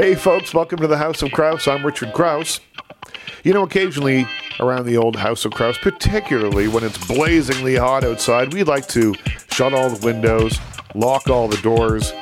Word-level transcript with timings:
Hey, 0.00 0.14
folks, 0.14 0.54
welcome 0.54 0.78
to 0.78 0.86
the 0.86 0.96
House 0.96 1.20
of 1.20 1.30
Kraus. 1.30 1.68
I'm 1.68 1.84
Richard 1.84 2.14
Kraus. 2.14 2.60
You 3.44 3.52
know, 3.52 3.64
occasionally 3.64 4.26
around 4.58 4.86
the 4.86 4.96
old 4.96 5.14
House 5.14 5.44
of 5.44 5.52
Kraus, 5.52 5.76
particularly 5.76 6.68
when 6.68 6.84
it's 6.84 6.96
blazingly 7.06 7.76
hot 7.76 8.02
outside, 8.02 8.54
we 8.54 8.62
like 8.62 8.88
to 8.88 9.14
shut 9.52 9.74
all 9.74 9.90
the 9.90 10.02
windows, 10.02 10.58
lock 10.94 11.28
all 11.28 11.48
the 11.48 11.58
doors, 11.58 12.14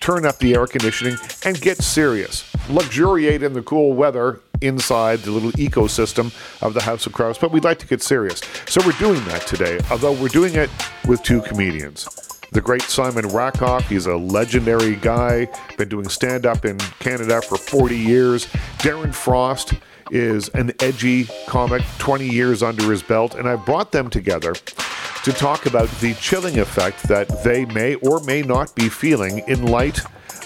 turn 0.00 0.24
up 0.24 0.38
the 0.38 0.54
air 0.54 0.66
conditioning, 0.66 1.18
and 1.44 1.60
get 1.60 1.76
serious. 1.76 2.50
Luxuriate 2.70 3.42
in 3.42 3.52
the 3.52 3.60
cool 3.60 3.92
weather 3.92 4.40
inside 4.62 5.18
the 5.18 5.30
little 5.30 5.52
ecosystem 5.52 6.32
of 6.62 6.72
the 6.72 6.80
House 6.80 7.04
of 7.04 7.12
Kraus, 7.12 7.36
but 7.36 7.52
we'd 7.52 7.62
like 7.62 7.78
to 7.80 7.86
get 7.86 8.00
serious. 8.00 8.40
So 8.66 8.80
we're 8.86 8.92
doing 8.92 9.22
that 9.26 9.42
today, 9.42 9.80
although 9.90 10.14
we're 10.14 10.28
doing 10.28 10.54
it 10.54 10.70
with 11.06 11.22
two 11.22 11.42
comedians. 11.42 12.27
The 12.50 12.62
great 12.62 12.82
Simon 12.82 13.28
Rakoff, 13.28 13.88
he's 13.88 14.06
a 14.06 14.16
legendary 14.16 14.96
guy, 14.96 15.48
been 15.76 15.90
doing 15.90 16.08
stand 16.08 16.46
up 16.46 16.64
in 16.64 16.78
Canada 16.98 17.42
for 17.42 17.58
40 17.58 17.96
years. 17.96 18.46
Darren 18.78 19.14
Frost 19.14 19.74
is 20.10 20.48
an 20.50 20.72
edgy 20.80 21.28
comic, 21.46 21.82
20 21.98 22.26
years 22.26 22.62
under 22.62 22.90
his 22.90 23.02
belt, 23.02 23.34
and 23.34 23.46
I 23.46 23.56
brought 23.56 23.92
them 23.92 24.08
together 24.08 24.54
to 24.54 25.32
talk 25.32 25.66
about 25.66 25.90
the 26.00 26.14
chilling 26.14 26.58
effect 26.58 27.02
that 27.04 27.44
they 27.44 27.66
may 27.66 27.96
or 27.96 28.20
may 28.20 28.40
not 28.40 28.74
be 28.74 28.88
feeling 28.88 29.40
in 29.46 29.66
light 29.66 30.00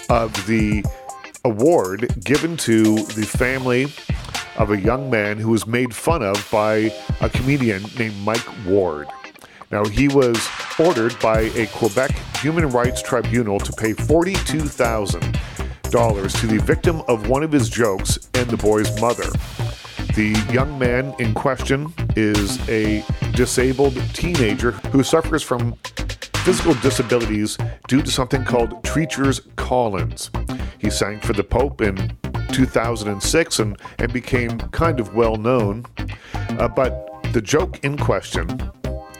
of 0.09 0.33
the 0.45 0.83
award 1.45 2.13
given 2.23 2.57
to 2.57 2.95
the 2.95 3.25
family 3.25 3.85
of 4.57 4.71
a 4.71 4.79
young 4.79 5.09
man 5.09 5.37
who 5.37 5.49
was 5.51 5.65
made 5.65 5.95
fun 5.95 6.21
of 6.21 6.47
by 6.51 6.93
a 7.21 7.29
comedian 7.29 7.83
named 7.97 8.17
Mike 8.25 8.65
Ward. 8.65 9.07
Now, 9.73 9.83
he 9.85 10.07
was 10.07 10.47
ordered 10.77 11.19
by 11.19 11.49
a 11.55 11.65
Quebec 11.65 12.11
human 12.37 12.69
rights 12.69 13.01
tribunal 13.01 13.57
to 13.57 13.73
pay 13.73 13.93
$42,000 13.93 16.39
to 16.39 16.45
the 16.45 16.59
victim 16.59 17.01
of 17.07 17.27
one 17.27 17.41
of 17.41 17.51
his 17.51 17.69
jokes 17.69 18.19
and 18.35 18.47
the 18.51 18.57
boy's 18.57 19.01
mother. 19.01 19.25
The 20.13 20.39
young 20.53 20.77
man 20.77 21.15
in 21.17 21.33
question 21.33 21.91
is 22.15 22.59
a 22.69 23.03
disabled 23.31 23.99
teenager 24.13 24.73
who 24.91 25.01
suffers 25.01 25.41
from 25.41 25.73
physical 26.43 26.75
disabilities 26.75 27.57
due 27.87 28.03
to 28.03 28.11
something 28.11 28.45
called 28.45 28.83
Treacher's 28.83 29.41
Collins. 29.55 30.29
He 30.77 30.91
sang 30.91 31.19
for 31.19 31.33
the 31.33 31.43
Pope 31.43 31.81
in 31.81 32.15
2006 32.51 33.57
and, 33.57 33.75
and 33.97 34.13
became 34.13 34.59
kind 34.69 34.99
of 34.99 35.15
well 35.15 35.35
known. 35.35 35.87
Uh, 36.59 36.67
but 36.67 37.09
the 37.33 37.41
joke 37.41 37.83
in 37.83 37.97
question 37.97 38.71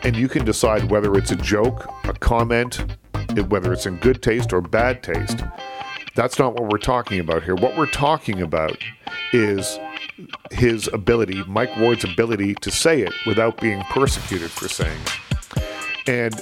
and 0.04 0.16
you 0.16 0.28
can 0.28 0.44
decide 0.46 0.92
whether 0.92 1.14
it's 1.16 1.32
a 1.32 1.36
joke, 1.36 1.90
a 2.04 2.14
comment, 2.14 2.84
whether 3.48 3.72
it's 3.72 3.86
in 3.86 3.98
good 3.98 4.22
taste 4.22 4.54
or 4.54 4.62
bad 4.62 5.02
taste. 5.02 5.44
That's 6.16 6.38
not 6.38 6.54
what 6.54 6.70
we're 6.70 6.78
talking 6.78 7.20
about 7.20 7.44
here. 7.44 7.56
What 7.56 7.78
we're 7.78 7.88
talking 7.88 8.42
about 8.42 8.78
is 9.32 9.80
his 10.52 10.88
ability, 10.90 11.44
Mike 11.48 11.76
Ward's 11.78 12.04
ability 12.04 12.56
to 12.56 12.70
say 12.70 13.02
it 13.02 13.14
without 13.26 13.60
being 13.60 13.82
persecuted 13.90 14.52
for 14.52 14.68
saying 14.68 15.00
it. 15.06 15.64
And 16.08 16.34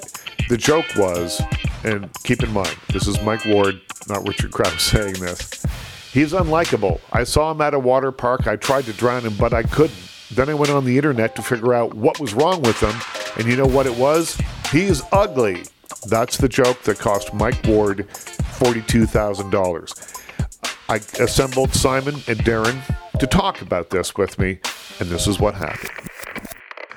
the 0.50 0.58
joke 0.58 0.86
was, 0.98 1.42
and 1.84 2.12
keep 2.23 2.44
in 2.44 2.52
mind, 2.52 2.76
this 2.89 3.08
is 3.08 3.22
Mike 3.22 3.45
Ward, 3.45 3.80
not 4.09 4.28
Richard 4.28 4.52
Kraus 4.52 4.82
saying 4.92 5.14
this. 5.14 5.66
He's 6.12 6.34
unlikable. 6.34 7.00
I 7.14 7.23
saw 7.23 7.52
him 7.52 7.62
at 7.62 7.73
a 7.73 7.80
water 7.80 8.12
park. 8.12 8.48
I 8.48 8.58
tried 8.58 8.84
to 8.86 8.94
drown 8.94 9.22
him, 9.22 9.36
but 9.38 9.54
I 9.54 9.64
couldn't. 9.64 10.11
Then 10.33 10.49
I 10.49 10.53
went 10.53 10.71
on 10.71 10.85
the 10.85 10.97
internet 10.97 11.35
to 11.35 11.41
figure 11.41 11.73
out 11.73 11.93
what 11.93 12.19
was 12.19 12.33
wrong 12.33 12.61
with 12.61 12.79
him, 12.79 12.95
and 13.37 13.47
you 13.47 13.57
know 13.57 13.65
what 13.65 13.85
it 13.85 13.97
was? 13.97 14.39
He's 14.71 15.01
ugly. 15.11 15.63
That's 16.07 16.37
the 16.37 16.47
joke 16.47 16.81
that 16.83 16.99
cost 16.99 17.33
Mike 17.33 17.65
Ward 17.65 18.07
$42,000. 18.07 20.17
I 20.89 20.95
assembled 21.23 21.73
Simon 21.73 22.15
and 22.27 22.39
Darren 22.39 22.81
to 23.19 23.27
talk 23.27 23.61
about 23.61 23.89
this 23.89 24.15
with 24.15 24.39
me, 24.39 24.59
and 24.99 25.09
this 25.09 25.27
is 25.27 25.39
what 25.39 25.53
happened. 25.53 25.91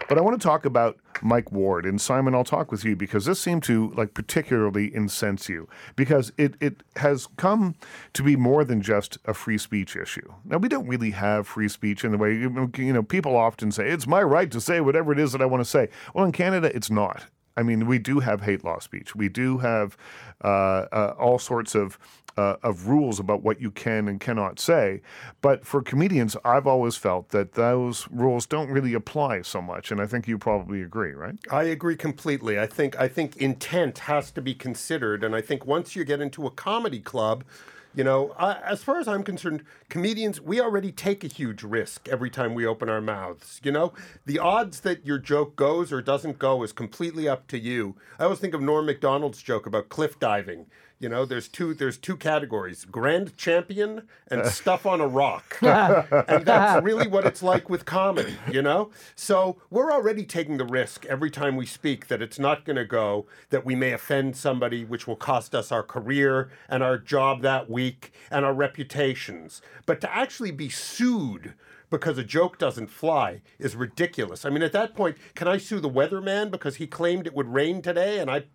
But 0.08 0.18
I 0.18 0.20
want 0.20 0.40
to 0.40 0.44
talk 0.44 0.64
about 0.64 0.98
Mike 1.24 1.50
Ward 1.50 1.86
and 1.86 2.00
Simon. 2.00 2.34
I'll 2.34 2.44
talk 2.44 2.70
with 2.70 2.84
you 2.84 2.94
because 2.94 3.24
this 3.24 3.40
seemed 3.40 3.62
to 3.64 3.90
like 3.96 4.14
particularly 4.14 4.94
incense 4.94 5.48
you 5.48 5.68
because 5.96 6.32
it 6.36 6.54
it 6.60 6.82
has 6.96 7.26
come 7.36 7.74
to 8.12 8.22
be 8.22 8.36
more 8.36 8.64
than 8.64 8.82
just 8.82 9.18
a 9.24 9.34
free 9.34 9.58
speech 9.58 9.96
issue. 9.96 10.32
Now 10.44 10.58
we 10.58 10.68
don't 10.68 10.86
really 10.86 11.10
have 11.12 11.48
free 11.48 11.68
speech 11.68 12.04
in 12.04 12.12
the 12.12 12.18
way 12.18 12.34
you 12.34 12.92
know 12.92 13.02
people 13.02 13.36
often 13.36 13.72
say 13.72 13.88
it's 13.88 14.06
my 14.06 14.22
right 14.22 14.50
to 14.50 14.60
say 14.60 14.80
whatever 14.80 15.12
it 15.12 15.18
is 15.18 15.32
that 15.32 15.42
I 15.42 15.46
want 15.46 15.62
to 15.62 15.68
say. 15.68 15.88
Well, 16.12 16.24
in 16.24 16.32
Canada, 16.32 16.70
it's 16.74 16.90
not. 16.90 17.24
I 17.56 17.62
mean, 17.62 17.86
we 17.86 17.98
do 17.98 18.20
have 18.20 18.42
hate 18.42 18.64
law 18.64 18.78
speech. 18.80 19.14
We 19.14 19.28
do 19.28 19.58
have 19.58 19.96
uh, 20.42 20.86
uh, 20.92 21.14
all 21.18 21.38
sorts 21.38 21.74
of 21.74 21.98
uh, 22.36 22.56
of 22.62 22.88
rules 22.88 23.20
about 23.20 23.42
what 23.42 23.60
you 23.60 23.70
can 23.70 24.08
and 24.08 24.20
cannot 24.20 24.58
say. 24.58 25.00
But 25.40 25.64
for 25.64 25.82
comedians, 25.82 26.36
I've 26.44 26.66
always 26.66 26.96
felt 26.96 27.28
that 27.28 27.52
those 27.52 28.08
rules 28.10 28.46
don't 28.46 28.68
really 28.70 28.94
apply 28.94 29.42
so 29.42 29.62
much, 29.62 29.90
and 29.90 30.00
I 30.00 30.06
think 30.06 30.26
you 30.26 30.38
probably 30.38 30.82
agree, 30.82 31.12
right? 31.12 31.36
I 31.50 31.64
agree 31.64 31.96
completely. 31.96 32.58
I 32.58 32.66
think 32.66 32.98
I 32.98 33.08
think 33.08 33.36
intent 33.36 34.00
has 34.00 34.30
to 34.32 34.42
be 34.42 34.54
considered, 34.54 35.22
and 35.22 35.34
I 35.34 35.40
think 35.40 35.66
once 35.66 35.94
you 35.94 36.04
get 36.04 36.20
into 36.20 36.46
a 36.46 36.50
comedy 36.50 37.00
club. 37.00 37.44
You 37.94 38.02
know, 38.02 38.34
I, 38.36 38.54
as 38.54 38.82
far 38.82 38.98
as 38.98 39.06
I'm 39.06 39.22
concerned, 39.22 39.62
comedians, 39.88 40.40
we 40.40 40.60
already 40.60 40.90
take 40.90 41.22
a 41.22 41.28
huge 41.28 41.62
risk 41.62 42.08
every 42.08 42.28
time 42.28 42.54
we 42.54 42.66
open 42.66 42.88
our 42.88 43.00
mouths. 43.00 43.60
You 43.62 43.70
know, 43.70 43.92
the 44.26 44.40
odds 44.40 44.80
that 44.80 45.06
your 45.06 45.18
joke 45.18 45.54
goes 45.54 45.92
or 45.92 46.02
doesn't 46.02 46.40
go 46.40 46.64
is 46.64 46.72
completely 46.72 47.28
up 47.28 47.46
to 47.48 47.58
you. 47.58 47.94
I 48.18 48.24
always 48.24 48.40
think 48.40 48.52
of 48.52 48.60
Norm 48.60 48.86
Macdonald's 48.86 49.40
joke 49.40 49.64
about 49.66 49.90
cliff 49.90 50.18
diving. 50.18 50.66
You 51.04 51.10
know, 51.10 51.26
there's 51.26 51.48
two 51.48 51.74
there's 51.74 51.98
two 51.98 52.16
categories: 52.16 52.86
grand 52.86 53.36
champion 53.36 54.08
and 54.28 54.40
uh. 54.40 54.48
stuff 54.48 54.86
on 54.86 55.02
a 55.02 55.06
rock. 55.06 55.58
and 55.60 56.46
that's 56.46 56.82
really 56.82 57.06
what 57.06 57.26
it's 57.26 57.42
like 57.42 57.68
with 57.68 57.84
comedy, 57.84 58.38
you 58.50 58.62
know? 58.62 58.90
So, 59.14 59.58
we're 59.68 59.92
already 59.92 60.24
taking 60.24 60.56
the 60.56 60.64
risk 60.64 61.04
every 61.04 61.30
time 61.30 61.56
we 61.56 61.66
speak 61.66 62.06
that 62.06 62.22
it's 62.22 62.38
not 62.38 62.64
going 62.64 62.76
to 62.76 62.86
go, 62.86 63.26
that 63.50 63.66
we 63.66 63.74
may 63.74 63.92
offend 63.92 64.34
somebody 64.34 64.82
which 64.82 65.06
will 65.06 65.14
cost 65.14 65.54
us 65.54 65.70
our 65.70 65.82
career 65.82 66.50
and 66.70 66.82
our 66.82 66.96
job 66.96 67.42
that 67.42 67.68
week 67.68 68.14
and 68.30 68.46
our 68.46 68.54
reputations. 68.54 69.60
But 69.84 70.00
to 70.00 70.10
actually 70.16 70.52
be 70.52 70.70
sued 70.70 71.52
because 71.94 72.18
a 72.18 72.24
joke 72.24 72.58
doesn't 72.58 72.88
fly 72.88 73.40
is 73.56 73.76
ridiculous. 73.76 74.44
I 74.44 74.50
mean, 74.50 74.64
at 74.64 74.72
that 74.72 74.96
point, 74.96 75.16
can 75.36 75.46
I 75.46 75.58
sue 75.58 75.78
the 75.78 75.88
weatherman 75.88 76.50
because 76.50 76.76
he 76.76 76.88
claimed 76.88 77.24
it 77.24 77.36
would 77.36 77.54
rain 77.54 77.82
today 77.82 78.18
and 78.18 78.28
I, 78.28 78.46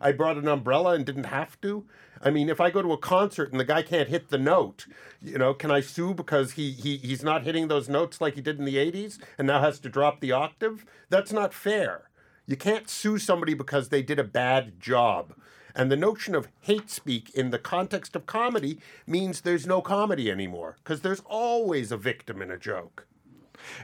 I 0.00 0.12
brought 0.12 0.36
an 0.36 0.46
umbrella 0.46 0.94
and 0.94 1.04
didn't 1.04 1.24
have 1.24 1.60
to? 1.62 1.86
I 2.22 2.30
mean, 2.30 2.48
if 2.48 2.60
I 2.60 2.70
go 2.70 2.82
to 2.82 2.92
a 2.92 2.96
concert 2.98 3.50
and 3.50 3.58
the 3.58 3.64
guy 3.64 3.82
can't 3.82 4.08
hit 4.08 4.28
the 4.28 4.38
note, 4.38 4.86
you 5.20 5.38
know, 5.38 5.54
can 5.54 5.72
I 5.72 5.80
sue 5.80 6.14
because 6.14 6.52
he, 6.52 6.70
he 6.70 6.98
he's 6.98 7.24
not 7.24 7.42
hitting 7.42 7.66
those 7.66 7.88
notes 7.88 8.20
like 8.20 8.36
he 8.36 8.40
did 8.40 8.60
in 8.60 8.64
the 8.64 8.76
80s 8.76 9.18
and 9.38 9.48
now 9.48 9.60
has 9.60 9.80
to 9.80 9.88
drop 9.88 10.20
the 10.20 10.30
octave? 10.30 10.86
That's 11.10 11.32
not 11.32 11.52
fair. 11.52 12.10
You 12.46 12.56
can't 12.56 12.88
sue 12.88 13.18
somebody 13.18 13.54
because 13.54 13.88
they 13.88 14.02
did 14.02 14.20
a 14.20 14.24
bad 14.24 14.78
job. 14.78 15.34
And 15.74 15.90
the 15.90 15.96
notion 15.96 16.34
of 16.34 16.48
hate 16.60 16.88
speak 16.90 17.30
in 17.34 17.50
the 17.50 17.58
context 17.58 18.14
of 18.14 18.26
comedy 18.26 18.78
means 19.06 19.40
there's 19.40 19.66
no 19.66 19.80
comedy 19.80 20.30
anymore 20.30 20.76
because 20.82 21.00
there's 21.00 21.22
always 21.26 21.90
a 21.90 21.96
victim 21.96 22.40
in 22.40 22.50
a 22.50 22.58
joke. 22.58 23.06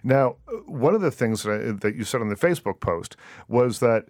Now, 0.05 0.37
one 0.67 0.95
of 0.95 1.01
the 1.01 1.11
things 1.11 1.43
that, 1.43 1.53
I, 1.53 1.73
that 1.73 1.97
you 1.97 2.05
said 2.05 2.21
on 2.21 2.29
the 2.29 2.37
Facebook 2.37 2.81
post 2.81 3.17
was 3.49 3.81
that 3.81 4.07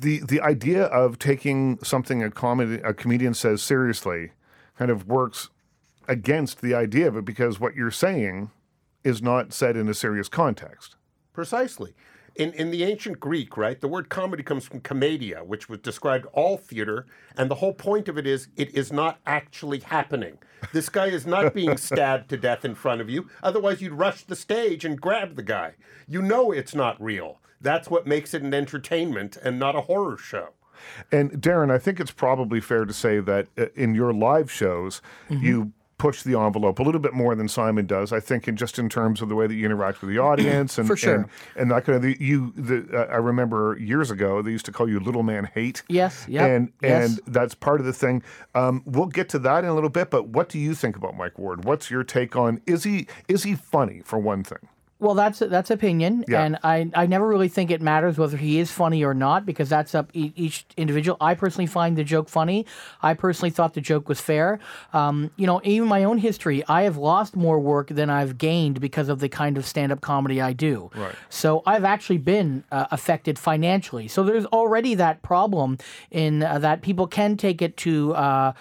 the 0.00 0.20
the 0.20 0.40
idea 0.40 0.84
of 0.84 1.18
taking 1.18 1.78
something 1.82 2.22
a 2.22 2.30
comedy 2.30 2.80
a 2.82 2.94
comedian 2.94 3.34
says 3.34 3.62
seriously 3.62 4.32
kind 4.78 4.90
of 4.90 5.06
works 5.06 5.50
against 6.08 6.62
the 6.62 6.74
idea 6.74 7.06
of 7.06 7.16
it 7.16 7.24
because 7.24 7.60
what 7.60 7.74
you're 7.74 7.90
saying 7.90 8.50
is 9.04 9.22
not 9.22 9.52
said 9.52 9.76
in 9.76 9.88
a 9.88 9.94
serious 9.94 10.28
context. 10.28 10.96
Precisely. 11.32 11.94
In, 12.36 12.52
in 12.52 12.70
the 12.70 12.84
ancient 12.84 13.20
Greek, 13.20 13.56
right, 13.56 13.80
the 13.80 13.88
word 13.88 14.08
comedy 14.08 14.42
comes 14.42 14.66
from 14.66 14.80
commedia, 14.80 15.44
which 15.44 15.68
was 15.68 15.80
described 15.80 16.26
all 16.32 16.56
theater, 16.56 17.06
and 17.36 17.50
the 17.50 17.56
whole 17.56 17.74
point 17.74 18.08
of 18.08 18.16
it 18.16 18.26
is 18.26 18.48
it 18.56 18.74
is 18.74 18.92
not 18.92 19.18
actually 19.26 19.80
happening. 19.80 20.38
This 20.72 20.88
guy 20.88 21.06
is 21.06 21.26
not 21.26 21.54
being 21.60 21.76
stabbed 21.76 22.28
to 22.30 22.36
death 22.36 22.64
in 22.64 22.74
front 22.74 23.00
of 23.00 23.10
you. 23.10 23.28
Otherwise, 23.42 23.80
you'd 23.80 23.92
rush 23.92 24.24
the 24.24 24.36
stage 24.36 24.84
and 24.84 25.00
grab 25.00 25.36
the 25.36 25.42
guy. 25.42 25.74
You 26.08 26.22
know 26.22 26.52
it's 26.52 26.74
not 26.74 27.00
real. 27.02 27.40
That's 27.60 27.90
what 27.90 28.06
makes 28.06 28.32
it 28.32 28.42
an 28.42 28.54
entertainment 28.54 29.36
and 29.36 29.58
not 29.58 29.76
a 29.76 29.82
horror 29.82 30.16
show. 30.16 30.50
And 31.12 31.32
Darren, 31.32 31.70
I 31.70 31.78
think 31.78 32.00
it's 32.00 32.10
probably 32.10 32.60
fair 32.60 32.84
to 32.86 32.92
say 32.92 33.20
that 33.20 33.48
uh, 33.58 33.66
in 33.74 33.94
your 33.94 34.14
live 34.14 34.50
shows, 34.50 35.02
mm-hmm. 35.28 35.44
you 35.44 35.72
push 36.00 36.22
the 36.22 36.34
envelope 36.34 36.78
a 36.78 36.82
little 36.82 37.00
bit 37.00 37.12
more 37.12 37.34
than 37.34 37.46
Simon 37.46 37.84
does. 37.84 38.10
I 38.10 38.20
think, 38.20 38.48
in 38.48 38.56
just 38.56 38.78
in 38.78 38.88
terms 38.88 39.20
of 39.20 39.28
the 39.28 39.34
way 39.34 39.46
that 39.46 39.54
you 39.54 39.66
interact 39.66 40.00
with 40.00 40.08
the 40.08 40.18
audience, 40.30 40.78
and 40.78 40.88
for 40.88 40.96
sure, 40.96 41.14
and, 41.14 41.26
and 41.56 41.70
that 41.70 41.84
kind 41.84 41.96
of 41.96 42.02
the, 42.02 42.16
you. 42.18 42.52
The, 42.56 42.86
uh, 42.92 43.12
I 43.12 43.16
remember 43.16 43.76
years 43.78 44.10
ago 44.10 44.40
they 44.40 44.50
used 44.50 44.64
to 44.64 44.72
call 44.72 44.88
you 44.88 44.98
Little 44.98 45.22
Man 45.22 45.50
Hate. 45.54 45.82
Yes, 45.88 46.24
yeah, 46.26 46.46
and 46.46 46.72
yes. 46.82 47.10
and 47.10 47.20
that's 47.26 47.54
part 47.54 47.80
of 47.80 47.86
the 47.86 47.92
thing. 47.92 48.22
Um, 48.54 48.82
we'll 48.86 49.06
get 49.06 49.28
to 49.30 49.38
that 49.40 49.62
in 49.62 49.70
a 49.70 49.74
little 49.74 49.90
bit. 49.90 50.10
But 50.10 50.28
what 50.28 50.48
do 50.48 50.58
you 50.58 50.74
think 50.74 50.96
about 50.96 51.16
Mike 51.16 51.38
Ward? 51.38 51.66
What's 51.66 51.90
your 51.90 52.02
take 52.02 52.34
on? 52.34 52.62
Is 52.66 52.84
he 52.84 53.06
is 53.28 53.42
he 53.42 53.54
funny 53.54 54.00
for 54.02 54.18
one 54.18 54.42
thing? 54.42 54.68
Well, 55.00 55.14
that's 55.14 55.38
that's 55.38 55.70
opinion, 55.70 56.24
Yeah. 56.28 56.42
and 56.42 56.58
I, 56.62 56.90
I 56.94 57.06
never 57.06 57.26
really 57.26 57.48
think 57.48 57.70
it 57.70 57.80
matters 57.80 58.18
whether 58.18 58.36
he 58.36 58.58
is 58.58 58.70
funny 58.70 59.02
or 59.02 59.14
not 59.14 59.46
because 59.46 59.68
that's 59.70 59.94
up 59.94 60.10
e- 60.12 60.32
each 60.36 60.66
individual. 60.76 61.16
I 61.20 61.34
personally 61.34 61.66
find 61.66 61.96
the 61.96 62.04
joke 62.04 62.28
funny. 62.28 62.66
I 63.02 63.14
personally 63.14 63.48
thought 63.50 63.72
the 63.72 63.80
joke 63.80 64.08
was 64.10 64.20
fair. 64.20 64.58
Um, 64.92 65.30
you 65.36 65.46
know, 65.46 65.60
even 65.64 65.88
my 65.88 66.04
own 66.04 66.18
history, 66.18 66.62
I 66.68 66.82
have 66.82 66.98
lost 66.98 67.34
more 67.34 67.58
work 67.58 67.88
than 67.88 68.10
I've 68.10 68.36
gained 68.36 68.80
because 68.80 69.08
of 69.08 69.20
the 69.20 69.28
kind 69.30 69.56
of 69.56 69.64
stand-up 69.64 70.02
comedy 70.02 70.40
I 70.40 70.52
do. 70.52 70.90
Right. 70.94 71.14
So 71.30 71.62
I've 71.64 71.84
actually 71.84 72.18
been 72.18 72.64
uh, 72.70 72.86
affected 72.90 73.38
financially. 73.38 74.06
So 74.06 74.22
there's 74.22 74.46
already 74.46 74.94
that 74.96 75.22
problem 75.22 75.78
in 76.10 76.42
uh, 76.42 76.58
that 76.58 76.82
people 76.82 77.06
can 77.06 77.38
take 77.38 77.62
it 77.62 77.76
to 77.78 78.12
uh, 78.14 78.52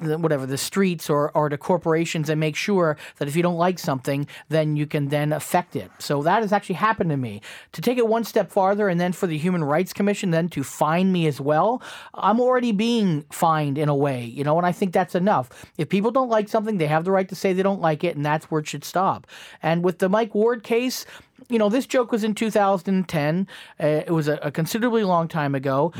the, 0.00 0.18
whatever 0.18 0.44
the 0.44 0.58
streets 0.58 1.08
or, 1.08 1.30
or 1.32 1.48
to 1.48 1.56
corporations 1.56 2.28
and 2.28 2.38
make 2.38 2.56
sure 2.56 2.98
that 3.16 3.28
if 3.28 3.34
you 3.34 3.42
don't 3.42 3.56
like 3.56 3.78
something, 3.78 4.26
then 4.50 4.76
you 4.76 4.86
can 4.86 5.08
then 5.08 5.32
affect 5.32 5.74
it. 5.74 5.85
So 5.98 6.22
that 6.22 6.42
has 6.42 6.52
actually 6.52 6.76
happened 6.76 7.10
to 7.10 7.16
me. 7.16 7.40
To 7.72 7.80
take 7.80 7.98
it 7.98 8.06
one 8.06 8.24
step 8.24 8.50
farther 8.50 8.88
and 8.88 9.00
then 9.00 9.12
for 9.12 9.26
the 9.26 9.38
Human 9.38 9.64
Rights 9.64 9.92
Commission 9.92 10.30
then 10.30 10.48
to 10.50 10.62
fine 10.62 11.12
me 11.12 11.26
as 11.26 11.40
well, 11.40 11.82
I'm 12.14 12.40
already 12.40 12.72
being 12.72 13.24
fined 13.30 13.78
in 13.78 13.88
a 13.88 13.94
way, 13.94 14.24
you 14.24 14.44
know, 14.44 14.56
and 14.58 14.66
I 14.66 14.72
think 14.72 14.92
that's 14.92 15.14
enough. 15.14 15.66
If 15.78 15.88
people 15.88 16.10
don't 16.10 16.28
like 16.28 16.48
something, 16.48 16.78
they 16.78 16.86
have 16.86 17.04
the 17.04 17.12
right 17.12 17.28
to 17.28 17.34
say 17.34 17.52
they 17.52 17.62
don't 17.62 17.80
like 17.80 18.04
it, 18.04 18.16
and 18.16 18.24
that's 18.24 18.50
where 18.50 18.60
it 18.60 18.68
should 18.68 18.84
stop. 18.84 19.26
And 19.62 19.84
with 19.84 19.98
the 19.98 20.08
Mike 20.08 20.34
Ward 20.34 20.62
case, 20.62 21.06
you 21.48 21.58
know, 21.58 21.68
this 21.68 21.86
joke 21.86 22.12
was 22.12 22.24
in 22.24 22.34
2010. 22.34 23.48
Uh, 23.80 23.86
it 23.86 24.10
was 24.10 24.28
a, 24.28 24.34
a 24.42 24.50
considerably 24.50 25.04
long 25.04 25.28
time 25.28 25.54
ago. 25.54 25.92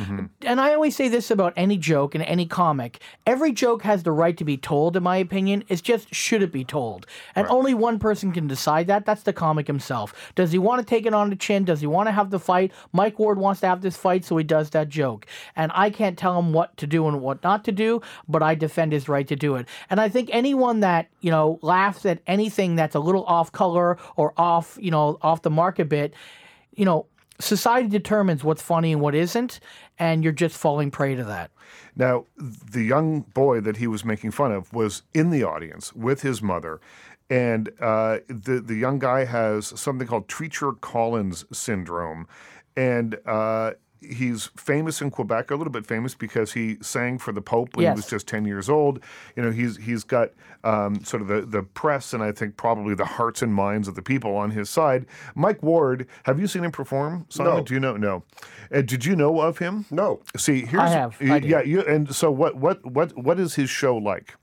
And 0.42 0.60
I 0.60 0.74
always 0.74 0.96
say 0.96 1.08
this 1.08 1.30
about 1.30 1.52
any 1.56 1.76
joke 1.76 2.14
and 2.14 2.24
any 2.24 2.46
comic 2.46 3.00
every 3.26 3.52
joke 3.52 3.82
has 3.82 4.02
the 4.02 4.12
right 4.12 4.36
to 4.36 4.44
be 4.44 4.56
told, 4.56 4.96
in 4.96 5.02
my 5.02 5.16
opinion. 5.16 5.64
It's 5.68 5.82
just, 5.82 6.14
should 6.14 6.42
it 6.42 6.52
be 6.52 6.64
told? 6.64 7.06
And 7.34 7.46
only 7.48 7.74
one 7.74 7.98
person 7.98 8.32
can 8.32 8.46
decide 8.46 8.86
that. 8.86 9.04
That's 9.04 9.24
the 9.24 9.32
comic 9.32 9.66
himself. 9.66 10.32
Does 10.34 10.52
he 10.52 10.58
want 10.58 10.80
to 10.80 10.86
take 10.86 11.06
it 11.06 11.14
on 11.14 11.30
the 11.30 11.36
chin? 11.36 11.64
Does 11.64 11.80
he 11.80 11.86
want 11.86 12.06
to 12.06 12.12
have 12.12 12.30
the 12.30 12.38
fight? 12.38 12.72
Mike 12.92 13.18
Ward 13.18 13.38
wants 13.38 13.60
to 13.60 13.66
have 13.66 13.82
this 13.82 13.96
fight, 13.96 14.24
so 14.24 14.36
he 14.36 14.44
does 14.44 14.70
that 14.70 14.88
joke. 14.88 15.26
And 15.56 15.72
I 15.74 15.90
can't 15.90 16.16
tell 16.16 16.38
him 16.38 16.52
what 16.52 16.76
to 16.78 16.86
do 16.86 17.06
and 17.08 17.20
what 17.20 17.42
not 17.42 17.64
to 17.64 17.72
do, 17.72 18.00
but 18.28 18.42
I 18.42 18.54
defend 18.54 18.92
his 18.92 19.08
right 19.08 19.26
to 19.28 19.36
do 19.36 19.56
it. 19.56 19.66
And 19.90 20.00
I 20.00 20.08
think 20.08 20.30
anyone 20.32 20.80
that, 20.80 21.08
you 21.20 21.30
know, 21.30 21.58
laughs 21.62 22.06
at 22.06 22.20
anything 22.26 22.76
that's 22.76 22.94
a 22.94 23.00
little 23.00 23.24
off 23.24 23.50
color 23.52 23.98
or 24.16 24.32
off, 24.36 24.78
you 24.80 24.90
know, 24.90 25.18
off 25.26 25.42
the 25.42 25.50
mark 25.50 25.78
a 25.78 25.84
bit, 25.84 26.14
you 26.72 26.84
know, 26.84 27.06
society 27.40 27.88
determines 27.88 28.44
what's 28.44 28.62
funny 28.62 28.92
and 28.92 29.00
what 29.00 29.14
isn't, 29.14 29.60
and 29.98 30.22
you're 30.22 30.32
just 30.32 30.56
falling 30.56 30.90
prey 30.90 31.14
to 31.14 31.24
that. 31.24 31.50
Now, 31.96 32.24
the 32.36 32.82
young 32.82 33.22
boy 33.22 33.60
that 33.60 33.76
he 33.78 33.86
was 33.86 34.04
making 34.04 34.30
fun 34.30 34.52
of 34.52 34.72
was 34.72 35.02
in 35.12 35.30
the 35.30 35.42
audience 35.42 35.92
with 35.94 36.22
his 36.22 36.40
mother. 36.40 36.80
And 37.28 37.70
uh, 37.80 38.18
the, 38.28 38.60
the 38.60 38.76
young 38.76 38.98
guy 38.98 39.24
has 39.24 39.78
something 39.78 40.06
called 40.06 40.28
Treacher 40.28 40.80
Collins 40.80 41.44
syndrome. 41.52 42.28
And 42.76 43.18
uh, 43.26 43.72
he's 44.12 44.46
famous 44.56 45.00
in 45.00 45.10
Quebec, 45.10 45.50
a 45.50 45.54
little 45.56 45.72
bit 45.72 45.86
famous 45.86 46.14
because 46.14 46.52
he 46.52 46.76
sang 46.82 47.18
for 47.18 47.32
the 47.32 47.40
Pope 47.42 47.76
when 47.76 47.86
he 47.86 47.96
was 47.96 48.06
just 48.08 48.26
10 48.26 48.44
years 48.44 48.68
old. 48.68 49.00
You 49.36 49.42
know, 49.42 49.50
he's 49.50 49.76
he's 49.76 50.04
got 50.04 50.30
um, 50.64 51.02
sort 51.04 51.22
of 51.22 51.28
the, 51.28 51.42
the 51.42 51.62
press 51.62 52.12
and 52.12 52.22
I 52.22 52.32
think 52.32 52.56
probably 52.56 52.94
the 52.94 53.04
hearts 53.04 53.42
and 53.42 53.52
minds 53.54 53.88
of 53.88 53.94
the 53.94 54.02
people 54.02 54.34
on 54.36 54.50
his 54.50 54.68
side. 54.70 55.06
Mike 55.34 55.62
Ward, 55.62 56.06
have 56.24 56.40
you 56.40 56.46
seen 56.46 56.64
him 56.64 56.72
perform? 56.72 57.26
Simon, 57.28 57.54
No. 57.56 57.62
do 57.62 57.74
you 57.74 57.80
know? 57.80 57.96
No. 57.96 58.24
Uh, 58.74 58.80
did 58.82 59.04
you 59.04 59.14
know 59.16 59.40
of 59.40 59.58
him? 59.58 59.84
No. 59.90 60.20
See, 60.36 60.64
here's 60.66 60.90
have. 60.90 61.16
I 61.20 61.28
y- 61.28 61.38
do. 61.40 61.48
yeah, 61.48 61.60
you 61.62 61.82
and 61.82 62.14
so 62.14 62.30
what 62.30 62.56
what 62.56 62.84
what 62.84 63.16
what 63.16 63.38
is 63.38 63.54
his 63.54 63.70
show 63.70 63.96
like? 63.96 64.34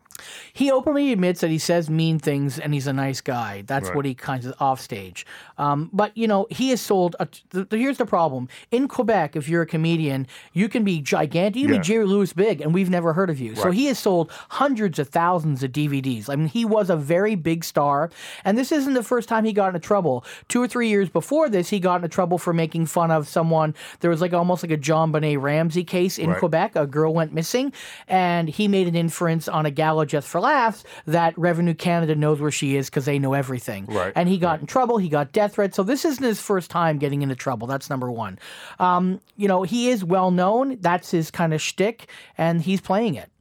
He 0.53 0.71
openly 0.71 1.11
admits 1.11 1.41
that 1.41 1.49
he 1.49 1.57
says 1.57 1.89
mean 1.89 2.19
things 2.19 2.59
and 2.59 2.73
he's 2.73 2.87
a 2.87 2.93
nice 2.93 3.21
guy. 3.21 3.63
That's 3.65 3.87
Right. 3.87 3.95
what 3.95 4.05
he 4.05 4.13
kind 4.13 4.43
of 4.45 4.53
off 4.59 4.79
stage. 4.81 5.25
Um, 5.57 5.89
but 5.93 6.15
you 6.17 6.27
know, 6.27 6.47
he 6.49 6.69
has 6.69 6.81
sold. 6.81 7.15
A, 7.19 7.27
here's 7.71 7.97
the 7.97 8.05
problem: 8.05 8.47
in 8.71 8.87
Quebec, 8.87 9.35
if 9.35 9.47
you're 9.47 9.61
a 9.63 9.67
comedian, 9.67 10.27
you 10.53 10.67
can 10.69 10.83
be 10.83 11.01
gigantic. 11.01 11.55
You 11.61 11.67
can 11.67 11.75
Yeah. 11.75 11.79
be 11.81 11.83
Jerry 11.85 12.05
Lewis 12.05 12.33
big, 12.33 12.61
and 12.61 12.73
we've 12.73 12.89
never 12.89 13.13
heard 13.13 13.29
of 13.29 13.39
you. 13.39 13.55
So 13.55 13.71
he 13.71 13.85
has 13.87 13.99
sold 13.99 14.31
hundreds 14.49 14.99
of 14.99 15.09
thousands 15.09 15.63
of 15.63 15.71
DVDs. 15.71 16.29
I 16.29 16.35
mean, 16.35 16.47
he 16.47 16.65
was 16.65 16.89
a 16.89 16.95
very 16.95 17.35
big 17.35 17.63
star, 17.63 18.09
and 18.43 18.57
this 18.57 18.71
isn't 18.71 18.93
the 18.93 19.03
first 19.03 19.29
time 19.29 19.45
he 19.45 19.53
got 19.53 19.67
into 19.67 19.79
trouble. 19.79 20.25
Two 20.47 20.61
or 20.61 20.67
three 20.67 20.89
years 20.89 21.09
before 21.09 21.49
this, 21.49 21.69
he 21.69 21.79
got 21.79 21.95
into 21.97 22.07
trouble 22.07 22.37
for 22.37 22.53
making 22.53 22.85
fun 22.87 23.11
of 23.11 23.27
someone. 23.27 23.73
There 23.99 24.09
was 24.09 24.21
like 24.21 24.33
almost 24.33 24.63
like 24.63 24.71
a 24.71 24.77
JonBenét 24.77 25.41
Ramsey 25.41 25.83
case 25.83 26.17
in 26.17 26.29
Right. 26.31 26.39
Quebec. 26.39 26.75
A 26.75 26.87
girl 26.87 27.13
went 27.13 27.33
missing, 27.33 27.73
and 28.07 28.49
he 28.49 28.67
made 28.67 28.87
an 28.87 28.95
inference 28.95 29.47
on 29.47 29.65
a 29.65 29.71
gala 29.71 30.05
just 30.13 30.27
for 30.27 30.39
laughs 30.39 30.83
that 31.07 31.35
Revenue 31.39 31.73
Canada 31.73 32.13
knows 32.13 32.39
where 32.39 32.51
she 32.51 32.77
is 32.77 32.87
because 32.87 33.05
they 33.05 33.17
know 33.17 33.33
everything. 33.33 33.87
Right, 33.87 34.13
And 34.15 34.29
he 34.29 34.37
got 34.37 34.59
in 34.59 34.67
trouble. 34.67 34.99
He 34.99 35.09
got 35.09 35.31
death 35.31 35.55
threats. 35.55 35.75
So 35.75 35.81
this 35.81 36.05
isn't 36.05 36.23
his 36.23 36.39
first 36.39 36.69
time 36.69 36.99
getting 36.99 37.23
into 37.23 37.35
trouble. 37.35 37.65
That's 37.65 37.89
number 37.89 38.11
one. 38.11 38.37
Um, 38.77 39.19
you 39.37 39.47
know, 39.47 39.63
he 39.63 39.89
is 39.89 40.03
well 40.03 40.29
known. 40.29 40.77
That's 40.79 41.09
his 41.09 41.31
kind 41.31 41.51
of 41.51 41.61
shtick, 41.61 42.07
and 42.37 42.61
he's 42.61 42.79
playing 42.79 43.15
it. 43.15 43.31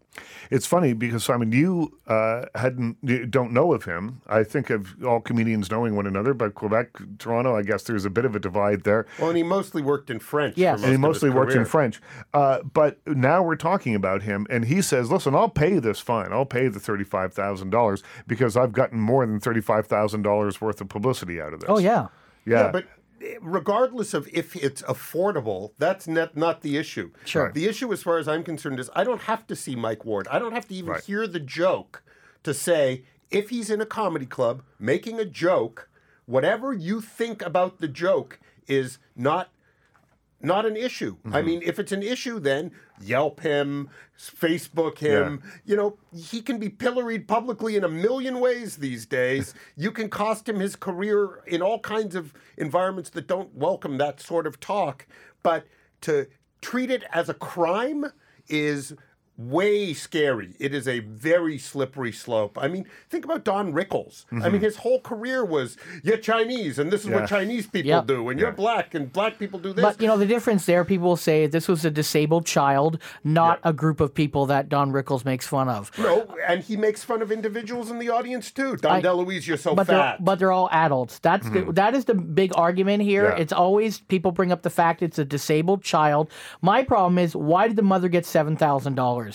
It's 0.51 0.67
funny 0.67 0.93
because 0.93 1.25
Simon, 1.25 1.53
you 1.53 1.99
uh, 2.07 2.45
hadn't 2.55 2.99
you 3.03 3.25
don't 3.25 3.53
know 3.53 3.73
of 3.73 3.85
him. 3.85 4.21
I 4.27 4.45
think 4.45 4.69
of 4.69 5.03
all 5.05 5.21
comedians 5.21 5.71
knowing 5.71 5.97
one 5.97 6.07
another, 6.07 6.35
but 6.35 6.55
Quebec, 6.55 6.89
Toronto, 7.19 7.57
I 7.57 7.63
guess 7.63 7.85
there's 7.85 8.05
a 8.05 8.11
bit 8.11 8.25
of 8.25 8.37
a 8.37 8.39
divide 8.39 8.85
there. 8.85 9.07
Well, 9.19 9.29
and 9.31 9.37
he 9.37 9.43
mostly 9.43 9.81
worked 9.81 10.11
in 10.11 10.19
French. 10.19 10.57
Yes. 10.59 10.81
for 10.81 10.87
And 10.87 10.93
he 10.93 10.99
most 10.99 11.09
of 11.19 11.23
mostly 11.23 11.31
worked 11.31 11.49
works 11.49 11.55
in. 11.57 11.65
French. 11.65 12.01
Uh, 12.35 12.61
but 12.63 12.99
now 13.07 13.43
we're 13.43 13.57
talking 13.57 13.95
about 13.95 14.23
him, 14.23 14.47
and 14.51 14.67
he 14.67 14.83
says, 14.83 15.11
"Listen, 15.11 15.35
I'll 15.35 15.49
pay 15.49 15.79
this 15.79 16.01
fine. 16.01 16.33
I'll 16.33 16.45
pay 16.45 16.69
the 16.69 16.81
thirty-five 16.81 17.33
thousand 17.33 17.71
dollars 17.71 18.03
because 18.27 18.57
I've 18.57 18.73
gotten 18.73 19.01
more 19.01 19.25
than 19.25 19.41
thirty-five 19.41 19.87
thousand 19.87 20.23
dollars 20.23 20.61
worth 20.61 20.81
of 20.81 20.89
publicity 20.89 21.41
out 21.41 21.55
of 21.55 21.61
this." 21.61 21.71
Oh 21.71 21.79
yeah. 21.79 22.09
yeah. 22.45 22.65
Yeah, 22.65 22.73
but 22.73 22.87
regardless 23.41 24.15
of 24.15 24.29
if 24.33 24.57
it's 24.57 24.83
affordable, 24.83 25.73
that's 25.79 26.07
not 26.09 26.37
not 26.37 26.61
the 26.63 26.77
issue. 26.77 27.11
Sure. 27.25 27.51
The 27.53 27.67
issue, 27.67 27.93
as 27.93 28.03
far 28.03 28.19
as 28.19 28.29
I'm 28.29 28.43
concerned, 28.45 28.79
is 28.81 28.91
I 28.95 29.05
don't 29.05 29.23
have 29.23 29.47
to 29.49 29.57
see 29.57 29.75
Mike 29.77 30.05
Ward. 30.05 30.27
I 30.31 30.39
don't 30.39 30.53
have 30.53 30.67
to 30.69 30.75
even 30.75 30.91
Right. 30.93 31.05
hear 31.05 31.27
the 31.27 31.41
joke 31.41 32.03
to 32.43 32.53
say 32.55 33.05
if 33.31 33.51
he's 33.51 33.71
in 33.71 33.81
a 33.81 33.87
comedy 33.87 34.27
club 34.27 34.63
making 34.79 35.19
a 35.19 35.25
joke, 35.25 35.89
whatever 36.27 36.73
you 36.73 37.01
think 37.01 37.43
about 37.43 37.79
the 37.81 37.89
joke 37.89 38.39
is 38.67 38.99
not 39.17 39.49
not 40.41 40.67
an 40.67 40.77
issue. 40.77 41.17
I 41.25 41.29
Mm-hmm. 41.29 41.47
mean, 41.47 41.63
if 41.65 41.79
it's 41.79 41.93
an 41.93 42.03
issue, 42.03 42.41
then 42.41 42.73
Yelp 43.03 43.41
him, 43.41 43.91
Facebook 44.19 44.99
him. 44.99 45.43
You 45.65 45.77
know, 45.77 45.99
he 46.15 46.41
can 46.41 46.59
be 46.59 46.69
pilloried 46.69 47.27
publicly 47.27 47.77
in 47.77 47.85
a 47.85 47.89
million 47.89 48.41
ways 48.41 48.77
these 48.77 49.07
days. 49.07 49.55
you 49.77 49.91
can 49.91 50.09
cost 50.09 50.49
him 50.49 50.61
his 50.61 50.77
career 50.77 51.43
in 51.47 51.63
all 51.63 51.79
kinds 51.79 52.15
of 52.15 52.33
environments 52.57 53.11
that 53.11 53.27
don't 53.27 53.55
welcome 53.55 53.99
that 53.99 54.21
sort 54.21 54.47
of 54.47 54.61
talk. 54.61 55.07
But 55.43 55.67
to 56.03 56.29
treat 56.61 56.91
it 56.91 57.05
as 57.13 57.29
a 57.29 57.35
crime 57.35 58.07
is 58.49 58.95
way 59.51 59.93
scary. 59.95 60.55
It 60.59 60.75
is 60.75 60.87
a 60.89 61.01
very 61.01 61.59
slippery 61.59 62.13
slope. 62.13 62.59
I 62.61 62.69
mean, 62.69 62.87
think 63.11 63.25
about 63.25 63.45
Don 63.45 63.73
Rickles. 63.73 64.25
I 64.43 64.49
mean, 64.49 64.61
his 64.61 64.77
whole 64.77 65.01
career 65.01 65.45
was 65.45 65.77
you're 66.03 66.17
Chinese 66.17 66.79
and 66.79 66.91
this 66.91 67.01
is 67.03 67.07
Mm-hmm. 67.07 67.15
Yeah. 67.15 67.21
what 67.21 67.29
Chinese 67.29 67.67
people 67.67 67.89
Yep. 67.91 68.07
do, 68.07 68.29
and 68.31 68.39
you're 68.41 68.53
black 68.53 68.95
and 68.95 69.13
black 69.13 69.39
people 69.39 69.59
do 69.59 69.73
this. 69.73 69.83
But 69.83 70.01
you 70.01 70.07
know 70.07 70.17
the 70.17 70.25
difference 70.27 70.65
there. 70.67 70.85
People 70.85 71.09
will 71.09 71.17
say 71.17 71.47
this 71.47 71.69
was 71.69 71.85
a 71.85 71.91
disabled 71.91 72.47
child, 72.47 72.99
not 73.25 73.59
a 73.65 73.73
group 73.73 74.01
of 74.01 74.15
people 74.15 74.47
that 74.47 74.69
Don 74.69 74.93
Rickles 74.93 75.25
makes 75.25 75.47
fun 75.47 75.69
of. 75.69 75.91
no, 75.99 76.27
and 76.47 76.63
he 76.63 76.77
makes 76.77 77.03
fun 77.05 77.21
of 77.23 77.31
individuals 77.33 77.91
in 77.91 77.99
the 77.99 78.09
audience 78.09 78.51
too. 78.51 78.77
Don 78.77 78.93
I- 78.93 79.03
DeLuise, 79.03 79.47
you're 79.47 79.57
so 79.57 79.75
but 79.75 79.87
they're, 79.89 79.99
fat. 79.99 80.25
but 80.25 80.39
they're 80.39 80.53
all 80.53 80.69
adults. 80.73 81.19
That's 81.19 81.49
the, 81.51 81.71
that 81.73 81.95
is 81.95 82.05
the 82.07 82.15
big 82.15 82.53
argument 82.57 83.03
here. 83.03 83.25
Yeah. 83.31 83.37
It's 83.43 83.53
always 83.53 83.99
people 84.01 84.31
bring 84.33 84.53
up 84.53 84.63
the 84.63 84.71
fact 84.71 85.03
it's 85.03 85.19
a 85.19 85.25
disabled 85.25 85.83
child. 85.83 86.31
My 86.63 86.83
problem 86.85 87.19
is 87.19 87.35
why 87.37 87.69
did 87.69 87.77
the 87.77 87.83
mother 87.83 88.09
get 88.09 88.25
seven 88.25 88.57
thousand 88.57 88.95
dollars? 88.95 89.32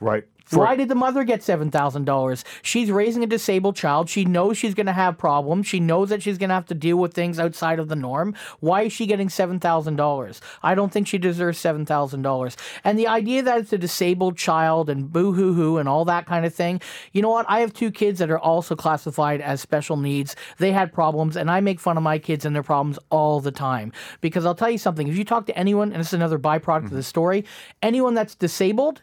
Right. 0.00 0.24
Why 0.50 0.76
did 0.76 0.88
the 0.88 0.94
mother 0.94 1.24
get 1.24 1.42
seven 1.42 1.70
thousand 1.70 2.04
dollars? 2.04 2.44
She's 2.62 2.90
raising 2.90 3.24
a 3.24 3.26
disabled 3.26 3.76
child. 3.76 4.08
She 4.08 4.24
knows 4.24 4.58
she's 4.58 4.74
going 4.74 4.86
to 4.86 4.92
have 4.92 5.16
problems. 5.16 5.66
She 5.66 5.80
knows 5.80 6.10
that 6.10 6.22
she's 6.22 6.38
going 6.38 6.50
to 6.50 6.54
have 6.54 6.66
to 6.66 6.74
deal 6.74 6.96
with 6.98 7.14
things 7.14 7.38
outside 7.38 7.78
of 7.78 7.88
the 7.88 7.96
norm. 7.96 8.34
Why 8.60 8.82
is 8.82 8.92
she 8.92 9.06
getting 9.06 9.28
seven 9.28 9.58
thousand 9.58 9.96
dollars? 9.96 10.40
I 10.62 10.74
don't 10.74 10.92
think 10.92 11.06
she 11.06 11.18
deserves 11.18 11.58
seven 11.58 11.86
thousand 11.86 12.22
dollars. 12.22 12.56
And 12.84 12.98
the 12.98 13.08
idea 13.08 13.42
that 13.42 13.58
it's 13.58 13.72
a 13.72 13.78
disabled 13.78 14.36
child 14.36 14.90
and 14.90 15.10
boo 15.10 15.32
hoo 15.32 15.54
hoo 15.54 15.78
and 15.78 15.88
all 15.88 16.04
that 16.04 16.26
kind 16.26 16.44
of 16.44 16.54
thing. 16.54 16.80
You 17.12 17.22
know 17.22 17.30
what? 17.30 17.46
I 17.48 17.60
have 17.60 17.72
two 17.72 17.90
kids 17.90 18.18
that 18.18 18.30
are 18.30 18.38
also 18.38 18.76
classified 18.76 19.40
as 19.40 19.60
special 19.60 19.96
needs. 19.96 20.36
They 20.58 20.72
had 20.72 20.92
problems, 20.92 21.36
and 21.36 21.50
I 21.50 21.60
make 21.60 21.80
fun 21.80 21.96
of 21.96 22.02
my 22.02 22.18
kids 22.18 22.44
and 22.44 22.54
their 22.54 22.62
problems 22.62 22.98
all 23.10 23.40
the 23.40 23.52
time 23.52 23.92
because 24.20 24.44
I'll 24.44 24.54
tell 24.54 24.70
you 24.70 24.78
something. 24.78 25.08
If 25.08 25.16
you 25.16 25.24
talk 25.24 25.46
to 25.46 25.58
anyone, 25.58 25.90
and 25.92 26.00
this 26.00 26.08
is 26.08 26.14
another 26.14 26.38
byproduct 26.38 26.84
of 26.84 26.90
the 26.90 27.02
story, 27.02 27.44
anyone 27.82 28.14
that's 28.14 28.34
disabled. 28.34 29.02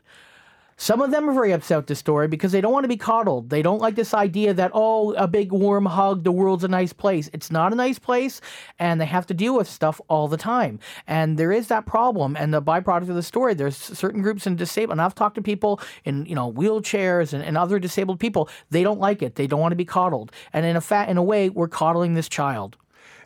Some 0.82 1.00
of 1.00 1.12
them 1.12 1.30
are 1.30 1.34
very 1.34 1.52
upset 1.52 1.78
with 1.78 1.86
the 1.86 1.96
story 1.96 2.28
because 2.28 2.52
they 2.52 2.60
don't 2.60 2.74
want 2.74 2.86
to 2.86 2.88
be 2.88 2.98
coddled. 2.98 3.52
They 3.52 3.62
don't 3.62 3.78
like 3.78 3.94
this 3.94 4.16
idea 4.16 4.52
that, 4.56 4.72
oh, 4.74 5.14
a 5.14 5.28
big 5.28 5.52
warm 5.52 5.86
hug, 5.86 6.24
the 6.24 6.32
world's 6.32 6.64
a 6.64 6.68
nice 6.68 6.92
place. 6.92 7.30
It's 7.34 7.52
not 7.52 7.72
a 7.72 7.76
nice 7.76 8.00
place, 8.00 8.42
and 8.80 9.00
they 9.00 9.06
have 9.06 9.28
to 9.28 9.36
deal 9.36 9.56
with 9.56 9.70
stuff 9.70 10.02
all 10.08 10.28
the 10.28 10.38
time. 10.38 10.80
And 11.06 11.38
there 11.38 11.52
is 11.52 11.68
that 11.68 11.86
problem. 11.86 12.36
And 12.36 12.52
the 12.52 12.64
byproduct 12.64 13.10
of 13.10 13.14
the 13.14 13.22
story, 13.22 13.54
there's 13.54 13.78
certain 13.78 14.24
groups 14.24 14.48
in 14.48 14.56
disabled, 14.56 14.94
and 14.94 15.02
I've 15.04 15.14
talked 15.14 15.36
to 15.36 15.44
people 15.44 15.80
in, 16.04 16.26
you 16.26 16.34
know, 16.34 16.52
wheelchairs 16.52 17.32
and, 17.32 17.44
and 17.44 17.60
other 17.60 17.78
disabled 17.78 18.20
people. 18.20 18.50
They 18.72 18.82
don't 18.82 19.00
like 19.00 19.22
it. 19.22 19.36
They 19.36 19.46
don't 19.46 19.60
want 19.60 19.74
to 19.74 19.76
be 19.76 19.86
coddled. 19.86 20.32
And 20.52 20.66
in 20.66 20.76
a, 20.76 20.82
fa- 20.82 21.06
in 21.08 21.16
a 21.16 21.24
way, 21.24 21.50
we're 21.50 21.68
coddling 21.68 22.16
this 22.16 22.28
child. 22.28 22.76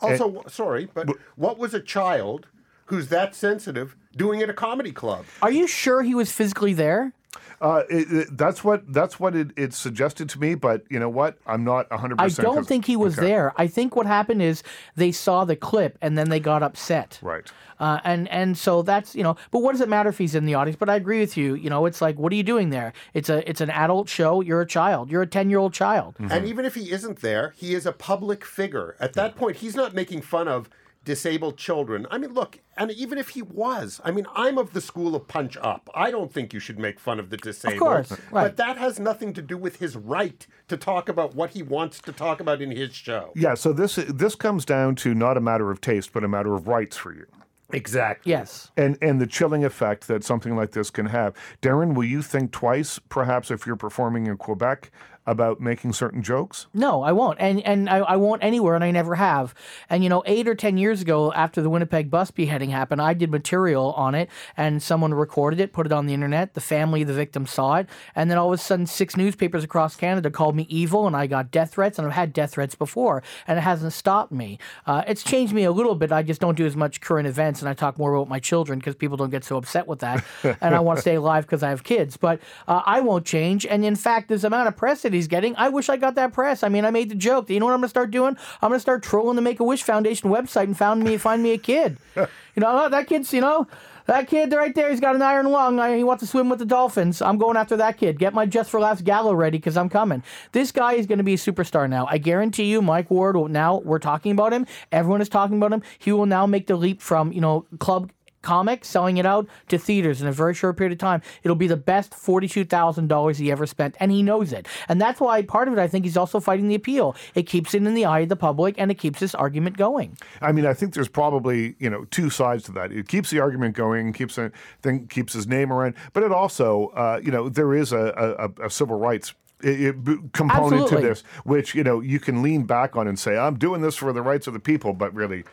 Also, 0.02 0.44
sorry, 0.46 0.90
but 0.92 1.08
what 1.36 1.56
was 1.56 1.72
a 1.72 1.80
child 1.80 2.48
who's 2.84 3.08
that 3.08 3.34
sensitive 3.34 3.96
doing 4.14 4.42
at 4.42 4.50
a 4.50 4.54
comedy 4.54 4.92
club? 4.92 5.24
Are 5.40 5.50
you 5.50 5.66
sure 5.66 6.02
he 6.02 6.14
was 6.14 6.30
physically 6.30 6.74
there? 6.74 7.14
Uh, 7.60 7.82
it, 7.88 8.12
it- 8.12 8.36
that's 8.36 8.62
what 8.62 8.92
that's 8.92 9.18
what 9.18 9.34
it, 9.34 9.48
it 9.56 9.72
suggested 9.72 10.28
to 10.30 10.40
me, 10.40 10.54
but 10.54 10.84
you 10.90 10.98
know 10.98 11.08
what? 11.08 11.38
I'm 11.46 11.64
not 11.64 11.90
100. 11.90 12.18
percent 12.18 12.46
I 12.46 12.52
don't 12.54 12.66
think 12.66 12.84
he 12.84 12.96
was 12.96 13.16
there. 13.16 13.52
I 13.56 13.66
think 13.66 13.96
what 13.96 14.06
happened 14.06 14.42
is 14.42 14.62
they 14.94 15.12
saw 15.12 15.44
the 15.44 15.56
clip 15.56 15.98
and 16.02 16.16
then 16.18 16.28
they 16.28 16.40
got 16.40 16.62
upset. 16.62 17.18
Right. 17.22 17.50
Uh, 17.78 18.00
and 18.04 18.28
and 18.28 18.56
so 18.56 18.82
that's 18.82 19.14
you 19.14 19.22
know, 19.22 19.36
but 19.50 19.60
what 19.60 19.72
does 19.72 19.80
it 19.80 19.88
matter 19.88 20.08
if 20.08 20.18
he's 20.18 20.34
in 20.34 20.46
the 20.46 20.54
audience? 20.54 20.76
But 20.78 20.88
I 20.88 20.96
agree 20.96 21.20
with 21.20 21.36
you. 21.36 21.54
You 21.54 21.68
know, 21.68 21.84
it's 21.86 22.00
like, 22.00 22.18
what 22.18 22.32
are 22.32 22.36
you 22.36 22.42
doing 22.42 22.70
there? 22.70 22.92
It's 23.12 23.28
a 23.28 23.48
it's 23.48 23.60
an 23.60 23.70
adult 23.70 24.08
show. 24.08 24.40
You're 24.40 24.62
a 24.62 24.66
child. 24.66 25.10
You're 25.10 25.22
a 25.22 25.26
ten 25.26 25.50
year 25.50 25.58
old 25.58 25.74
child. 25.74 26.14
Mm-hmm. 26.14 26.32
And 26.32 26.46
even 26.46 26.64
if 26.64 26.74
he 26.74 26.90
isn't 26.90 27.20
there, 27.20 27.52
he 27.56 27.74
is 27.74 27.84
a 27.84 27.92
public 27.92 28.44
figure. 28.44 28.96
At 28.98 29.12
that 29.14 29.36
point, 29.36 29.56
he's 29.56 29.76
not 29.76 29.94
making 29.94 30.22
fun 30.22 30.48
of 30.48 30.70
disabled 31.06 31.56
children. 31.56 32.06
I 32.10 32.18
mean, 32.18 32.34
look, 32.34 32.58
and 32.76 32.90
even 32.90 33.16
if 33.16 33.30
he 33.30 33.40
was, 33.40 34.02
I 34.04 34.10
mean, 34.10 34.26
I'm 34.34 34.58
of 34.58 34.74
the 34.74 34.82
school 34.82 35.14
of 35.14 35.26
punch 35.26 35.56
up. 35.56 35.88
I 35.94 36.10
don't 36.10 36.30
think 36.30 36.52
you 36.52 36.60
should 36.60 36.78
make 36.78 37.00
fun 37.00 37.18
of 37.18 37.30
the 37.30 37.38
disabled. 37.38 37.74
Of 37.74 37.78
course, 37.78 38.10
right. 38.10 38.42
But 38.42 38.56
that 38.58 38.76
has 38.76 38.98
nothing 38.98 39.32
to 39.34 39.40
do 39.40 39.56
with 39.56 39.76
his 39.76 39.96
right 39.96 40.46
to 40.68 40.76
talk 40.76 41.08
about 41.08 41.34
what 41.34 41.50
he 41.50 41.62
wants 41.62 42.00
to 42.02 42.12
talk 42.12 42.40
about 42.40 42.60
in 42.60 42.70
his 42.70 42.94
show. 42.94 43.32
Yeah. 43.34 43.54
So 43.54 43.72
this 43.72 43.94
this 43.94 44.34
comes 44.34 44.66
down 44.66 44.96
to 44.96 45.14
not 45.14 45.38
a 45.38 45.40
matter 45.40 45.70
of 45.70 45.80
taste, 45.80 46.12
but 46.12 46.24
a 46.24 46.28
matter 46.28 46.52
of 46.54 46.68
rights 46.68 46.98
for 46.98 47.14
you. 47.14 47.26
Exactly. 47.72 48.30
Yes. 48.30 48.70
and 48.76 48.98
and 49.00 49.20
the 49.20 49.26
chilling 49.26 49.64
effect 49.64 50.08
that 50.08 50.22
something 50.24 50.54
like 50.56 50.72
this 50.72 50.90
can 50.90 51.06
have. 51.06 51.34
Darren, 51.62 51.94
will 51.94 52.04
you 52.04 52.22
think 52.22 52.52
twice, 52.52 52.98
perhaps, 53.08 53.50
if 53.50 53.66
you're 53.66 53.76
performing 53.76 54.26
in 54.26 54.36
Quebec, 54.36 54.90
about 55.26 55.60
making 55.60 55.92
certain 55.92 56.22
jokes? 56.22 56.66
No, 56.72 57.02
I 57.02 57.12
won't, 57.12 57.38
and 57.40 57.60
and 57.62 57.90
I, 57.90 57.98
I 57.98 58.16
won't 58.16 58.44
anywhere, 58.44 58.74
and 58.74 58.84
I 58.84 58.90
never 58.90 59.16
have. 59.16 59.54
And 59.90 60.02
you 60.02 60.08
know, 60.08 60.22
eight 60.26 60.46
or 60.46 60.54
ten 60.54 60.78
years 60.78 61.02
ago, 61.02 61.32
after 61.32 61.60
the 61.60 61.70
Winnipeg 61.70 62.10
bus 62.10 62.30
beheading 62.30 62.70
happened, 62.70 63.02
I 63.02 63.14
did 63.14 63.30
material 63.30 63.92
on 63.92 64.14
it, 64.14 64.28
and 64.56 64.82
someone 64.82 65.12
recorded 65.12 65.60
it, 65.60 65.72
put 65.72 65.86
it 65.86 65.92
on 65.92 66.06
the 66.06 66.14
internet. 66.14 66.54
The 66.54 66.60
family 66.60 67.02
of 67.02 67.08
the 67.08 67.14
victim 67.14 67.46
saw 67.46 67.76
it, 67.76 67.88
and 68.14 68.30
then 68.30 68.38
all 68.38 68.52
of 68.52 68.58
a 68.58 68.62
sudden, 68.62 68.86
six 68.86 69.16
newspapers 69.16 69.64
across 69.64 69.96
Canada 69.96 70.30
called 70.30 70.54
me 70.54 70.66
evil, 70.68 71.06
and 71.06 71.16
I 71.16 71.26
got 71.26 71.50
death 71.50 71.72
threats, 71.72 71.98
and 71.98 72.06
I've 72.06 72.14
had 72.14 72.32
death 72.32 72.52
threats 72.52 72.74
before, 72.74 73.22
and 73.46 73.58
it 73.58 73.62
hasn't 73.62 73.92
stopped 73.92 74.32
me. 74.32 74.58
Uh, 74.86 75.02
it's 75.08 75.24
changed 75.24 75.52
me 75.52 75.64
a 75.64 75.72
little 75.72 75.94
bit. 75.94 76.12
I 76.12 76.22
just 76.22 76.40
don't 76.40 76.56
do 76.56 76.66
as 76.66 76.76
much 76.76 77.00
current 77.00 77.26
events, 77.26 77.60
and 77.60 77.68
I 77.68 77.74
talk 77.74 77.98
more 77.98 78.14
about 78.14 78.28
my 78.28 78.38
children 78.38 78.78
because 78.78 78.94
people 78.94 79.16
don't 79.16 79.30
get 79.30 79.44
so 79.44 79.56
upset 79.56 79.86
with 79.88 80.00
that, 80.00 80.24
and 80.60 80.74
I 80.74 80.80
want 80.80 80.98
to 80.98 81.00
stay 81.00 81.16
alive 81.16 81.46
because 81.46 81.62
I 81.62 81.70
have 81.70 81.82
kids. 81.82 82.16
But 82.16 82.40
uh, 82.68 82.82
I 82.86 83.00
won't 83.00 83.26
change, 83.26 83.66
and 83.66 83.84
in 83.84 83.96
fact, 83.96 84.28
this 84.28 84.44
amount 84.44 84.68
of 84.68 84.76
press 84.76 85.02
that 85.02 85.15
he's 85.16 85.26
getting, 85.28 85.56
I 85.56 85.68
wish 85.68 85.88
I 85.88 85.96
got 85.96 86.14
that 86.14 86.32
press. 86.32 86.62
I 86.62 86.68
mean, 86.68 86.84
I 86.84 86.90
made 86.90 87.08
the 87.08 87.14
joke. 87.14 87.46
Do 87.46 87.54
you 87.54 87.60
know 87.60 87.66
what 87.66 87.72
I'm 87.72 87.80
going 87.80 87.86
to 87.86 87.90
start 87.90 88.10
doing? 88.10 88.36
I'm 88.62 88.68
going 88.70 88.76
to 88.76 88.80
start 88.80 89.02
trolling 89.02 89.36
the 89.36 89.42
Make 89.42 89.60
a 89.60 89.64
Wish 89.64 89.82
Foundation 89.82 90.30
website 90.30 90.64
and 90.64 90.76
found 90.76 91.02
me 91.02 91.16
find 91.16 91.42
me 91.42 91.52
a 91.52 91.58
kid. 91.58 91.98
you 92.16 92.26
know 92.56 92.84
oh, 92.84 92.88
that 92.88 93.06
kid's 93.08 93.32
you 93.32 93.40
know. 93.40 93.66
That 94.06 94.28
kid 94.28 94.52
right 94.52 94.72
there, 94.72 94.88
he's 94.88 95.00
got 95.00 95.16
an 95.16 95.22
iron 95.22 95.46
lung. 95.46 95.80
I- 95.80 95.96
He 95.96 96.04
wants 96.04 96.22
to 96.22 96.28
swim 96.28 96.48
with 96.48 96.60
the 96.60 96.64
dolphins. 96.64 97.20
I'm 97.20 97.38
going 97.38 97.56
after 97.56 97.76
that 97.78 97.98
kid. 97.98 98.18
Get 98.20 98.34
my 98.34 98.46
Just 98.46 98.70
for 98.70 98.78
Laughs 98.78 99.02
gala 99.02 99.34
ready 99.34 99.58
because 99.58 99.76
I'm 99.76 99.88
coming. 99.88 100.22
This 100.52 100.70
guy 100.70 100.92
is 100.94 101.06
going 101.06 101.18
to 101.18 101.24
be 101.24 101.34
a 101.34 101.38
superstar 101.38 101.90
now. 101.90 102.06
I 102.08 102.18
guarantee 102.18 102.64
you, 102.64 102.80
Mike 102.82 103.10
Ward. 103.10 103.36
Will, 103.36 103.48
now 103.48 103.78
we're 103.78 103.98
talking 103.98 104.30
about 104.30 104.52
him. 104.52 104.66
Everyone 104.92 105.20
is 105.20 105.28
talking 105.28 105.56
about 105.56 105.72
him. 105.72 105.82
He 105.98 106.12
will 106.12 106.26
now 106.26 106.46
make 106.46 106.68
the 106.68 106.76
leap 106.76 107.02
from 107.02 107.32
you 107.32 107.40
know 107.40 107.66
club 107.80 108.12
comic, 108.46 108.84
selling 108.84 109.16
it 109.18 109.26
out 109.26 109.48
to 109.68 109.76
theaters 109.78 110.22
in 110.22 110.28
a 110.28 110.32
very 110.32 110.54
short 110.54 110.76
period 110.76 110.92
of 110.92 110.98
time. 110.98 111.20
It'll 111.42 111.56
be 111.56 111.66
the 111.66 111.76
best 111.76 112.12
$42,000 112.12 113.36
he 113.36 113.50
ever 113.50 113.66
spent, 113.66 113.96
and 114.00 114.10
he 114.12 114.22
knows 114.22 114.52
it. 114.52 114.66
And 114.88 115.00
that's 115.00 115.20
why 115.20 115.42
part 115.42 115.68
of 115.68 115.74
it, 115.74 115.80
I 115.80 115.88
think, 115.88 116.04
he's 116.04 116.16
also 116.16 116.40
fighting 116.40 116.68
the 116.68 116.74
appeal. 116.74 117.16
It 117.34 117.44
keeps 117.44 117.74
it 117.74 117.82
in 117.82 117.94
the 117.94 118.04
eye 118.04 118.20
of 118.20 118.28
the 118.28 118.36
public, 118.36 118.74
and 118.78 118.90
it 118.90 118.94
keeps 118.96 119.20
this 119.20 119.34
argument 119.34 119.76
going. 119.76 120.16
I 120.40 120.52
mean, 120.52 120.66
I 120.66 120.74
think 120.74 120.94
there's 120.94 121.08
probably 121.08 121.74
you 121.78 121.90
know 121.90 122.04
two 122.06 122.30
sides 122.30 122.64
to 122.64 122.72
that. 122.72 122.92
It 122.92 123.08
keeps 123.08 123.30
the 123.30 123.40
argument 123.40 123.74
going, 123.74 124.12
keeps 124.12 124.38
it, 124.38 124.52
then 124.82 125.06
keeps 125.08 125.32
his 125.32 125.46
name 125.46 125.72
around, 125.72 125.94
but 126.12 126.22
it 126.22 126.32
also, 126.32 126.88
uh, 126.94 127.20
you 127.22 127.30
know, 127.30 127.48
there 127.48 127.74
is 127.74 127.92
a, 127.92 128.48
a, 128.60 128.66
a 128.66 128.70
civil 128.70 128.98
rights. 128.98 129.34
i- 129.64 129.68
i- 129.88 129.90
b- 129.92 130.18
component 130.32 130.82
Absolutely. 130.82 130.96
to 131.02 131.08
this, 131.08 131.22
which 131.44 131.74
you 131.74 131.82
know 131.82 132.00
you 132.00 132.20
can 132.20 132.42
lean 132.42 132.64
back 132.64 132.94
on 132.94 133.08
and 133.08 133.18
say, 133.18 133.36
"I'm 133.38 133.56
doing 133.58 133.80
this 133.80 133.96
for 133.96 134.12
the 134.12 134.22
rights 134.22 134.46
of 134.46 134.52
the 134.52 134.60
people," 134.60 134.92
but 134.92 135.14
really, 135.14 135.44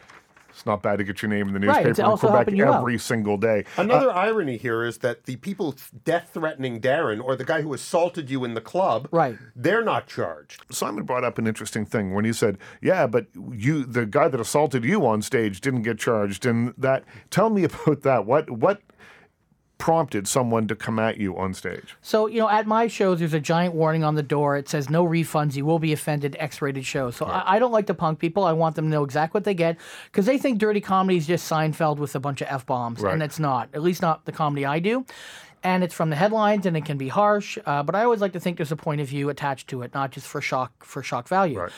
it's 0.53 0.65
not 0.65 0.81
bad 0.81 0.97
to 0.97 1.03
get 1.03 1.21
your 1.21 1.29
name 1.29 1.47
in 1.47 1.53
the 1.53 1.59
Right, 1.67 1.85
newspaper 1.85 1.89
it's 1.89 1.99
in 1.99 2.05
Quebec 2.05 2.35
helping 2.35 2.55
you 2.57 2.65
out. 2.65 2.75
every 2.79 2.97
single 2.99 3.37
day. 3.37 3.65
Another 3.77 4.09
uh, 4.09 4.13
irony 4.13 4.57
here 4.57 4.83
is 4.83 4.99
that 4.99 5.23
the 5.25 5.35
people 5.37 5.75
death 6.05 6.29
threatening 6.33 6.79
Darren 6.79 7.23
or 7.23 7.35
the 7.35 7.43
guy 7.45 7.61
who 7.61 7.73
assaulted 7.73 8.29
you 8.29 8.43
in 8.45 8.53
the 8.53 8.61
club, 8.61 9.07
Right. 9.11 9.37
they're 9.55 9.83
not 9.83 10.07
charged. 10.07 10.63
Simon 10.71 11.03
brought 11.03 11.23
up 11.23 11.37
an 11.37 11.47
interesting 11.47 11.85
thing 11.85 12.13
when 12.13 12.25
he 12.25 12.33
said, 12.33 12.57
"Yeah, 12.81 13.07
but 13.07 13.27
you, 13.51 13.83
the 13.85 14.05
guy 14.05 14.27
that 14.27 14.39
assaulted 14.39 14.83
you 14.83 15.05
on 15.05 15.21
stage, 15.21 15.61
didn't 15.61 15.81
get 15.83 15.97
charged." 15.99 16.45
And 16.45 16.73
that, 16.77 17.03
tell 17.29 17.49
me 17.49 17.63
about 17.65 18.01
that. 18.03 18.25
What 18.25 18.49
what 18.49 18.81
prompted 19.83 20.25
someone 20.29 20.65
to 20.65 20.75
come 20.77 20.97
at 20.97 21.17
you 21.17 21.37
on 21.37 21.53
stage? 21.53 21.97
So, 22.01 22.27
you 22.27 22.39
know, 22.39 22.47
at 22.49 22.65
my 22.65 22.87
shows, 22.87 23.19
there's 23.19 23.33
a 23.33 23.39
giant 23.41 23.73
warning 23.75 24.01
on 24.05 24.15
the 24.15 24.23
door. 24.23 24.55
It 24.55 24.69
says 24.69 24.89
no 24.89 25.03
refunds. 25.05 25.55
You 25.57 25.65
will 25.65 25.77
be 25.77 25.91
offended. 25.91 26.37
X-rated 26.39 26.85
show. 26.85 27.11
So 27.11 27.25
I, 27.25 27.55
I 27.55 27.59
don't 27.59 27.73
like 27.73 27.87
to 27.87 27.93
punk 27.93 28.19
people. 28.19 28.45
I 28.45 28.53
want 28.53 28.77
them 28.77 28.85
to 28.85 28.91
know 28.91 29.03
exactly 29.03 29.39
what 29.39 29.43
they 29.43 29.53
get 29.53 29.75
because 30.05 30.25
they 30.25 30.37
think 30.37 30.57
dirty 30.57 30.79
comedy 30.79 31.17
is 31.17 31.27
just 31.27 31.51
Seinfeld 31.51 31.97
with 31.97 32.15
a 32.15 32.19
bunch 32.21 32.39
of 32.39 32.47
f 32.49 32.65
bombs, 32.65 33.01
Right. 33.01 33.13
and 33.13 33.21
it's 33.21 33.39
not. 33.39 33.67
At 33.73 33.81
least 33.83 34.01
not 34.01 34.23
the 34.23 34.31
comedy 34.31 34.65
I 34.65 34.79
do. 34.79 35.05
And 35.65 35.83
it's 35.83 35.93
from 35.93 36.09
the 36.09 36.15
headlines, 36.15 36.65
and 36.65 36.77
it 36.77 36.85
can 36.85 36.97
be 36.97 37.09
harsh. 37.09 37.57
Uh, 37.65 37.83
but 37.83 37.93
I 37.93 38.03
always 38.05 38.21
like 38.21 38.31
to 38.33 38.39
think 38.39 38.55
there's 38.57 38.71
a 38.71 38.77
point 38.77 39.01
of 39.01 39.07
view 39.09 39.27
attached 39.29 39.67
to 39.69 39.81
it, 39.81 39.93
not 39.93 40.11
just 40.11 40.27
for 40.27 40.39
shock 40.39 40.71
for 40.85 41.03
shock 41.03 41.27
value. 41.27 41.59
Right. 41.59 41.71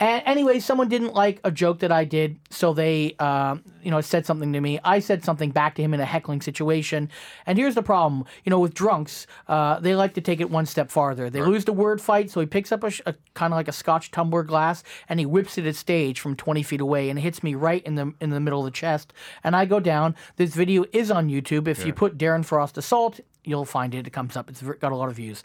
And 0.00 0.22
anyway, 0.26 0.58
someone 0.58 0.88
didn't 0.88 1.14
like 1.14 1.38
a 1.44 1.50
joke 1.52 1.78
that 1.78 1.92
I 1.92 2.04
did, 2.04 2.40
so 2.50 2.72
they, 2.74 3.14
um, 3.20 3.62
you 3.84 3.90
know, 3.92 4.00
said 4.00 4.26
something 4.26 4.52
to 4.52 4.60
me. 4.60 4.80
I 4.82 4.98
said 4.98 5.24
something 5.24 5.50
back 5.50 5.76
to 5.76 5.82
him 5.82 5.94
in 5.94 6.00
a 6.00 6.04
heckling 6.04 6.40
situation. 6.40 7.08
And 7.46 7.56
here's 7.56 7.76
the 7.76 7.84
problem, 7.84 8.24
you 8.44 8.50
know, 8.50 8.58
with 8.58 8.74
drunks, 8.74 9.28
uh, 9.46 9.78
they 9.78 9.94
like 9.94 10.14
to 10.14 10.20
take 10.20 10.40
it 10.40 10.50
one 10.50 10.66
step 10.66 10.90
farther. 10.90 11.30
They 11.30 11.40
lose 11.40 11.66
the 11.66 11.72
word 11.72 12.00
fight, 12.00 12.30
so 12.30 12.40
he 12.40 12.46
picks 12.46 12.72
up 12.72 12.82
a, 12.82 12.90
a 13.06 13.14
kind 13.34 13.52
of 13.52 13.56
like 13.56 13.68
a 13.68 13.72
Scotch 13.72 14.10
tumbler 14.10 14.42
glass 14.42 14.82
and 15.08 15.20
he 15.20 15.26
whips 15.26 15.56
it 15.56 15.66
at 15.66 15.76
stage 15.76 16.18
from 16.18 16.34
20 16.34 16.64
feet 16.64 16.80
away 16.80 17.08
and 17.08 17.18
hits 17.18 17.42
me 17.44 17.54
right 17.54 17.84
in 17.84 17.94
the 17.94 18.12
in 18.20 18.30
the 18.30 18.40
middle 18.40 18.60
of 18.60 18.64
the 18.64 18.70
chest. 18.72 19.12
And 19.44 19.54
I 19.54 19.66
go 19.66 19.78
down. 19.78 20.16
This 20.36 20.54
video 20.54 20.84
is 20.92 21.10
on 21.10 21.28
YouTube. 21.28 21.68
If 21.68 21.86
you 21.86 21.92
put 21.92 22.18
Darren 22.18 22.44
Frost 22.44 22.76
assault, 22.76 23.20
you'll 23.44 23.64
find 23.64 23.94
it. 23.94 24.06
It 24.06 24.10
comes 24.10 24.36
up. 24.36 24.50
It's 24.50 24.62
got 24.62 24.92
a 24.92 24.96
lot 24.96 25.08
of 25.08 25.16
views. 25.16 25.44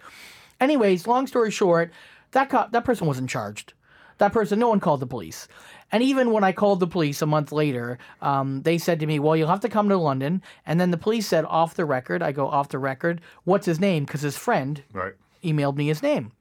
Anyways, 0.59 1.05
long 1.05 1.27
story 1.27 1.51
short, 1.51 1.91
that 2.31 2.49
cop, 2.49 2.71
that 2.71 2.83
person 2.83 3.05
wasn't 3.05 3.29
charged. 3.29 3.73
That 4.17 4.33
person, 4.33 4.59
no 4.59 4.69
one 4.69 4.79
called 4.79 4.99
the 4.99 5.07
police. 5.07 5.47
And 5.91 6.03
even 6.03 6.31
when 6.31 6.43
I 6.43 6.51
called 6.51 6.79
the 6.79 6.87
police 6.87 7.21
a 7.21 7.25
month 7.25 7.51
later, 7.51 7.97
um, 8.21 8.61
they 8.63 8.77
said 8.77 8.99
to 8.99 9.05
me, 9.07 9.19
"Well, 9.19 9.35
you'll 9.35 9.47
have 9.47 9.61
to 9.61 9.69
come 9.69 9.87
to 9.89 9.97
London." 9.97 10.41
And 10.65 10.79
then 10.81 10.91
the 10.91 10.97
police 10.97 11.27
said, 11.27 11.45
"Off 11.45 11.75
the 11.75 11.85
record." 11.85 12.21
I 12.21 12.31
go, 12.31 12.47
"Off 12.47 12.69
the 12.69 12.79
record." 12.79 13.21
What's 13.45 13.65
his 13.65 13.79
name? 13.79 14.03
Because 14.05 14.21
his 14.21 14.37
friend 14.37 14.81
Right. 14.91 15.13
emailed 15.43 15.75
me 15.77 15.87
his 15.87 16.03
name. 16.03 16.31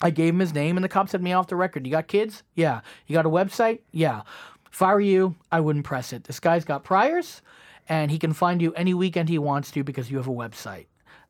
I 0.00 0.10
gave 0.10 0.34
him 0.34 0.40
his 0.40 0.52
name, 0.54 0.76
and 0.76 0.84
the 0.84 0.88
cop 0.90 1.08
said 1.08 1.18
to 1.18 1.24
me 1.24 1.32
off 1.32 1.46
the 1.48 1.56
record, 1.56 1.86
You 1.86 1.92
got 1.92 2.06
kids? 2.06 2.42
Yeah. 2.54 2.80
You 3.06 3.14
got 3.14 3.24
a 3.26 3.30
website? 3.30 3.80
Yeah. 3.92 4.22
If 4.70 4.82
I 4.82 4.92
were 4.92 5.00
you, 5.00 5.36
I 5.50 5.60
wouldn't 5.60 5.86
press 5.86 6.12
it. 6.12 6.24
This 6.24 6.38
guy's 6.38 6.66
got 6.66 6.84
priors, 6.84 7.40
and 7.88 8.10
he 8.10 8.18
can 8.18 8.34
find 8.34 8.60
you 8.60 8.74
any 8.74 8.92
weekend 8.92 9.30
he 9.30 9.38
wants 9.38 9.70
to 9.70 9.82
because 9.82 10.10
you 10.10 10.18
have 10.18 10.28
a 10.28 10.30
website. 10.32 10.86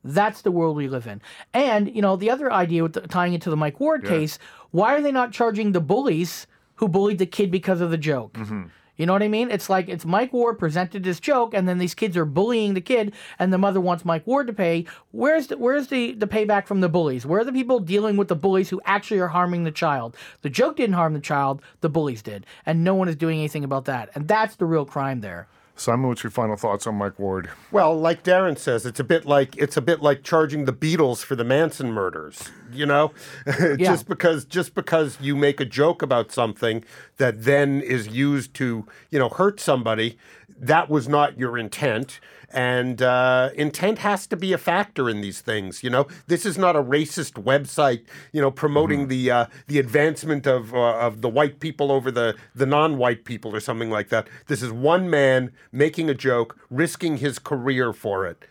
That's 0.07 0.43
the 0.43 0.51
world 0.51 0.77
we 0.77 0.89
live 0.89 1.07
in. 1.07 1.21
And, 1.53 1.95
you 1.95 2.03
know, 2.03 2.17
the 2.17 2.31
other 2.31 2.53
idea 2.53 2.83
with 2.83 2.95
the, 2.95 3.01
tying 3.03 3.35
it 3.35 3.43
to 3.43 3.51
the 3.51 3.57
Mike 3.57 3.81
Ward 3.81 4.05
case, 4.05 4.39
why 4.71 4.95
are 4.95 5.03
they 5.03 5.13
not 5.13 5.33
charging 5.33 5.73
the 5.73 5.81
bullies 5.81 6.47
who 6.77 6.89
bullied 6.89 7.19
the 7.19 7.27
kid 7.27 7.51
because 7.51 7.81
of 7.81 7.91
the 7.91 7.99
joke? 7.99 8.35
Mm-hmm. 8.35 8.65
You 8.97 9.05
know 9.05 9.13
what 9.13 9.23
I 9.23 9.29
mean? 9.29 9.51
It's 9.51 9.69
like 9.69 9.89
it's 9.89 10.07
Mike 10.07 10.33
Ward 10.33 10.59
presented 10.59 11.05
this 11.05 11.21
joke, 11.21 11.53
and 11.53 11.69
then 11.69 11.79
these 11.79 11.95
kids 11.95 12.17
are 12.17 12.25
bullying 12.25 12.75
the 12.75 12.81
kid, 12.81 13.13
and 13.39 13.53
the 13.53 13.59
mother 13.59 13.81
wants 13.81 14.07
Mike 14.07 14.27
Ward 14.27 14.47
to 14.47 14.55
pay. 14.55 14.87
Where's 15.11 15.49
the 15.49 15.59
where's 15.59 15.89
the, 15.89 16.13
the 16.13 16.27
payback 16.27 16.67
from 16.67 16.81
the 16.81 16.89
bullies? 16.89 17.27
Where 17.27 17.41
are 17.41 17.45
the 17.45 17.53
people 17.53 17.79
dealing 17.79 18.17
with 18.17 18.29
the 18.29 18.37
bullies 18.37 18.71
who 18.71 18.81
actually 18.87 19.21
are 19.21 19.29
harming 19.29 19.65
the 19.65 19.71
child? 19.71 20.17
The 20.41 20.51
joke 20.51 20.77
didn't 20.77 20.95
harm 20.95 21.13
the 21.13 21.21
child, 21.21 21.61
the 21.83 21.91
bullies 21.91 22.23
did, 22.23 22.47
and 22.65 22.85
no 22.85 22.95
one 22.95 23.09
is 23.09 23.17
doing 23.17 23.39
anything 23.39 23.65
about 23.65 23.85
that. 23.85 24.11
And 24.15 24.27
that's 24.27 24.57
the 24.57 24.65
real 24.67 24.87
crime 24.87 25.21
there. 25.21 25.47
Simon, 25.79 26.09
what's 26.09 26.25
your 26.25 26.31
final 26.31 26.57
thoughts 26.57 26.87
on 26.87 26.95
Mike 26.95 27.19
Ward? 27.19 27.51
Well, 27.71 27.99
like 27.99 28.25
Darren 28.25 28.57
says, 28.59 28.87
it's 28.87 28.99
a 28.99 29.05
bit 29.05 29.27
like 29.27 29.55
it's 29.59 29.77
a 29.77 29.83
bit 29.83 30.01
like 30.01 30.23
charging 30.23 30.65
the 30.65 30.73
Beatles 30.73 31.23
for 31.23 31.37
the 31.37 31.45
Manson 31.45 31.93
murders. 31.93 32.51
You 32.73 32.87
know, 32.87 33.13
just 33.79 34.09
because 34.09 34.45
just 34.45 34.75
because 34.75 35.19
you 35.21 35.37
make 35.37 35.61
a 35.61 35.65
joke 35.65 36.03
about 36.03 36.33
something 36.33 36.85
that 37.19 37.45
then 37.45 37.81
is 37.81 38.09
used 38.09 38.55
to 38.55 38.87
you 39.11 39.19
know 39.19 39.29
hurt 39.29 39.61
somebody, 39.61 40.19
that 40.59 40.89
was 40.89 41.09
not 41.09 41.39
your 41.39 41.59
intent. 41.59 42.21
And 42.51 43.03
uh, 43.03 43.51
intent 43.55 43.99
has 43.99 44.27
to 44.29 44.37
be 44.37 44.53
a 44.53 44.59
factor 44.59 45.11
in 45.11 45.21
these 45.21 45.41
things. 45.41 45.83
You 45.83 45.91
know, 45.91 46.07
this 46.29 46.47
is 46.47 46.57
not 46.57 46.77
a 46.77 46.83
racist 46.83 47.43
website. 47.43 48.05
You 48.33 48.41
know, 48.41 48.51
promoting 48.51 49.09
the 49.09 49.31
uh, 49.31 49.47
the 49.67 49.79
advancement 49.79 50.47
of 50.47 50.73
uh, 50.73 50.99
of 50.99 51.23
the 51.23 51.29
white 51.29 51.59
people 51.61 51.91
over 51.91 52.11
the 52.11 52.37
the 52.55 52.67
non-white 52.67 53.25
people 53.25 53.55
or 53.55 53.61
something 53.61 53.91
like 53.91 54.11
that. 54.11 54.29
This 54.47 54.63
is 54.63 54.71
one 54.71 55.11
man 55.11 55.53
making 55.73 56.09
a 56.09 56.15
joke, 56.15 56.57
risking 56.71 57.19
his 57.19 57.39
career 57.39 57.93
for 57.93 58.27
it. 58.27 58.45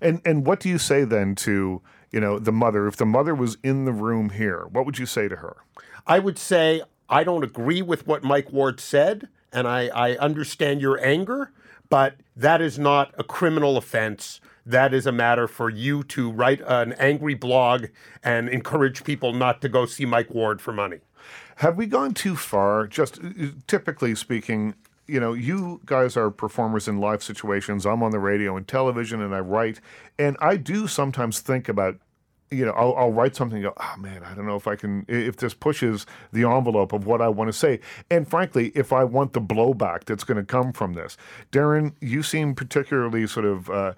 And 0.00 0.20
and 0.24 0.44
what 0.44 0.60
do 0.60 0.68
you 0.68 0.78
say 0.78 1.04
then 1.04 1.34
to 1.36 1.82
you 2.10 2.20
know 2.20 2.38
the 2.38 2.52
mother? 2.52 2.86
If 2.86 2.96
the 2.96 3.06
mother 3.06 3.34
was 3.34 3.56
in 3.62 3.84
the 3.84 3.92
room 3.92 4.30
here, 4.30 4.66
what 4.70 4.86
would 4.86 4.98
you 4.98 5.06
say 5.06 5.28
to 5.28 5.36
her? 5.36 5.56
I 6.06 6.18
would 6.18 6.38
say 6.38 6.82
I 7.08 7.24
don't 7.24 7.44
agree 7.44 7.82
with 7.82 8.06
what 8.06 8.22
Mike 8.22 8.52
Ward 8.52 8.80
said, 8.80 9.28
and 9.52 9.66
I, 9.66 9.88
I 9.88 10.16
understand 10.16 10.80
your 10.80 11.02
anger, 11.04 11.52
but 11.88 12.16
that 12.36 12.60
is 12.60 12.78
not 12.78 13.14
a 13.18 13.24
criminal 13.24 13.76
offense. 13.76 14.40
That 14.64 14.92
is 14.92 15.06
a 15.06 15.12
matter 15.12 15.46
for 15.46 15.70
you 15.70 16.02
to 16.04 16.30
write 16.30 16.60
an 16.66 16.92
angry 16.94 17.34
blog 17.34 17.86
and 18.24 18.48
encourage 18.48 19.04
people 19.04 19.32
not 19.32 19.60
to 19.62 19.68
go 19.68 19.86
see 19.86 20.04
Mike 20.04 20.30
Ward 20.30 20.60
for 20.60 20.72
money. 20.72 20.98
Have 21.56 21.76
we 21.76 21.86
gone 21.86 22.12
too 22.12 22.36
far? 22.36 22.86
Just 22.86 23.18
uh, 23.22 23.28
typically 23.66 24.14
speaking, 24.14 24.74
you 25.06 25.20
know, 25.20 25.32
you 25.32 25.80
guys 25.84 26.16
are 26.16 26.30
performers 26.30 26.88
in 26.88 26.98
live 26.98 27.22
situations. 27.22 27.86
I'm 27.86 28.02
on 28.02 28.10
the 28.10 28.18
radio 28.18 28.56
and 28.56 28.66
television, 28.66 29.20
and 29.20 29.34
I 29.34 29.40
write, 29.40 29.80
and 30.18 30.36
I 30.40 30.56
do 30.56 30.86
sometimes 30.86 31.40
think 31.40 31.68
about. 31.68 31.96
You 32.48 32.64
know, 32.64 32.72
I'll, 32.72 32.94
I'll 32.94 33.12
write 33.12 33.34
something. 33.34 33.56
And 33.56 33.64
go, 33.64 33.72
oh 33.76 33.94
man, 33.98 34.22
I 34.22 34.32
don't 34.32 34.46
know 34.46 34.54
if 34.54 34.68
I 34.68 34.76
can. 34.76 35.04
If 35.08 35.36
this 35.36 35.52
pushes 35.52 36.06
the 36.32 36.44
envelope 36.44 36.92
of 36.92 37.04
what 37.04 37.20
I 37.20 37.28
want 37.28 37.48
to 37.48 37.52
say, 37.52 37.80
and 38.08 38.28
frankly, 38.28 38.70
if 38.76 38.92
I 38.92 39.02
want 39.02 39.32
the 39.32 39.40
blowback 39.40 40.04
that's 40.04 40.22
going 40.22 40.36
to 40.36 40.44
come 40.44 40.72
from 40.72 40.94
this, 40.94 41.16
Darren, 41.50 41.94
you 42.00 42.22
seem 42.22 42.54
particularly 42.54 43.26
sort 43.26 43.46
of 43.46 43.68
uh, 43.68 43.94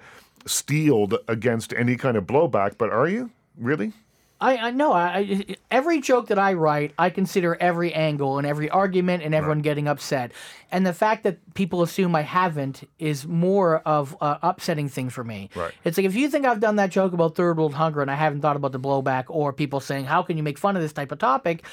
steeled 0.46 1.18
against 1.28 1.74
any 1.74 1.96
kind 1.96 2.16
of 2.16 2.24
blowback. 2.24 2.78
But 2.78 2.90
are 2.90 3.06
you 3.06 3.30
really? 3.58 3.92
I, 4.40 4.56
I 4.56 4.70
know. 4.70 4.92
I, 4.92 5.18
I- 5.18 5.56
every 5.70 6.00
joke 6.00 6.28
that 6.28 6.38
I 6.38 6.52
write, 6.52 6.92
I 6.98 7.10
consider 7.10 7.56
every 7.60 7.92
angle 7.92 8.38
and 8.38 8.46
every 8.46 8.70
argument 8.70 9.22
and 9.22 9.34
everyone 9.34 9.60
getting 9.60 9.88
upset. 9.88 10.32
And 10.70 10.86
the 10.86 10.92
fact 10.92 11.24
that 11.24 11.38
people 11.54 11.82
assume 11.82 12.14
I 12.14 12.22
haven't 12.22 12.88
is 12.98 13.26
more 13.26 13.78
of 13.80 14.16
uh, 14.20 14.38
upsetting 14.42 14.88
thing 14.88 15.10
for 15.10 15.24
me. 15.24 15.50
Right. 15.54 15.72
It's 15.84 15.96
like 15.96 16.06
if 16.06 16.14
you 16.14 16.28
think 16.28 16.46
I've 16.46 16.60
done 16.60 16.76
that 16.76 16.90
joke 16.90 17.12
about 17.12 17.34
third 17.34 17.56
world 17.58 17.74
hunger 17.74 18.00
and 18.02 18.10
I 18.10 18.14
haven't 18.14 18.40
thought 18.42 18.56
about 18.56 18.72
the 18.72 18.80
blowback 18.80 19.24
or 19.28 19.52
people 19.52 19.80
saying, 19.80 20.04
"How 20.04 20.22
can 20.22 20.36
you 20.36 20.42
make 20.42 20.58
fun 20.58 20.76
of 20.76 20.82
this 20.82 20.92
type 20.92 21.10
of 21.10 21.18
topic?" 21.18 21.64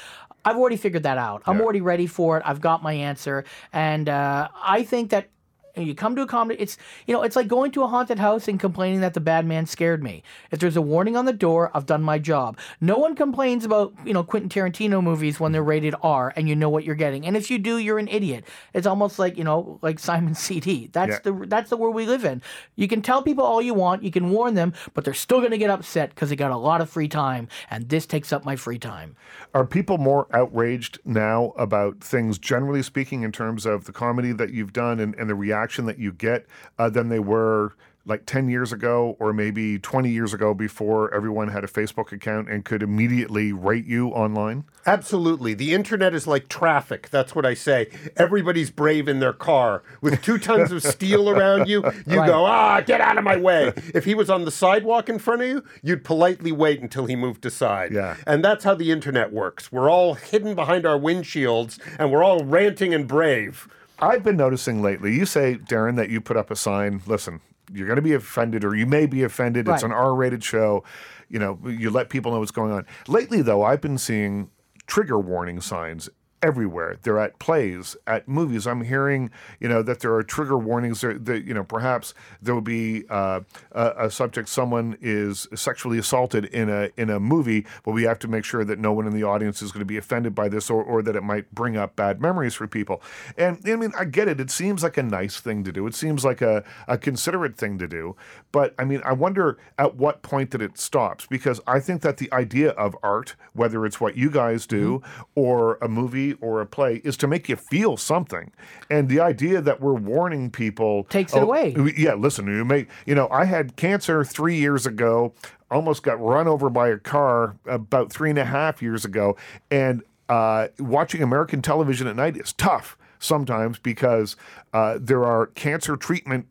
I've 0.44 0.56
already 0.56 0.76
figured 0.76 1.02
that 1.02 1.18
out. 1.18 1.42
I'm 1.46 1.60
already 1.60 1.80
ready 1.80 2.06
for 2.06 2.36
it. 2.38 2.42
I've 2.46 2.60
got 2.60 2.80
my 2.82 2.92
answer, 2.92 3.44
and 3.72 4.08
uh, 4.08 4.48
I 4.62 4.84
think 4.84 5.10
that 5.10 5.28
you 5.76 5.94
come 5.94 6.16
to 6.16 6.22
a 6.22 6.26
comedy 6.26 6.60
it's 6.60 6.76
you 7.06 7.14
know 7.14 7.22
it's 7.22 7.36
like 7.36 7.48
going 7.48 7.70
to 7.72 7.82
a 7.82 7.86
haunted 7.86 8.18
house 8.18 8.48
and 8.48 8.58
complaining 8.60 9.00
that 9.00 9.14
the 9.14 9.20
bad 9.20 9.46
man 9.46 9.66
scared 9.66 10.02
me. 10.02 10.22
If 10.50 10.60
there's 10.60 10.76
a 10.76 10.82
warning 10.82 11.16
on 11.16 11.24
the 11.24 11.32
door 11.32 11.70
i've 11.74 11.86
done 11.86 12.02
my 12.02 12.18
job. 12.18 12.58
No 12.80 12.96
one 12.98 13.14
complains 13.14 13.64
about 13.64 13.92
you 14.04 14.12
know 14.12 14.22
quentin 14.22 14.48
tarantino 14.48 15.02
movies 15.02 15.38
when 15.40 15.52
they're 15.52 15.62
rated 15.62 15.94
r 16.02 16.32
and 16.36 16.48
you 16.48 16.56
know 16.56 16.68
what 16.68 16.84
you're 16.84 16.94
getting. 16.94 17.26
And 17.26 17.36
if 17.36 17.50
you 17.50 17.58
do 17.58 17.78
you're 17.78 17.98
an 17.98 18.08
idiot. 18.08 18.44
It's 18.74 18.86
almost 18.86 19.18
like 19.18 19.36
you 19.36 19.44
know 19.44 19.78
like 19.82 19.98
simon 19.98 20.34
cd 20.46 20.88
that's 20.92 21.10
Yeah. 21.12 21.18
the 21.22 21.46
that's 21.46 21.70
the 21.70 21.76
world 21.76 21.94
we 21.94 22.06
live 22.06 22.24
in. 22.24 22.42
You 22.76 22.88
can 22.88 23.02
tell 23.02 23.22
people 23.22 23.44
all 23.44 23.60
you 23.62 23.74
want 23.74 24.02
you 24.02 24.10
can 24.10 24.30
warn 24.30 24.54
them 24.54 24.72
but 24.94 25.04
they're 25.04 25.14
still 25.14 25.38
going 25.38 25.50
to 25.50 25.58
get 25.58 25.70
upset 25.70 26.10
because 26.10 26.30
they 26.30 26.36
got 26.36 26.50
a 26.50 26.56
lot 26.56 26.80
of 26.80 26.88
free 26.88 27.08
time 27.08 27.48
and 27.70 27.88
this 27.88 28.06
takes 28.06 28.32
up 28.32 28.44
my 28.44 28.56
free 28.56 28.78
time. 28.78 29.16
Are 29.54 29.64
people 29.66 29.98
more 29.98 30.26
outraged 30.32 30.98
now 31.04 31.52
about 31.56 32.00
things, 32.00 32.38
generally 32.38 32.82
speaking, 32.82 33.22
in 33.22 33.32
terms 33.32 33.64
of 33.66 33.84
the 33.84 33.92
comedy 33.92 34.32
that 34.32 34.50
you've 34.50 34.72
done 34.72 35.00
and, 35.00 35.14
and 35.16 35.28
the 35.30 35.34
reaction 35.34 35.65
that 35.86 35.98
you 35.98 36.12
get 36.12 36.46
uh, 36.78 36.88
than 36.88 37.08
they 37.08 37.18
were 37.18 37.72
like 38.08 38.24
10 38.24 38.48
years 38.48 38.72
ago 38.72 39.16
or 39.18 39.32
maybe 39.32 39.80
20 39.80 40.08
years 40.08 40.32
ago 40.32 40.54
before 40.54 41.12
everyone 41.12 41.48
had 41.48 41.64
a 41.64 41.66
Facebook 41.66 42.12
account 42.12 42.48
and 42.48 42.64
could 42.64 42.80
immediately 42.80 43.52
rate 43.52 43.84
you 43.84 44.10
online? 44.10 44.62
Absolutely. 44.86 45.54
The 45.54 45.74
internet 45.74 46.14
is 46.14 46.24
like 46.24 46.46
traffic. 46.46 47.08
That's 47.10 47.34
what 47.34 47.44
I 47.44 47.54
say. 47.54 47.88
Everybody's 48.16 48.70
brave 48.70 49.08
in 49.08 49.18
their 49.18 49.32
car. 49.32 49.82
With 50.00 50.22
two 50.22 50.38
tons 50.38 50.70
of 50.70 50.84
steel 50.84 51.28
around 51.28 51.66
you, 51.68 51.82
you 52.06 52.18
Right. 52.20 52.28
go, 52.28 52.44
ah, 52.44 52.80
get 52.80 53.00
out 53.00 53.18
of 53.18 53.24
my 53.24 53.36
way. 53.36 53.72
If 53.92 54.04
he 54.04 54.14
was 54.14 54.30
on 54.30 54.44
the 54.44 54.52
sidewalk 54.52 55.08
in 55.08 55.18
front 55.18 55.42
of 55.42 55.48
you, 55.48 55.64
you'd 55.82 56.04
politely 56.04 56.52
wait 56.52 56.80
until 56.80 57.06
he 57.06 57.16
moved 57.16 57.44
aside. 57.44 57.92
Yeah. 57.92 58.14
And 58.24 58.44
that's 58.44 58.62
how 58.62 58.76
the 58.76 58.92
internet 58.92 59.32
works. 59.32 59.72
We're 59.72 59.90
all 59.90 60.14
hidden 60.14 60.54
behind 60.54 60.86
our 60.86 60.96
windshields 60.96 61.80
and 61.98 62.12
we're 62.12 62.22
all 62.22 62.44
ranting 62.44 62.94
and 62.94 63.08
brave. 63.08 63.66
I've 63.98 64.22
been 64.22 64.36
noticing 64.36 64.82
lately, 64.82 65.14
you 65.14 65.26
say, 65.26 65.56
Darren, 65.56 65.96
that 65.96 66.10
you 66.10 66.20
put 66.20 66.36
up 66.36 66.50
a 66.50 66.56
sign, 66.56 67.02
listen, 67.06 67.40
you're 67.72 67.86
going 67.86 67.96
to 67.96 68.02
be 68.02 68.12
offended 68.12 68.64
or 68.64 68.74
you 68.74 68.86
may 68.86 69.06
be 69.06 69.22
offended. 69.22 69.68
It's 69.68 69.82
an 69.82 69.92
R 69.92 70.14
rated 70.14 70.44
show. 70.44 70.84
You 71.28 71.38
know, 71.38 71.58
you 71.66 71.90
let 71.90 72.08
people 72.08 72.32
know 72.32 72.38
what's 72.38 72.50
going 72.50 72.72
on. 72.72 72.86
Lately, 73.08 73.42
though, 73.42 73.62
I've 73.62 73.80
been 73.80 73.98
seeing 73.98 74.50
trigger 74.86 75.18
warning 75.18 75.60
signs 75.60 76.08
everywhere. 76.46 76.98
They're 77.02 77.18
at 77.18 77.38
plays, 77.40 77.96
at 78.06 78.28
movies. 78.28 78.66
I'm 78.66 78.82
hearing, 78.82 79.30
you 79.58 79.68
know, 79.68 79.82
that 79.82 79.98
there 80.00 80.14
are 80.14 80.22
trigger 80.22 80.56
warnings 80.56 81.00
there, 81.00 81.18
that, 81.18 81.44
you 81.44 81.52
know, 81.52 81.64
perhaps 81.64 82.14
there 82.40 82.54
will 82.54 82.60
be 82.60 83.04
uh, 83.10 83.40
a, 83.72 84.06
a 84.06 84.10
subject, 84.10 84.48
someone 84.48 84.96
is 85.00 85.48
sexually 85.54 85.98
assaulted 85.98 86.44
in 86.46 86.68
a 86.68 86.90
in 86.96 87.10
a 87.10 87.18
movie, 87.18 87.66
but 87.84 87.92
we 87.92 88.04
have 88.04 88.20
to 88.20 88.28
make 88.28 88.44
sure 88.44 88.64
that 88.64 88.78
no 88.78 88.92
one 88.92 89.06
in 89.06 89.12
the 89.12 89.24
audience 89.24 89.60
is 89.60 89.72
going 89.72 89.80
to 89.80 89.86
be 89.86 89.96
offended 89.96 90.34
by 90.34 90.48
this 90.48 90.70
or, 90.70 90.82
or 90.82 91.02
that 91.02 91.16
it 91.16 91.22
might 91.22 91.52
bring 91.52 91.76
up 91.76 91.96
bad 91.96 92.20
memories 92.20 92.54
for 92.54 92.68
people. 92.68 93.02
And 93.36 93.58
I 93.66 93.74
mean, 93.74 93.92
I 93.98 94.04
get 94.04 94.28
it. 94.28 94.40
It 94.40 94.50
seems 94.50 94.84
like 94.84 94.96
a 94.96 95.02
nice 95.02 95.40
thing 95.40 95.64
to 95.64 95.72
do. 95.72 95.86
It 95.86 95.94
seems 95.94 96.24
like 96.24 96.40
a, 96.40 96.62
a 96.86 96.96
considerate 96.96 97.56
thing 97.56 97.78
to 97.78 97.88
do. 97.88 98.14
But 98.52 98.74
I 98.78 98.84
mean, 98.84 99.02
I 99.04 99.12
wonder 99.12 99.58
at 99.78 99.96
what 99.96 100.22
point 100.22 100.52
that 100.52 100.62
it 100.62 100.78
stops 100.78 101.26
because 101.26 101.60
I 101.66 101.80
think 101.80 102.02
that 102.02 102.18
the 102.18 102.32
idea 102.32 102.70
of 102.70 102.96
art, 103.02 103.34
whether 103.52 103.84
it's 103.84 104.00
what 104.00 104.16
you 104.16 104.30
guys 104.30 104.66
do 104.66 105.02
or 105.34 105.78
a 105.82 105.88
movie 105.88 106.35
or 106.40 106.60
a 106.60 106.66
play, 106.66 107.00
is 107.04 107.16
to 107.18 107.26
make 107.26 107.48
you 107.48 107.56
feel 107.56 107.96
something. 107.96 108.52
And 108.90 109.08
the 109.08 109.20
idea 109.20 109.60
that 109.60 109.80
we're 109.80 109.94
warning 109.94 110.50
people 110.50 111.04
Takes 111.04 111.34
it 111.34 111.42
away. 111.42 111.74
Yeah, 111.96 112.14
listen, 112.14 112.46
you 112.46 112.64
may, 112.64 112.86
you 113.06 113.14
know, 113.14 113.28
I 113.30 113.44
had 113.44 113.76
cancer 113.76 114.24
three 114.24 114.56
years 114.56 114.86
ago, 114.86 115.32
almost 115.70 116.02
got 116.02 116.20
run 116.20 116.46
over 116.46 116.70
by 116.70 116.88
a 116.88 116.98
car 116.98 117.56
about 117.66 118.12
three 118.12 118.30
and 118.30 118.38
a 118.38 118.44
half 118.44 118.82
years 118.82 119.04
ago. 119.04 119.36
And 119.70 120.02
uh, 120.28 120.68
watching 120.78 121.22
American 121.22 121.62
television 121.62 122.06
at 122.06 122.16
night 122.16 122.36
is 122.36 122.52
tough 122.52 122.96
sometimes 123.18 123.78
because 123.78 124.36
uh, 124.72 124.98
there 125.00 125.24
are 125.24 125.46
cancer 125.48 125.96
treatment. 125.96 126.46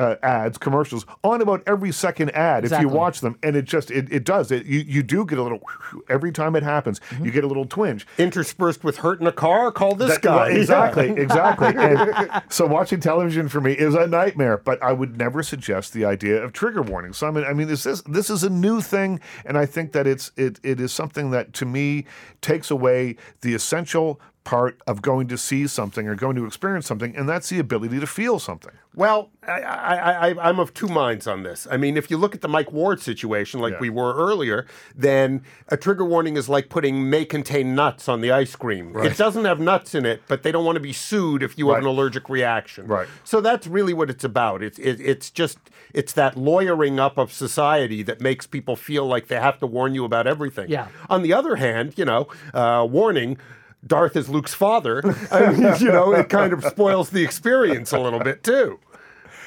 Uh, 0.00 0.16
ads, 0.22 0.56
commercials 0.56 1.04
on 1.22 1.42
about 1.42 1.62
every 1.66 1.92
second 1.92 2.30
ad 2.30 2.64
if 2.64 2.80
you 2.80 2.88
watch 2.88 3.20
them, 3.20 3.38
and 3.42 3.54
it 3.54 3.66
just 3.66 3.90
it, 3.90 4.10
it 4.10 4.24
does 4.24 4.50
it. 4.50 4.64
You 4.64 4.78
you 4.78 5.02
do 5.02 5.26
get 5.26 5.36
a 5.36 5.42
little 5.42 5.60
every 6.08 6.32
time 6.32 6.56
it 6.56 6.62
happens. 6.62 7.00
Mm-hmm. 7.10 7.26
You 7.26 7.30
get 7.30 7.44
a 7.44 7.46
little 7.46 7.66
twinge. 7.66 8.06
Interspersed 8.16 8.82
with 8.82 8.96
hurt 8.98 9.20
in 9.20 9.26
a 9.26 9.32
car, 9.32 9.70
call 9.70 9.94
this 9.94 10.12
That- 10.12 10.22
guy. 10.22 10.48
well, 10.48 10.56
exactly, 10.56 11.10
exactly. 11.16 11.74
And 11.76 12.42
so 12.48 12.66
watching 12.66 12.98
television 13.00 13.48
for 13.50 13.60
me 13.60 13.72
is 13.74 13.94
a 13.94 14.06
nightmare. 14.06 14.56
But 14.56 14.82
I 14.82 14.92
would 14.92 15.18
never 15.18 15.42
suggest 15.42 15.92
the 15.92 16.06
idea 16.06 16.42
of 16.42 16.54
trigger 16.54 16.80
warnings. 16.80 17.18
So 17.18 17.26
I 17.28 17.30
mean, 17.30 17.44
I 17.44 17.52
mean, 17.52 17.68
is 17.68 17.84
this 17.84 18.00
this 18.02 18.30
is 18.30 18.42
a 18.42 18.48
new 18.50 18.80
thing, 18.80 19.20
and 19.44 19.58
I 19.58 19.66
think 19.66 19.92
that 19.92 20.06
it's 20.06 20.32
it 20.38 20.58
it 20.62 20.80
is 20.80 20.92
something 20.92 21.30
that 21.32 21.52
to 21.54 21.66
me 21.66 22.06
takes 22.40 22.70
away 22.70 23.16
the 23.42 23.52
essential 23.52 24.18
part 24.44 24.80
of 24.86 25.02
going 25.02 25.28
to 25.28 25.36
see 25.36 25.66
something 25.66 26.08
or 26.08 26.14
going 26.14 26.34
to 26.36 26.46
experience 26.46 26.86
something, 26.86 27.14
and 27.14 27.28
that's 27.28 27.50
the 27.50 27.58
ability 27.58 28.00
to 28.00 28.06
feel 28.06 28.38
something. 28.38 28.72
Well, 28.94 29.30
I, 29.46 29.60
I, 29.60 30.28
I, 30.30 30.48
I'm 30.48 30.58
of 30.58 30.74
two 30.74 30.88
minds 30.88 31.26
on 31.26 31.42
this. 31.44 31.68
I 31.70 31.76
mean, 31.76 31.96
if 31.96 32.10
you 32.10 32.16
look 32.16 32.34
at 32.34 32.40
the 32.40 32.48
Mike 32.48 32.72
Ward 32.72 33.00
situation, 33.00 33.60
like 33.60 33.74
Yeah. 33.74 33.78
we 33.80 33.90
were 33.90 34.14
earlier, 34.14 34.66
then 34.96 35.42
a 35.68 35.76
trigger 35.76 36.04
warning 36.04 36.36
is 36.36 36.48
like 36.48 36.70
putting 36.70 37.08
may 37.08 37.24
contain 37.24 37.74
nuts 37.74 38.08
on 38.08 38.20
the 38.22 38.32
ice 38.32 38.56
cream. 38.56 38.96
It 38.96 39.16
doesn't 39.16 39.44
have 39.44 39.60
nuts 39.60 39.94
in 39.94 40.04
it, 40.06 40.22
but 40.26 40.42
they 40.42 40.50
don't 40.50 40.64
want 40.64 40.76
to 40.76 40.80
be 40.80 40.92
sued 40.92 41.42
if 41.42 41.56
you 41.58 41.68
have 41.70 41.78
an 41.80 41.86
allergic 41.86 42.28
reaction. 42.28 42.86
Right. 42.86 43.06
So 43.22 43.40
that's 43.40 43.66
really 43.66 43.94
what 43.94 44.10
it's 44.10 44.24
about. 44.24 44.62
It's 44.62 44.78
it, 44.78 45.00
it's 45.00 45.30
just 45.30 45.58
it's 45.94 46.12
that 46.14 46.36
lawyering 46.36 46.98
up 46.98 47.18
of 47.18 47.32
society 47.32 48.02
that 48.04 48.20
makes 48.20 48.46
people 48.46 48.74
feel 48.74 49.06
like 49.06 49.28
they 49.28 49.36
have 49.38 49.58
to 49.60 49.66
warn 49.66 49.94
you 49.94 50.04
about 50.04 50.26
everything. 50.26 50.68
Yeah. 50.70 50.88
On 51.08 51.22
the 51.22 51.32
other 51.32 51.56
hand, 51.56 51.94
you 51.96 52.04
know, 52.06 52.26
uh, 52.54 52.86
warning. 52.90 53.38
Darth 53.86 54.16
is 54.16 54.28
Luke's 54.28 54.54
father. 54.54 55.02
I 55.30 55.52
mean, 55.52 55.74
you 55.80 55.88
know, 55.92 56.12
it 56.12 56.28
kind 56.28 56.52
of 56.52 56.64
spoils 56.64 57.10
the 57.10 57.22
experience 57.24 57.92
a 57.92 57.98
little 57.98 58.20
bit 58.20 58.42
too. 58.42 58.78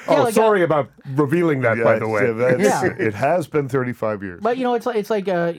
Yeah, 0.06 0.18
oh, 0.18 0.22
like, 0.24 0.34
sorry 0.34 0.62
about 0.62 0.90
revealing 1.14 1.62
that, 1.62 1.82
by 1.82 1.98
the 1.98 2.06
way. 2.06 2.30
that's- 2.30 2.60
Yeah. 2.60 2.84
it 3.06 3.14
has 3.14 3.46
been 3.46 3.68
35 3.70 4.22
years. 4.22 4.40
But 4.42 4.58
you 4.58 4.64
know, 4.64 4.74
it's 4.74 4.84
like 4.84 4.96
it's 4.96 5.08
like 5.08 5.28
uh, 5.28 5.52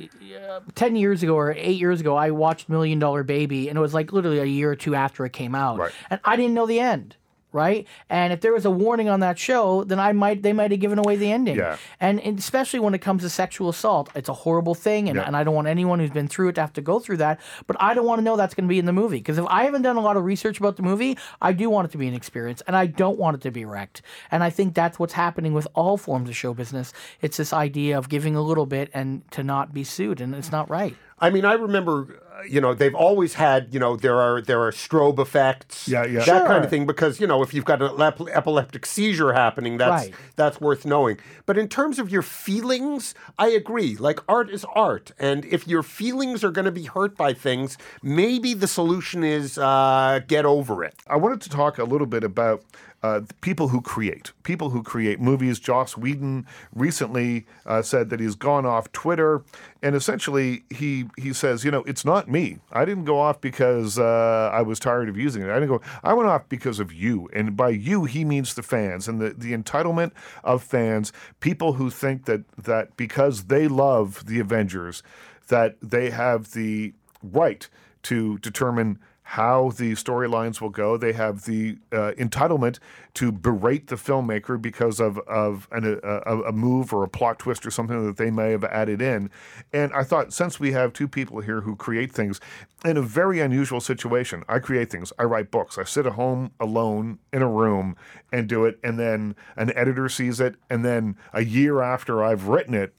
uh, 0.48 0.60
ten 0.76 0.96
years 0.96 1.24
ago 1.24 1.36
or 1.36 1.52
eight 1.54 1.80
years 1.80 2.00
ago, 2.00 2.16
I 2.16 2.30
watched 2.30 2.70
Million 2.70 3.00
Dollar 3.00 3.24
Baby, 3.24 3.70
and 3.70 3.78
it 3.78 3.82
was 3.82 3.96
like 3.96 4.14
literally 4.14 4.38
a 4.40 4.46
year 4.46 4.70
or 4.72 4.76
two 4.76 4.94
after 4.94 5.26
it 5.26 5.34
came 5.34 5.56
out, 5.56 5.80
Right. 5.80 5.92
and 6.12 6.20
I 6.24 6.36
didn't 6.36 6.54
know 6.54 6.68
the 6.68 6.80
end. 6.80 7.16
Right, 7.56 7.88
and 8.10 8.34
if 8.34 8.42
there 8.42 8.52
was 8.52 8.66
a 8.66 8.70
warning 8.70 9.08
on 9.08 9.22
that 9.22 9.40
show, 9.40 9.86
then 9.86 9.98
I 9.98 10.12
might 10.12 10.44
they 10.44 10.52
might 10.52 10.72
have 10.72 10.80
given 10.82 11.00
away 11.00 11.16
the 11.16 11.32
ending. 11.32 11.56
Yeah. 11.56 11.78
And, 12.02 12.20
and 12.20 12.38
especially 12.38 12.82
when 12.82 12.94
it 12.94 13.00
comes 13.00 13.22
to 13.22 13.30
sexual 13.30 13.70
assault, 13.70 14.10
it's 14.14 14.28
a 14.28 14.34
horrible 14.34 14.76
thing, 14.76 15.08
and, 15.08 15.16
Yeah. 15.16 15.24
and 15.26 15.38
I 15.38 15.46
don't 15.46 15.56
want 15.56 15.68
anyone 15.70 16.00
who's 16.00 16.10
been 16.10 16.28
through 16.28 16.50
it 16.50 16.56
to 16.56 16.62
have 16.62 16.74
to 16.74 16.82
go 16.82 17.00
through 17.00 17.18
that. 17.18 17.40
But 17.66 17.78
I 17.80 17.94
don't 17.94 18.06
want 18.06 18.20
to 18.20 18.24
know 18.24 18.36
that's 18.36 18.54
going 18.56 18.68
to 18.68 18.70
be 18.70 18.78
in 18.78 18.86
the 18.86 18.92
movie 18.92 19.20
because 19.20 19.38
if 19.38 19.46
I 19.48 19.64
haven't 19.64 19.84
done 19.84 19.96
a 19.96 20.02
lot 20.02 20.18
of 20.18 20.26
research 20.26 20.60
about 20.60 20.76
the 20.76 20.84
movie, 20.84 21.18
I 21.42 21.54
do 21.54 21.70
want 21.70 21.86
it 21.88 21.92
to 21.92 21.98
be 21.98 22.10
an 22.10 22.14
experience, 22.14 22.62
and 22.68 22.76
I 22.76 22.88
don't 22.88 23.18
want 23.18 23.36
it 23.38 23.42
to 23.44 23.52
be 23.52 23.64
wrecked. 23.64 24.02
And 24.32 24.44
I 24.44 24.50
think 24.50 24.74
that's 24.76 25.00
what's 25.00 25.14
happening 25.14 25.54
with 25.54 25.68
all 25.74 25.96
forms 25.98 26.28
of 26.30 26.36
show 26.36 26.54
business. 26.54 26.92
It's 27.22 27.38
this 27.38 27.54
idea 27.54 27.98
of 27.98 28.10
giving 28.10 28.36
a 28.36 28.42
little 28.42 28.66
bit 28.66 28.90
and 28.94 29.22
to 29.32 29.44
not 29.44 29.74
be 29.74 29.86
sued, 29.86 30.20
and 30.20 30.36
it's 30.36 30.52
not 30.52 30.70
right. 30.70 30.96
I 31.18 31.30
mean, 31.30 31.46
I 31.46 31.54
remember, 31.54 32.20
uh, 32.38 32.42
you 32.44 32.60
know, 32.60 32.74
they've 32.74 32.94
always 32.94 33.36
had, 33.36 33.74
you 33.74 33.80
know, 33.80 33.96
there 33.96 34.20
are 34.20 34.42
there 34.42 34.62
are 34.62 34.72
strobe 34.72 35.18
effects, 35.18 35.88
Yeah, 35.88 36.04
yeah. 36.06 36.20
that 36.20 36.26
Sure. 36.26 36.46
kind 36.46 36.64
of 36.64 36.70
thing. 36.70 36.86
Because 36.86 37.22
you 37.22 37.28
know, 37.28 37.42
if 37.42 37.54
you've 37.54 37.64
got 37.64 37.82
an 37.82 38.02
epileptic 38.34 38.86
seizure 38.86 39.32
happening, 39.32 39.78
that's 39.78 40.08
Right. 40.08 40.14
that's 40.36 40.60
worth 40.60 40.86
knowing. 40.86 41.18
But 41.46 41.58
in 41.58 41.70
terms 41.70 42.00
of 42.00 42.10
your 42.12 42.22
feelings, 42.22 43.16
I 43.40 43.48
agree. 43.48 43.96
Like 43.98 44.20
art 44.28 44.50
is 44.50 44.66
art, 44.76 45.14
and 45.18 45.46
if 45.46 45.68
your 45.70 45.84
feelings 45.84 46.44
are 46.44 46.52
going 46.52 46.66
to 46.66 46.72
be 46.72 46.84
hurt 46.84 47.16
by 47.16 47.34
things, 47.34 47.78
maybe 48.04 48.54
the 48.54 48.68
solution 48.68 49.24
is 49.24 49.58
uh, 49.58 50.20
get 50.28 50.46
over 50.46 50.84
it. 50.84 50.96
I 51.08 51.16
wanted 51.16 51.40
to 51.42 51.50
talk 51.50 51.78
a 51.78 51.86
little 51.86 52.08
bit 52.08 52.26
about 52.26 52.62
uh, 53.06 53.22
people 53.42 53.68
who 53.68 53.82
create, 53.82 54.32
people 54.42 54.72
who 54.72 54.82
create 54.82 55.20
movies. 55.20 55.60
Joss 55.60 55.96
Whedon 55.96 56.48
recently 56.74 57.46
uh, 57.66 57.84
said 57.84 58.10
that 58.10 58.20
he's 58.20 58.34
gone 58.34 58.66
off 58.66 58.92
Twitter, 58.92 59.44
and 59.84 59.96
essentially 59.96 60.64
he 60.72 61.06
he 61.18 61.32
says, 61.32 61.64
you 61.64 61.70
know, 61.70 61.84
it's 61.84 62.04
not 62.04 62.28
me. 62.28 62.58
I 62.72 62.84
didn't 62.84 63.06
go 63.06 63.20
off 63.20 63.40
because 63.40 64.00
uh, 64.00 64.50
I 64.52 64.64
was 64.64 64.80
tired 64.80 65.08
of 65.08 65.18
using 65.18 65.44
it. 65.44 65.50
I 65.50 65.54
didn't 65.54 65.70
go. 65.70 65.82
I 66.04 66.14
went 66.14 66.30
off 66.30 66.50
because 66.50 66.80
of 66.80 66.92
you, 66.92 67.30
and 67.32 67.56
by 67.56 67.70
you 67.70 68.06
he 68.06 68.26
means 68.26 68.56
the 68.56 68.64
fans 68.64 69.08
and 69.08 69.22
the 69.22 69.30
the 69.38 69.54
entitlement 69.54 70.12
of 70.44 70.64
fans, 70.64 71.14
people 71.40 71.74
who 71.74 71.92
think 71.92 72.26
that 72.26 72.42
that 72.58 72.98
because 72.98 73.46
they 73.46 73.68
love 73.68 74.26
the 74.26 74.40
Avengers, 74.40 75.04
that 75.50 75.78
they 75.80 76.10
have 76.10 76.54
the 76.54 76.94
right 77.22 77.70
to 78.04 78.40
determine 78.40 78.98
how 79.30 79.72
the 79.72 79.94
storylines 79.94 80.62
will 80.62 80.70
go. 80.70 80.98
They 80.98 81.14
have 81.14 81.46
the 81.46 81.80
uh, 81.92 82.12
entitlement 82.16 82.78
to 83.16 83.32
berate 83.32 83.88
the 83.88 83.96
filmmaker 83.96 84.62
because 84.62 85.00
of 85.00 85.18
of 85.20 85.68
an, 85.72 86.00
a, 86.04 86.22
a, 86.28 86.42
a 86.44 86.52
move 86.52 86.94
or 86.94 87.04
a 87.04 87.08
plot 87.08 87.40
twist 87.40 87.66
or 87.66 87.72
something 87.72 88.06
that 88.06 88.18
they 88.18 88.30
may 88.30 88.52
have 88.52 88.64
added 88.64 89.02
in. 89.02 89.32
And 89.74 89.92
I 89.94 90.04
thought, 90.04 90.32
since 90.32 90.60
we 90.60 90.74
have 90.74 90.94
two 90.94 91.08
people 91.08 91.42
here 91.42 91.62
who 91.62 91.76
create 91.76 92.12
things 92.12 92.40
in 92.86 92.98
a 92.98 93.02
very 93.02 93.40
unusual 93.40 93.82
situation, 93.82 94.44
I 94.48 94.60
create 94.60 94.92
things. 94.92 95.12
I 95.18 95.24
write 95.24 95.50
books. 95.50 95.80
I 95.80 95.86
sit 95.86 96.06
at 96.06 96.14
home 96.14 96.52
alone 96.60 97.18
in 97.34 97.42
a 97.42 97.50
room 97.50 97.96
and 98.32 98.48
do 98.48 98.64
it, 98.66 98.80
and 98.84 99.00
then 99.00 99.36
an 99.56 99.76
editor 99.76 100.08
sees 100.08 100.40
it, 100.40 100.56
and 100.70 100.86
then 100.86 101.18
a 101.34 101.44
year 101.44 101.82
after 101.82 102.24
I've 102.24 102.48
written 102.48 102.76
it, 102.76 102.94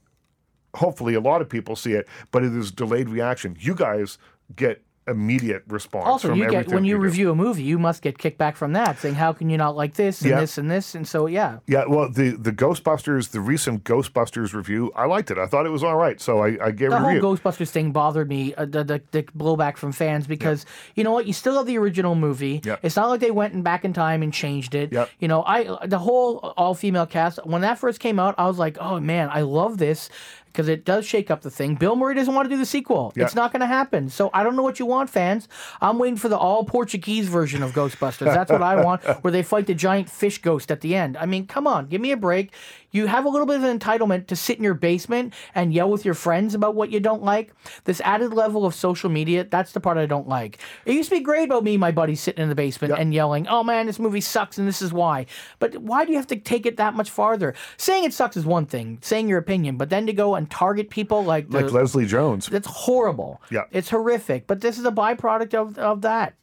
hopefully 0.74 1.14
a 1.14 1.20
lot 1.20 1.40
of 1.40 1.48
people 1.48 1.76
see 1.76 1.92
it, 1.92 2.08
but 2.32 2.42
it 2.42 2.52
is 2.52 2.72
delayed 2.72 3.08
reaction. 3.08 3.56
You 3.60 3.76
guys 3.76 4.18
get 4.56 4.82
immediate 5.06 5.62
response. 5.68 6.06
Also, 6.06 6.34
you 6.34 6.48
get 6.50 6.68
when 6.68 6.84
you 6.84 6.96
do. 6.96 7.00
review 7.00 7.30
a 7.30 7.34
movie, 7.34 7.62
you 7.62 7.78
must 7.78 8.02
get 8.02 8.18
kickback 8.18 8.56
from 8.56 8.72
that, 8.72 8.98
saying 8.98 9.14
how 9.14 9.32
can 9.32 9.48
you 9.50 9.56
not 9.56 9.76
like 9.76 9.94
this 9.94 10.20
and 10.22 10.30
Yeah. 10.30 10.40
this 10.40 10.58
and 10.58 10.70
this, 10.70 10.94
and 10.94 11.06
so 11.06 11.26
yeah. 11.26 11.58
Yeah, 11.66 11.84
well, 11.86 12.08
the 12.10 12.30
the 12.30 12.52
Ghostbusters, 12.52 13.30
the 13.30 13.40
recent 13.40 13.84
Ghostbusters 13.84 14.52
review, 14.52 14.90
I 14.96 15.06
liked 15.06 15.30
it. 15.30 15.38
I 15.38 15.46
thought 15.46 15.66
it 15.66 15.70
was 15.70 15.84
all 15.84 15.96
right, 15.96 16.20
so 16.20 16.40
I, 16.40 16.58
I 16.60 16.70
gave 16.70 16.88
it 16.88 16.90
The 16.90 16.96
a 16.96 17.00
whole. 17.20 17.36
Ghostbusters 17.36 17.70
thing 17.70 17.92
bothered 17.92 18.28
me, 18.28 18.54
uh, 18.54 18.64
the, 18.64 18.82
the 18.84 19.02
the 19.12 19.22
blowback 19.22 19.76
from 19.76 19.92
fans 19.92 20.26
because 20.26 20.66
you 20.94 21.04
know 21.04 21.12
what, 21.12 21.26
you 21.26 21.32
still 21.32 21.56
have 21.56 21.66
the 21.66 21.78
original 21.78 22.14
movie. 22.14 22.60
Yep. 22.64 22.80
It's 22.82 22.96
not 22.96 23.08
like 23.08 23.20
they 23.20 23.30
went 23.30 23.62
back 23.62 23.84
in 23.84 23.92
time 23.92 24.22
and 24.22 24.32
changed 24.32 24.74
it. 24.74 24.92
Yep. 24.92 25.10
You 25.20 25.28
know, 25.28 25.42
I 25.44 25.86
the 25.86 25.98
whole 25.98 26.38
all 26.56 26.74
female 26.74 27.06
cast 27.06 27.38
when 27.46 27.62
that 27.62 27.78
first 27.78 28.00
came 28.00 28.18
out, 28.18 28.34
I 28.38 28.46
was 28.46 28.58
like, 28.58 28.76
oh 28.80 28.98
man, 29.00 29.28
I 29.32 29.42
love 29.42 29.78
this 29.78 30.08
because 30.46 30.68
it 30.68 30.84
does 30.84 31.06
shake 31.06 31.30
up 31.30 31.42
the 31.42 31.50
thing. 31.50 31.74
Bill 31.74 31.96
Murray 31.96 32.14
doesn't 32.14 32.34
want 32.34 32.48
to 32.48 32.54
do 32.54 32.58
the 32.58 32.66
sequel. 32.66 33.12
Yeah. 33.14 33.24
It's 33.24 33.34
not 33.34 33.52
going 33.52 33.60
to 33.60 33.66
happen. 33.66 34.08
So 34.08 34.30
I 34.32 34.42
don't 34.42 34.56
know 34.56 34.62
what 34.62 34.78
you 34.78 34.86
want, 34.86 35.10
fans. 35.10 35.48
I'm 35.80 35.98
waiting 35.98 36.16
for 36.16 36.28
the 36.28 36.38
all 36.38 36.64
Portuguese 36.64 37.28
version 37.28 37.62
of 37.62 37.72
Ghostbusters. 37.72 38.32
That's 38.32 38.50
what 38.50 38.62
I 38.62 38.82
want, 38.82 39.04
where 39.22 39.30
they 39.30 39.42
fight 39.42 39.66
the 39.66 39.74
giant 39.74 40.08
fish 40.08 40.38
ghost 40.38 40.70
at 40.70 40.80
the 40.80 40.94
end. 40.94 41.16
I 41.16 41.26
mean, 41.26 41.46
come 41.46 41.66
on, 41.66 41.86
give 41.86 42.00
me 42.00 42.12
a 42.12 42.16
break. 42.16 42.52
You 42.96 43.06
have 43.08 43.26
a 43.26 43.28
little 43.28 43.46
bit 43.46 43.56
of 43.56 43.64
an 43.64 43.78
entitlement 43.78 44.26
to 44.28 44.36
sit 44.36 44.56
in 44.56 44.64
your 44.64 44.72
basement 44.72 45.34
and 45.54 45.70
yell 45.70 45.90
with 45.90 46.06
your 46.06 46.14
friends 46.14 46.54
about 46.54 46.74
what 46.74 46.90
you 46.90 46.98
don't 46.98 47.22
like. 47.22 47.52
This 47.84 48.00
added 48.00 48.32
level 48.32 48.64
of 48.64 48.74
social 48.74 49.10
media, 49.10 49.44
that's 49.44 49.72
the 49.72 49.80
part 49.80 49.98
I 49.98 50.06
don't 50.06 50.26
like. 50.26 50.60
It 50.86 50.94
used 50.94 51.10
to 51.10 51.16
be 51.16 51.20
great 51.20 51.44
about 51.44 51.62
me 51.62 51.74
and 51.74 51.80
my 51.80 51.90
buddies 51.90 52.22
sitting 52.22 52.42
in 52.42 52.48
the 52.48 52.54
basement 52.54 52.94
and 52.98 53.12
yelling, 53.12 53.46
oh 53.48 53.62
man, 53.62 53.84
this 53.84 53.98
movie 53.98 54.22
sucks 54.22 54.56
and 54.56 54.66
this 54.66 54.80
is 54.80 54.94
why. 54.94 55.26
But 55.58 55.76
why 55.76 56.06
do 56.06 56.12
you 56.12 56.16
have 56.16 56.26
to 56.28 56.36
take 56.36 56.64
it 56.64 56.78
that 56.78 56.94
much 56.94 57.10
farther? 57.10 57.54
Saying 57.76 58.04
it 58.04 58.14
sucks 58.14 58.34
is 58.34 58.46
one 58.46 58.64
thing, 58.64 58.98
saying 59.02 59.28
your 59.28 59.38
opinion, 59.38 59.76
but 59.76 59.90
then 59.90 60.06
to 60.06 60.14
go 60.14 60.34
and 60.34 60.50
target 60.50 60.88
people 60.88 61.22
like, 61.22 61.50
the, 61.50 61.60
like 61.60 61.72
Leslie 61.72 62.06
Jones 62.06 62.46
that's 62.46 62.66
horrible. 62.66 63.42
Yeah. 63.50 63.64
It's 63.72 63.90
horrific, 63.90 64.46
but 64.46 64.62
this 64.62 64.78
is 64.78 64.86
a 64.86 64.90
byproduct 64.90 65.52
of, 65.52 65.78
of 65.78 66.00
that. 66.00 66.34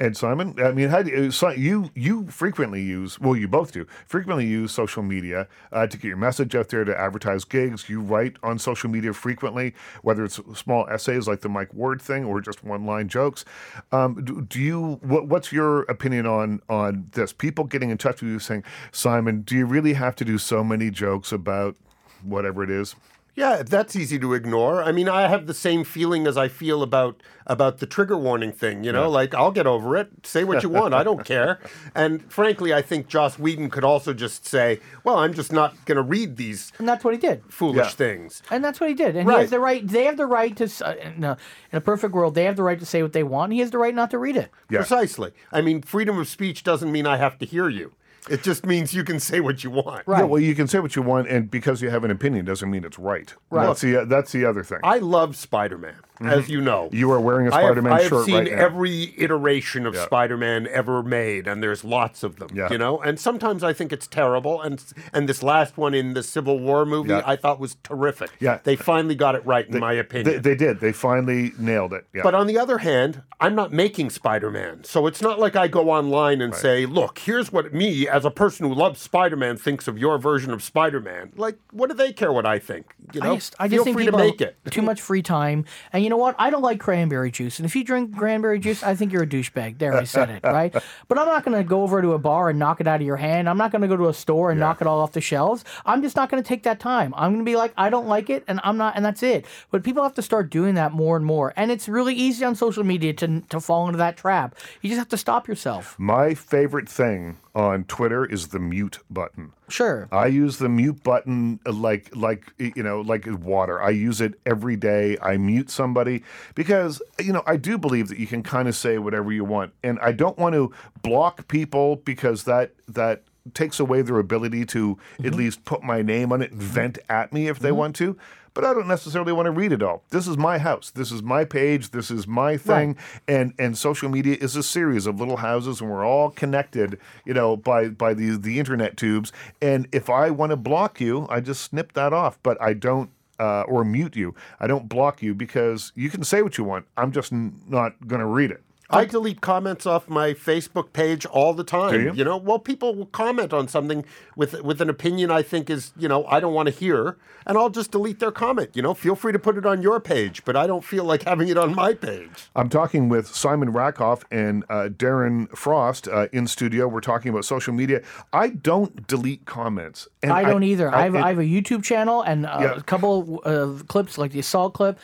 And 0.00 0.16
Simon. 0.16 0.54
I 0.58 0.72
mean, 0.72 0.88
how 0.88 1.02
do 1.02 1.10
you, 1.10 1.30
Si- 1.30 1.56
you 1.56 1.90
you 1.94 2.26
frequently 2.26 2.82
use? 2.82 3.18
Well, 3.20 3.36
you 3.36 3.46
both 3.48 3.72
do 3.72 3.86
frequently 4.06 4.46
use 4.46 4.72
social 4.72 5.02
media 5.02 5.48
uh, 5.72 5.86
to 5.86 5.96
get 5.96 6.08
your 6.08 6.16
message 6.16 6.54
out 6.54 6.68
there 6.68 6.84
to 6.84 6.98
advertise 6.98 7.44
gigs. 7.44 7.88
You 7.88 8.00
write 8.00 8.36
on 8.42 8.58
social 8.58 8.90
media 8.90 9.12
frequently, 9.12 9.74
whether 10.02 10.24
it's 10.24 10.40
small 10.54 10.86
essays 10.88 11.28
like 11.28 11.40
the 11.40 11.48
Mike 11.48 11.72
Ward 11.72 12.02
thing 12.02 12.24
or 12.24 12.40
just 12.40 12.64
one 12.64 12.86
line 12.86 13.08
jokes. 13.08 13.44
Um, 13.92 14.24
do, 14.24 14.42
do 14.42 14.60
you? 14.60 14.98
What, 15.02 15.28
what's 15.28 15.52
your 15.52 15.82
opinion 15.82 16.26
on 16.26 16.60
on 16.68 17.08
this? 17.12 17.32
People 17.32 17.64
getting 17.64 17.90
in 17.90 17.98
touch 17.98 18.20
with 18.20 18.30
you 18.30 18.38
saying, 18.38 18.64
Simon, 18.92 19.42
do 19.42 19.56
you 19.56 19.66
really 19.66 19.94
have 19.94 20.16
to 20.16 20.24
do 20.24 20.38
so 20.38 20.64
many 20.64 20.90
jokes 20.90 21.32
about 21.32 21.76
whatever 22.22 22.62
it 22.64 22.70
is? 22.70 22.96
Yeah, 23.36 23.64
that's 23.64 23.96
easy 23.96 24.18
to 24.20 24.32
ignore. 24.34 24.80
I 24.82 24.92
mean, 24.92 25.08
I 25.08 25.26
have 25.26 25.46
the 25.48 25.54
same 25.54 25.82
feeling 25.82 26.26
as 26.26 26.36
I 26.36 26.46
feel 26.48 26.82
about 26.84 27.20
about 27.46 27.78
the 27.78 27.86
trigger 27.86 28.16
warning 28.16 28.52
thing. 28.52 28.84
You 28.84 28.92
know, 28.92 29.10
like 29.10 29.34
I'll 29.34 29.50
get 29.50 29.66
over 29.66 29.96
it. 29.96 30.08
Say 30.24 30.44
what 30.44 30.62
you 30.62 30.68
want. 30.68 30.94
I 30.94 31.02
don't 31.02 31.24
care. 31.34 31.58
And 31.96 32.30
frankly, 32.32 32.72
I 32.72 32.80
think 32.80 33.08
Joss 33.08 33.36
Whedon 33.38 33.70
could 33.70 33.82
also 33.82 34.14
just 34.14 34.46
say, 34.46 34.78
"Well, 35.02 35.16
I'm 35.18 35.34
just 35.34 35.52
not 35.52 35.74
going 35.84 35.96
to 35.96 36.02
read 36.02 36.36
these 36.36 36.72
And 36.78 36.88
that's 36.88 37.02
what 37.04 37.12
he 37.12 37.18
did. 37.18 37.42
foolish 37.48 37.76
Yeah. 37.86 37.90
things." 37.90 38.40
And 38.52 38.64
that's 38.64 38.78
what 38.78 38.88
he 38.88 38.94
did. 38.94 39.16
And 39.16 39.28
he 39.28 39.36
has 39.36 39.50
the 39.50 39.58
right. 39.60 39.86
They 39.86 40.04
have 40.04 40.16
the 40.16 40.26
right 40.26 40.56
to. 40.56 40.64
Uh, 40.86 40.94
in, 40.94 41.24
a, 41.24 41.36
in 41.72 41.78
a 41.78 41.80
perfect 41.80 42.14
world, 42.14 42.34
they 42.36 42.44
have 42.44 42.56
the 42.56 42.62
right 42.62 42.78
to 42.78 42.86
say 42.86 43.02
what 43.02 43.12
they 43.14 43.24
want. 43.24 43.46
And 43.50 43.54
he 43.54 43.60
has 43.60 43.72
the 43.72 43.78
right 43.78 43.94
not 43.94 44.10
to 44.12 44.18
read 44.18 44.36
it. 44.36 44.50
Yeah. 44.70 44.78
Precisely. 44.78 45.32
I 45.50 45.60
mean, 45.60 45.82
freedom 45.82 46.18
of 46.18 46.28
speech 46.28 46.62
doesn't 46.62 46.92
mean 46.92 47.06
I 47.06 47.16
have 47.16 47.36
to 47.38 47.46
hear 47.46 47.68
you. 47.68 47.94
It 48.30 48.42
just 48.42 48.64
means 48.64 48.94
you 48.94 49.04
can 49.04 49.20
say 49.20 49.40
what 49.40 49.62
you 49.62 49.70
want. 49.70 50.06
Right. 50.06 50.20
Yeah, 50.20 50.24
well, 50.24 50.40
you 50.40 50.54
can 50.54 50.66
say 50.66 50.78
what 50.78 50.96
you 50.96 51.02
want, 51.02 51.28
and 51.28 51.50
because 51.50 51.82
you 51.82 51.90
have 51.90 52.04
an 52.04 52.10
opinion 52.10 52.44
doesn't 52.46 52.70
mean 52.70 52.84
it's 52.84 52.98
right. 52.98 53.32
Right. 53.50 53.66
That's 53.66 53.80
the 53.82 54.06
that's 54.06 54.32
the 54.32 54.46
other 54.46 54.64
thing. 54.64 54.78
I 54.82 54.98
love 54.98 55.36
Spider-Man, 55.36 55.92
mm-hmm. 55.92 56.28
as 56.28 56.48
you 56.48 56.60
know. 56.62 56.88
you 56.90 57.10
are 57.12 57.20
wearing 57.20 57.48
a 57.48 57.50
Spider-Man 57.50 58.00
shirt 58.02 58.12
I 58.12 58.16
have 58.16 58.24
seen 58.24 58.34
right 58.34 58.48
every 58.48 59.14
iteration 59.18 59.86
of 59.86 59.94
Spider-Man 59.96 60.66
ever 60.68 61.02
made, 61.02 61.46
and 61.46 61.62
there's 61.62 61.84
lots 61.84 62.22
of 62.22 62.36
them. 62.36 62.48
Yeah. 62.54 62.70
You 62.70 62.78
know, 62.78 62.98
and 63.00 63.20
sometimes 63.20 63.62
I 63.62 63.74
think 63.74 63.92
it's 63.92 64.06
terrible. 64.06 64.62
And 64.62 64.82
and 65.12 65.28
this 65.28 65.42
last 65.42 65.76
one 65.76 65.92
in 65.92 66.14
the 66.14 66.22
Civil 66.22 66.58
War 66.58 66.86
movie, 66.86 67.10
Yeah. 67.10 67.22
I 67.26 67.36
thought 67.36 67.60
was 67.60 67.76
terrific. 67.82 68.30
Yeah. 68.40 68.58
they 68.64 68.76
finally 68.76 69.14
got 69.14 69.34
it 69.34 69.44
right, 69.44 69.68
in 69.68 69.80
my 69.80 69.92
opinion. 69.92 70.40
they 70.40 70.54
did. 70.54 70.80
They 70.80 70.92
finally 70.92 71.52
nailed 71.58 71.92
it. 71.92 72.06
Yeah. 72.14 72.22
But 72.22 72.34
on 72.34 72.46
the 72.46 72.58
other 72.58 72.78
hand, 72.78 73.22
I'm 73.40 73.54
not 73.54 73.72
making 73.72 74.10
Spider-Man, 74.10 74.84
so 74.84 75.06
it's 75.06 75.20
not 75.20 75.38
like 75.38 75.56
I 75.56 75.68
go 75.68 75.90
online 75.90 76.40
and 76.40 76.54
say, 76.54 76.86
"Look, 76.86 77.18
here's 77.18 77.52
what 77.52 77.74
me, 77.74 78.08
as 78.14 78.24
a 78.24 78.30
person 78.30 78.66
who 78.68 78.74
loves 78.74 79.00
Spider-Man, 79.00 79.56
thinks 79.56 79.88
of 79.88 79.98
your 79.98 80.18
version 80.18 80.52
of 80.52 80.62
Spider-Man." 80.62 81.32
Like, 81.36 81.58
what 81.72 81.90
do 81.90 81.96
they 81.96 82.12
care 82.12 82.32
what 82.32 82.46
I 82.46 82.58
think? 82.58 82.94
You 83.12 83.20
know, 83.20 83.32
I 83.32 83.34
just, 83.34 83.54
I 83.58 83.68
just 83.68 83.84
feel 83.84 83.92
free 83.92 84.06
to 84.06 84.12
make 84.12 84.40
it. 84.40 84.56
too 84.70 84.82
much 84.82 85.00
free 85.00 85.22
time. 85.22 85.64
And 85.92 86.04
you 86.04 86.10
know 86.10 86.16
what? 86.16 86.36
I 86.38 86.50
don't 86.50 86.62
like 86.62 86.80
cranberry 86.80 87.30
juice. 87.30 87.58
And 87.58 87.66
if 87.66 87.74
you 87.74 87.84
drink 87.84 88.16
cranberry 88.16 88.58
juice, 88.58 88.82
I 88.82 88.94
think 88.94 89.12
you're 89.12 89.24
a 89.24 89.26
douchebag. 89.26 89.78
There, 89.78 89.94
I 89.94 90.04
said 90.04 90.30
it, 90.30 90.40
right? 90.44 90.72
But 91.08 91.18
I'm 91.18 91.26
not 91.26 91.44
going 91.44 91.56
to 91.56 91.64
go 91.64 91.82
over 91.82 92.00
to 92.00 92.12
a 92.12 92.18
bar 92.18 92.50
and 92.50 92.58
knock 92.58 92.80
it 92.80 92.86
out 92.86 93.00
of 93.00 93.06
your 93.06 93.16
hand. 93.16 93.48
I'm 93.48 93.58
not 93.58 93.72
going 93.72 93.82
to 93.82 93.88
go 93.88 93.96
to 93.96 94.08
a 94.08 94.14
store 94.14 94.50
and 94.50 94.60
knock 94.60 94.80
it 94.80 94.86
all 94.86 95.00
off 95.00 95.12
the 95.12 95.20
shelves. 95.20 95.64
I'm 95.84 96.02
just 96.02 96.16
not 96.16 96.30
going 96.30 96.42
to 96.42 96.46
take 96.46 96.62
that 96.62 96.80
time. 96.80 97.12
I'm 97.16 97.32
going 97.32 97.44
to 97.44 97.50
be 97.50 97.56
like, 97.56 97.72
I 97.76 97.90
don't 97.90 98.06
like 98.06 98.30
it, 98.30 98.44
and 98.46 98.60
I'm 98.62 98.76
not, 98.76 98.96
and 98.96 99.04
that's 99.04 99.22
it. 99.22 99.46
But 99.70 99.82
people 99.82 100.02
have 100.02 100.14
to 100.14 100.22
start 100.22 100.50
doing 100.50 100.74
that 100.74 100.92
more 100.92 101.16
and 101.16 101.26
more. 101.26 101.52
And 101.56 101.70
it's 101.70 101.88
really 101.88 102.14
easy 102.14 102.44
on 102.44 102.54
social 102.54 102.84
media 102.84 103.12
to 103.14 103.40
to 103.40 103.60
fall 103.60 103.86
into 103.86 103.98
that 103.98 104.16
trap. 104.16 104.54
You 104.82 104.88
just 104.90 104.98
have 104.98 105.08
to 105.08 105.16
stop 105.16 105.48
yourself. 105.48 105.98
My 105.98 106.34
favorite 106.34 106.88
thing 106.88 107.36
on 107.54 107.84
Twitter 107.84 108.03
is 108.24 108.48
the 108.48 108.58
mute 108.58 108.98
button. 109.10 109.52
Sure. 109.68 110.08
I 110.12 110.26
use 110.26 110.58
the 110.58 110.68
mute 110.68 111.02
button 111.02 111.60
uh, 111.64 111.72
like 111.72 112.14
like 112.14 112.52
you 112.58 112.82
know 112.82 113.00
like 113.00 113.26
water. 113.26 113.80
I 113.80 113.90
use 113.90 114.20
it 114.20 114.34
every 114.44 114.76
day. 114.76 115.16
I 115.22 115.36
mute 115.36 115.70
somebody 115.70 116.22
because 116.54 117.00
you 117.18 117.32
know 117.32 117.42
I 117.46 117.56
do 117.56 117.78
believe 117.78 118.08
that 118.08 118.18
you 118.18 118.26
can 118.26 118.42
kind 118.42 118.68
of 118.68 118.76
say 118.76 118.98
whatever 118.98 119.32
you 119.32 119.44
want, 119.44 119.72
and 119.82 119.98
I 120.00 120.12
don't 120.12 120.38
want 120.38 120.54
to 120.54 120.72
block 121.02 121.48
people 121.48 121.96
because 121.96 122.44
that 122.44 122.72
that 122.88 123.22
takes 123.52 123.78
away 123.78 124.00
their 124.02 124.18
ability 124.18 124.64
to 124.64 124.98
at 125.22 125.34
least 125.34 125.64
put 125.64 125.82
my 125.82 126.00
name 126.00 126.32
on 126.32 126.40
it 126.40 126.52
and 126.52 126.62
vent 126.62 126.98
at 127.08 127.32
me 127.32 127.48
if 127.48 127.58
they 127.58 127.72
want 127.72 127.94
to. 127.96 128.16
But 128.54 128.64
I 128.64 128.72
don't 128.72 128.86
necessarily 128.86 129.32
want 129.32 129.46
to 129.46 129.50
read 129.50 129.72
it 129.72 129.82
all. 129.82 130.04
This 130.10 130.28
is 130.28 130.36
my 130.36 130.58
house. 130.58 130.90
This 130.90 131.10
is 131.10 131.22
my 131.22 131.44
page. 131.44 131.90
This 131.90 132.10
is 132.10 132.26
my 132.26 132.56
thing. 132.56 132.96
And 133.26 133.52
and 133.58 133.76
social 133.76 134.08
media 134.08 134.36
is 134.40 134.54
a 134.56 134.62
series 134.62 135.06
of 135.06 135.18
little 135.18 135.38
houses, 135.38 135.80
and 135.80 135.90
we're 135.90 136.06
all 136.06 136.30
connected, 136.30 136.98
you 137.24 137.34
know, 137.34 137.56
by 137.56 137.88
by 137.88 138.14
the 138.14 138.36
the 138.36 138.58
internet 138.60 138.96
tubes. 138.96 139.32
And 139.60 139.88
if 139.92 140.08
I 140.08 140.30
want 140.30 140.50
to 140.50 140.56
block 140.56 141.00
you, 141.00 141.26
I 141.28 141.40
just 141.40 141.62
snip 141.62 141.92
that 141.94 142.12
off. 142.12 142.38
But 142.42 142.56
I 142.62 142.72
don't. 142.74 143.10
Uh, 143.40 143.62
or 143.62 143.84
mute 143.84 144.14
you. 144.14 144.32
I 144.60 144.68
don't 144.68 144.88
block 144.88 145.20
you 145.20 145.34
because 145.34 145.90
you 145.96 146.08
can 146.08 146.22
say 146.22 146.40
what 146.40 146.56
you 146.56 146.62
want. 146.62 146.86
I'm 146.96 147.10
just 147.10 147.32
n- 147.32 147.60
not 147.68 148.06
going 148.06 148.20
to 148.20 148.26
read 148.26 148.52
it. 148.52 148.62
I 148.90 149.04
delete 149.06 149.40
comments 149.40 149.86
off 149.86 150.08
my 150.08 150.34
Facebook 150.34 150.92
page 150.92 151.24
all 151.26 151.54
the 151.54 151.64
time. 151.64 152.00
you? 152.00 152.12
you? 152.12 152.24
know, 152.24 152.36
well, 152.36 152.58
people 152.58 152.94
will 152.94 153.06
comment 153.06 153.52
on 153.52 153.66
something 153.66 154.04
with 154.36 154.60
with 154.62 154.80
an 154.80 154.90
opinion 154.90 155.30
I 155.30 155.42
think 155.42 155.70
is, 155.70 155.92
you 155.96 156.06
know, 156.08 156.24
I 156.26 156.38
don't 156.38 156.52
want 156.54 156.66
to 156.68 156.74
hear, 156.74 157.16
and 157.46 157.56
I'll 157.58 157.70
just 157.70 157.90
delete 157.90 158.20
their 158.20 158.30
comment. 158.30 158.70
You 158.74 158.82
know, 158.82 158.94
feel 158.94 159.16
free 159.16 159.32
to 159.32 159.38
put 159.38 159.56
it 159.56 159.66
on 159.66 159.82
your 159.82 160.00
page, 160.00 160.44
but 160.44 160.54
I 160.56 160.66
don't 160.66 160.84
feel 160.84 161.04
like 161.04 161.22
having 161.24 161.48
it 161.48 161.56
on 161.58 161.74
my 161.74 161.94
page. 161.94 162.48
I'm 162.54 162.68
talking 162.68 163.08
with 163.08 163.26
Simon 163.34 163.72
Rakoff 163.72 164.22
and 164.30 164.64
uh, 164.68 164.88
Darren 164.90 165.48
Frost 165.56 166.06
uh, 166.08 166.28
in 166.32 166.46
studio. 166.46 166.86
We're 166.86 167.00
talking 167.00 167.30
about 167.30 167.44
social 167.44 167.72
media. 167.72 168.02
I 168.32 168.50
don't 168.50 169.06
delete 169.06 169.44
comments. 169.46 170.08
And 170.22 170.32
I 170.32 170.42
don't 170.42 170.62
either. 170.62 170.94
I, 170.94 171.02
have, 171.04 171.14
it- 171.14 171.22
I 171.22 171.28
have 171.28 171.38
a 171.38 171.42
YouTube 171.42 171.82
channel 171.82 172.22
and 172.22 172.46
uh, 172.46 172.58
Yeah. 172.60 172.74
a 172.76 172.82
couple 172.82 173.40
of 173.44 173.88
clips, 173.88 174.18
like 174.18 174.32
the 174.32 174.40
assault 174.40 174.74
clip, 174.74 174.98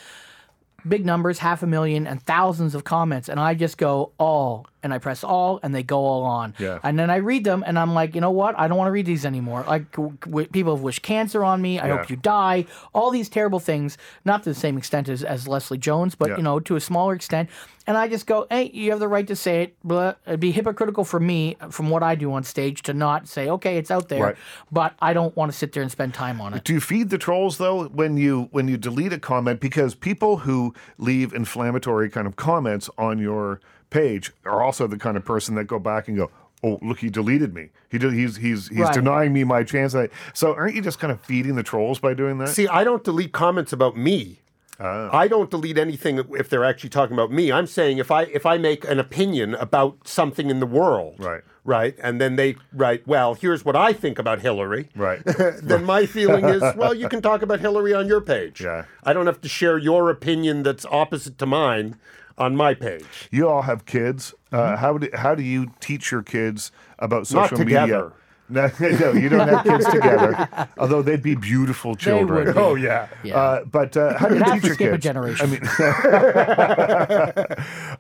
big 0.89 1.05
numbers, 1.05 1.39
half 1.39 1.63
a 1.63 1.67
million, 1.67 2.07
and 2.07 2.23
thousands 2.23 2.75
of 2.75 2.85
comments. 2.85 3.29
And 3.29 3.39
I 3.41 3.55
just 3.55 3.79
go 3.79 4.13
all, 4.19 4.67
and 4.83 4.93
I 4.95 4.99
press 4.99 5.23
all, 5.25 5.61
and 5.63 5.75
they 5.75 5.83
go 5.83 5.99
all 6.05 6.23
on. 6.23 6.55
Yeah. 6.59 6.79
And 6.83 6.99
then 6.99 7.11
I 7.11 7.17
read 7.17 7.45
them, 7.45 7.63
and 7.67 7.79
I'm 7.79 7.93
like, 7.95 8.15
you 8.15 8.21
know 8.21 8.31
what? 8.31 8.59
I 8.59 8.69
don't 8.69 8.79
want 8.79 8.89
to 8.89 8.93
read 8.93 9.07
these 9.07 9.25
anymore. 9.27 9.65
Like 9.67 9.91
w- 9.93 10.17
w- 10.21 10.47
people 10.49 10.75
have 10.75 10.83
wished 10.83 11.03
cancer 11.03 11.45
on 11.45 11.61
me. 11.61 11.79
I 11.79 11.89
Yeah. 11.89 11.97
hope 11.99 12.11
you 12.11 12.17
die. 12.17 12.67
All 12.95 13.11
these 13.11 13.29
terrible 13.29 13.61
things, 13.61 13.99
not 14.25 14.43
to 14.45 14.51
the 14.51 14.55
same 14.55 14.79
extent 14.79 15.09
as, 15.09 15.23
as 15.23 15.47
Leslie 15.49 15.79
Jones, 15.79 16.15
but 16.15 16.31
Yeah. 16.31 16.37
you 16.39 16.43
know, 16.43 16.61
to 16.61 16.77
a 16.77 16.81
smaller 16.81 17.15
extent. 17.15 17.49
And 17.87 17.97
I 17.97 18.07
just 18.09 18.27
go, 18.27 18.47
hey, 18.51 18.71
you 18.73 18.91
have 18.91 19.01
the 19.01 19.09
right 19.09 19.27
to 19.27 19.35
say 19.35 19.63
it. 19.63 19.77
But 19.83 20.19
it'd 20.27 20.39
be 20.39 20.53
hypocritical 20.53 21.03
for 21.05 21.19
me, 21.19 21.57
from 21.71 21.91
what 21.91 22.03
I 22.03 22.15
do 22.15 22.33
on 22.33 22.45
stage, 22.45 22.83
to 22.83 22.95
not 22.95 23.27
say, 23.27 23.49
okay, 23.49 23.79
it's 23.79 23.91
out 23.91 24.09
there, 24.09 24.23
Right. 24.23 24.37
but 24.71 24.95
I 25.01 25.13
don't 25.13 25.35
want 25.37 25.51
to 25.51 25.59
sit 25.59 25.73
there 25.73 25.83
and 25.83 25.91
spend 25.91 26.15
time 26.15 26.41
on 26.41 26.55
it. 26.55 26.63
Do 26.65 26.73
you 26.75 26.81
feed 26.81 27.11
the 27.11 27.19
trolls 27.19 27.59
though 27.59 27.85
when 27.89 28.17
you 28.17 28.49
when 28.53 28.69
you 28.69 28.77
delete 28.77 29.13
a 29.13 29.19
comment 29.19 29.61
because 29.61 29.95
people 29.95 30.39
who 30.39 30.73
leave 30.99 31.33
inflammatory 31.33 32.09
kind 32.11 32.27
of 32.27 32.37
comments 32.37 32.89
on 32.97 33.19
your 33.19 33.61
page 33.91 34.33
are 34.45 34.63
also 34.63 34.87
the 34.87 34.97
kind 34.99 35.17
of 35.17 35.25
person 35.25 35.55
that 35.57 35.65
go 35.65 35.79
back 35.79 36.09
and 36.09 36.17
go, 36.17 36.31
"Oh, 36.63 36.79
look, 36.83 36.99
he 37.01 37.11
deleted 37.11 37.55
me. 37.55 37.69
He 37.91 37.99
did, 37.99 38.13
he's 38.13 38.37
he's 38.37 38.69
he's 38.69 38.79
Right. 38.81 38.95
denying 38.95 39.33
me 39.33 39.45
my 39.45 39.63
chance." 39.65 39.95
At, 39.95 40.11
so 40.33 40.55
aren't 40.55 40.75
you 40.75 40.83
just 40.83 40.99
kind 40.99 41.13
of 41.13 41.21
feeding 41.21 41.57
the 41.57 41.63
trolls 41.63 41.99
by 41.99 42.15
doing 42.15 42.39
that? 42.39 42.49
See, 42.49 42.69
I 42.69 42.85
don't 42.85 43.05
delete 43.05 43.33
comments 43.33 43.73
about 43.73 43.97
me. 43.97 44.39
Ah. 44.83 45.11
I 45.15 45.29
don't 45.29 45.51
delete 45.51 45.77
anything 45.77 46.25
if 46.39 46.49
they're 46.49 46.65
actually 46.65 46.89
talking 46.89 47.13
about 47.13 47.31
me. 47.31 47.53
I'm 47.53 47.67
saying 47.67 47.99
if 47.99 48.11
I 48.11 48.23
if 48.23 48.47
I 48.47 48.57
make 48.57 48.89
an 48.89 48.99
opinion 48.99 49.55
about 49.57 50.09
something 50.09 50.49
in 50.49 50.59
the 50.61 50.67
world, 50.67 51.17
Right. 51.19 51.43
right, 51.67 51.95
and 52.03 52.19
then 52.19 52.37
they 52.37 52.57
write, 52.73 53.07
well, 53.07 53.35
here's 53.35 53.63
what 53.63 53.77
I 53.77 53.93
think 53.93 54.19
about 54.19 54.41
Hillary, 54.41 54.89
Right. 54.97 55.21
then 55.63 55.85
my 55.85 56.07
feeling 56.07 56.47
is, 56.47 56.63
well, 56.77 56.95
you 56.95 57.11
can 57.11 57.21
talk 57.21 57.43
about 57.43 57.61
Hillary 57.61 57.93
on 57.93 58.07
your 58.09 58.23
page. 58.23 58.63
Yeah. 58.63 58.85
I 59.05 59.13
don't 59.13 59.27
have 59.27 59.43
to 59.43 59.51
share 59.51 59.77
your 59.77 60.09
opinion 60.09 60.63
that's 60.63 60.87
opposite 60.87 61.37
to 61.41 61.45
mine 61.45 61.97
on 62.41 62.57
my 62.57 62.75
page. 62.75 63.05
You 63.31 63.49
all 63.49 63.63
have 63.63 63.85
kids. 63.87 64.35
Uh, 64.51 64.77
how 64.77 64.99
do 64.99 65.09
how 65.15 65.37
do 65.37 65.43
you 65.45 65.71
teach 65.79 66.11
your 66.11 66.23
kids 66.23 66.73
about 66.99 67.23
Mm-hmm. 67.25 67.37
Not 67.37 67.51
social 67.51 67.59
together. 67.59 67.87
media? 68.05 68.13
No, 68.53 68.69
no, 68.81 69.13
you 69.13 69.29
don't 69.29 69.47
have 69.47 69.63
kids 69.65 69.87
together. 69.93 70.49
Although 70.77 71.03
they'd 71.03 71.23
be 71.23 71.37
beautiful 71.37 71.95
children. 71.95 72.47
would 72.47 72.55
be. 72.57 72.61
Oh 72.61 72.75
yeah. 72.75 73.07
Yeah. 73.23 73.37
Uh, 73.39 73.65
but 73.65 73.97
uh, 73.97 74.19
how 74.19 74.27
do 74.27 74.39
you 74.39 74.45
teach 74.55 74.65
your 74.65 74.75
skip 74.75 74.93
a 74.95 74.99
generation. 74.99 75.47
I 75.47 75.51
mean, 75.53 75.63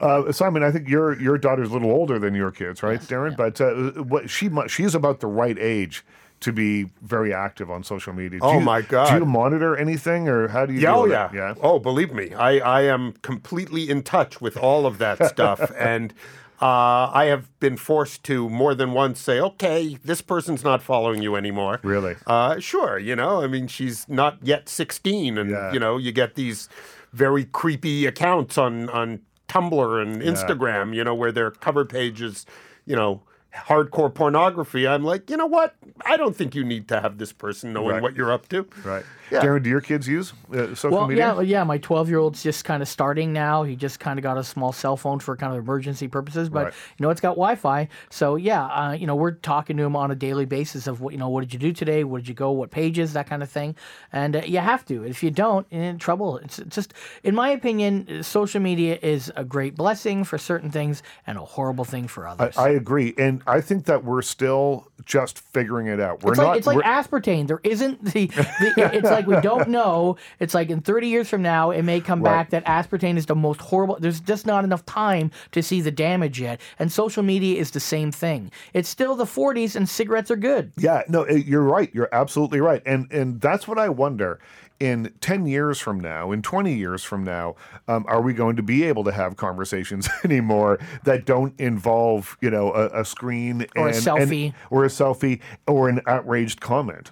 uh, 0.00 0.32
Simon, 0.32 0.64
I 0.64 0.72
think 0.72 0.88
your 0.88 1.16
your 1.20 1.38
daughter's 1.38 1.70
a 1.70 1.72
little 1.72 1.92
older 1.92 2.18
than 2.18 2.34
your 2.34 2.50
kids, 2.50 2.82
right, 2.82 2.98
Darren? 3.00 3.36
But 3.36 3.60
uh, 3.60 4.02
what 4.02 4.28
she 4.28 4.48
mu- 4.48 4.66
she's 4.66 4.96
about 4.96 5.20
the 5.20 5.28
right 5.28 5.56
age 5.56 6.04
to 6.40 6.52
be 6.52 6.90
very 7.02 7.34
active 7.34 7.70
on 7.70 7.82
social 7.84 8.12
media. 8.12 8.40
Do 8.40 8.46
Oh, 8.46 8.54
you- 8.58 8.64
my 8.64 8.80
God. 8.82 9.10
Do 9.10 9.18
you 9.18 9.26
monitor 9.26 9.76
anything, 9.76 10.28
or 10.28 10.48
how 10.48 10.64
do 10.66 10.72
you? 10.72 10.80
Yeah, 10.80 10.94
oh 10.94 11.04
yeah. 11.06 11.28
it? 11.28 11.34
yeah. 11.34 11.54
Oh, 11.62 11.78
believe 11.78 12.12
me, 12.14 12.32
I, 12.34 12.58
I 12.58 12.82
am 12.82 13.12
completely 13.22 13.90
in 13.90 14.02
touch 14.02 14.40
with 14.40 14.56
all 14.56 14.86
of 14.86 14.98
that 14.98 15.24
stuff, 15.34 15.70
and 15.76 16.14
uh, 16.62 17.10
I 17.12 17.26
have 17.26 17.48
been 17.60 17.76
forced 17.76 18.22
to 18.24 18.48
more 18.48 18.74
than 18.74 18.92
once 18.92 19.20
say, 19.20 19.38
"Okay, 19.40 19.98
this 20.04 20.22
person's 20.22 20.64
not 20.64 20.82
following 20.82 21.22
you 21.22 21.36
anymore." 21.36 21.78
Really? 21.82 22.16
Uh, 22.26 22.58
sure. 22.58 22.98
You 22.98 23.16
know, 23.16 23.42
I 23.42 23.46
mean, 23.46 23.66
she's 23.66 24.08
not 24.08 24.38
yet 24.42 24.68
sixteen, 24.68 25.36
and 25.38 25.50
Yeah. 25.50 25.72
you 25.72 25.78
know, 25.78 25.96
you 25.98 26.10
get 26.12 26.34
these 26.36 26.68
very 27.12 27.44
creepy 27.44 28.06
accounts 28.06 28.56
on 28.56 28.88
on 28.90 29.20
Tumblr 29.48 30.02
and 30.02 30.22
Instagram. 30.22 30.94
You 30.94 31.04
know, 31.04 31.14
where 31.14 31.32
their 31.32 31.50
cover 31.50 31.84
page 31.84 32.22
is, 32.22 32.46
you 32.86 32.96
know. 32.96 33.22
Hardcore 33.54 34.12
pornography. 34.12 34.86
I'm 34.86 35.04
like, 35.04 35.28
you 35.30 35.36
know 35.36 35.46
what? 35.46 35.74
I 36.06 36.16
don't 36.16 36.36
think 36.36 36.54
you 36.54 36.64
need 36.64 36.88
to 36.88 37.00
have 37.00 37.18
this 37.18 37.32
person 37.32 37.72
knowing 37.72 37.88
Right. 37.94 38.02
what 38.02 38.14
you're 38.14 38.32
up 38.32 38.48
to. 38.50 38.66
Right. 38.84 39.04
Yeah. 39.30 39.40
Darren, 39.42 39.62
do 39.62 39.70
your 39.70 39.80
kids 39.80 40.08
use 40.08 40.32
uh, 40.52 40.74
social 40.74 40.90
Well, 40.90 41.06
media? 41.08 41.26
yeah, 41.28 41.32
well, 41.32 41.42
yeah. 41.44 41.64
My 41.64 41.78
12 41.78 42.08
year 42.08 42.18
old's 42.18 42.42
just 42.42 42.64
kind 42.64 42.82
of 42.82 42.88
starting 42.88 43.32
now. 43.32 43.62
He 43.62 43.76
just 43.76 44.00
kind 44.00 44.18
of 44.18 44.22
got 44.22 44.36
a 44.38 44.44
small 44.44 44.72
cell 44.72 44.96
phone 44.96 45.20
for 45.20 45.36
kind 45.36 45.52
of 45.52 45.58
emergency 45.62 46.08
purposes, 46.08 46.48
but 46.48 46.64
Right. 46.64 46.74
you 46.98 47.02
know, 47.04 47.10
it's 47.10 47.20
got 47.20 47.30
Wi 47.36 47.54
Fi. 47.54 47.88
So, 48.10 48.36
yeah, 48.36 48.64
uh, 48.66 48.92
you 48.92 49.06
know, 49.06 49.14
we're 49.14 49.32
talking 49.32 49.76
to 49.76 49.82
him 49.84 49.94
on 49.96 50.10
a 50.10 50.14
daily 50.14 50.46
basis 50.46 50.86
of 50.86 51.00
what, 51.00 51.12
you 51.12 51.18
know, 51.18 51.28
what 51.28 51.40
did 51.42 51.52
you 51.52 51.58
do 51.58 51.72
today? 51.72 52.02
Where 52.04 52.20
did 52.20 52.28
you 52.28 52.34
go? 52.34 52.50
What 52.50 52.70
pages? 52.70 53.12
That 53.12 53.28
kind 53.28 53.42
of 53.42 53.50
thing. 53.50 53.76
And 54.12 54.36
uh, 54.36 54.42
you 54.44 54.58
have 54.58 54.84
to. 54.86 55.04
If 55.04 55.22
you 55.22 55.30
don't, 55.30 55.66
you're 55.70 55.82
in 55.84 55.98
trouble. 55.98 56.38
It's 56.38 56.60
just, 56.68 56.92
in 57.22 57.34
my 57.34 57.50
opinion, 57.50 58.22
social 58.22 58.60
media 58.60 58.98
is 59.00 59.32
a 59.36 59.44
great 59.44 59.76
blessing 59.76 60.24
for 60.24 60.38
certain 60.38 60.70
things 60.70 61.02
and 61.26 61.38
a 61.38 61.42
horrible 61.42 61.84
thing 61.84 62.08
for 62.08 62.26
others. 62.26 62.56
I 62.58 62.70
agree, 62.70 63.14
and 63.16 63.42
I 63.46 63.60
think 63.60 63.84
that 63.86 64.04
we're 64.04 64.22
still 64.22 64.88
just 65.04 65.38
figuring 65.38 65.86
it 65.86 65.98
out. 66.00 66.22
We're 66.22 66.32
It's 66.32 66.38
not. 66.40 66.48
like 66.48 66.58
it's 66.58 66.66
like 66.66 66.78
aspartame. 66.84 67.46
There 67.46 67.60
isn't 67.64 68.04
the, 68.04 68.26
the 68.26 68.72
it's 68.92 69.10
like 69.10 69.19
we 69.26 69.40
don't 69.40 69.68
know. 69.78 70.16
It's 70.38 70.54
like 70.54 70.70
in 70.70 70.80
30 70.80 71.08
years 71.08 71.28
from 71.28 71.42
now, 71.42 71.70
it 71.70 71.82
may 71.82 72.00
come 72.00 72.22
Right. 72.22 72.30
back 72.32 72.50
that 72.50 72.64
aspartame 72.66 73.16
is 73.16 73.26
the 73.26 73.34
most 73.34 73.60
horrible. 73.60 73.96
There's 74.00 74.20
just 74.20 74.46
not 74.46 74.64
enough 74.64 74.84
time 74.86 75.30
to 75.52 75.62
see 75.62 75.80
the 75.80 75.90
damage 75.90 76.40
yet. 76.40 76.60
And 76.78 76.90
social 76.92 77.22
media 77.22 77.58
is 77.60 77.70
the 77.70 77.80
same 77.80 78.12
thing. 78.12 78.50
It's 78.74 78.88
still 78.88 79.14
the 79.16 79.24
40s, 79.24 79.76
and 79.76 79.88
cigarettes 79.88 80.30
are 80.30 80.36
good. 80.36 80.72
Yeah, 80.76 81.02
no, 81.08 81.22
eh, 81.24 81.42
you're 81.46 81.62
right. 81.62 81.90
You're 81.94 82.08
absolutely 82.12 82.60
right. 82.60 82.82
And 82.86 83.10
and 83.12 83.40
that's 83.40 83.66
what 83.68 83.78
I 83.78 83.88
wonder. 83.88 84.40
In 84.78 85.12
10 85.20 85.44
years 85.46 85.78
from 85.78 86.00
now, 86.00 86.32
in 86.32 86.40
20 86.40 86.72
years 86.72 87.04
from 87.04 87.22
now, 87.22 87.54
um, 87.86 88.06
are 88.08 88.22
we 88.22 88.32
going 88.32 88.56
to 88.56 88.62
be 88.62 88.84
able 88.84 89.04
to 89.04 89.12
have 89.12 89.36
conversations 89.36 90.08
anymore 90.24 90.78
that 91.04 91.26
don't 91.26 91.52
involve, 91.60 92.38
you 92.40 92.48
know, 92.48 92.72
a, 92.72 93.00
a 93.00 93.04
screen 93.04 93.66
Or 93.76 93.88
a 93.88 93.92
selfie. 93.92 94.44
and- 94.46 94.54
or 94.70 94.86
a 94.86 94.88
selfie 94.88 95.40
or 95.66 95.90
an 95.90 96.00
outraged 96.06 96.62
comment? 96.62 97.10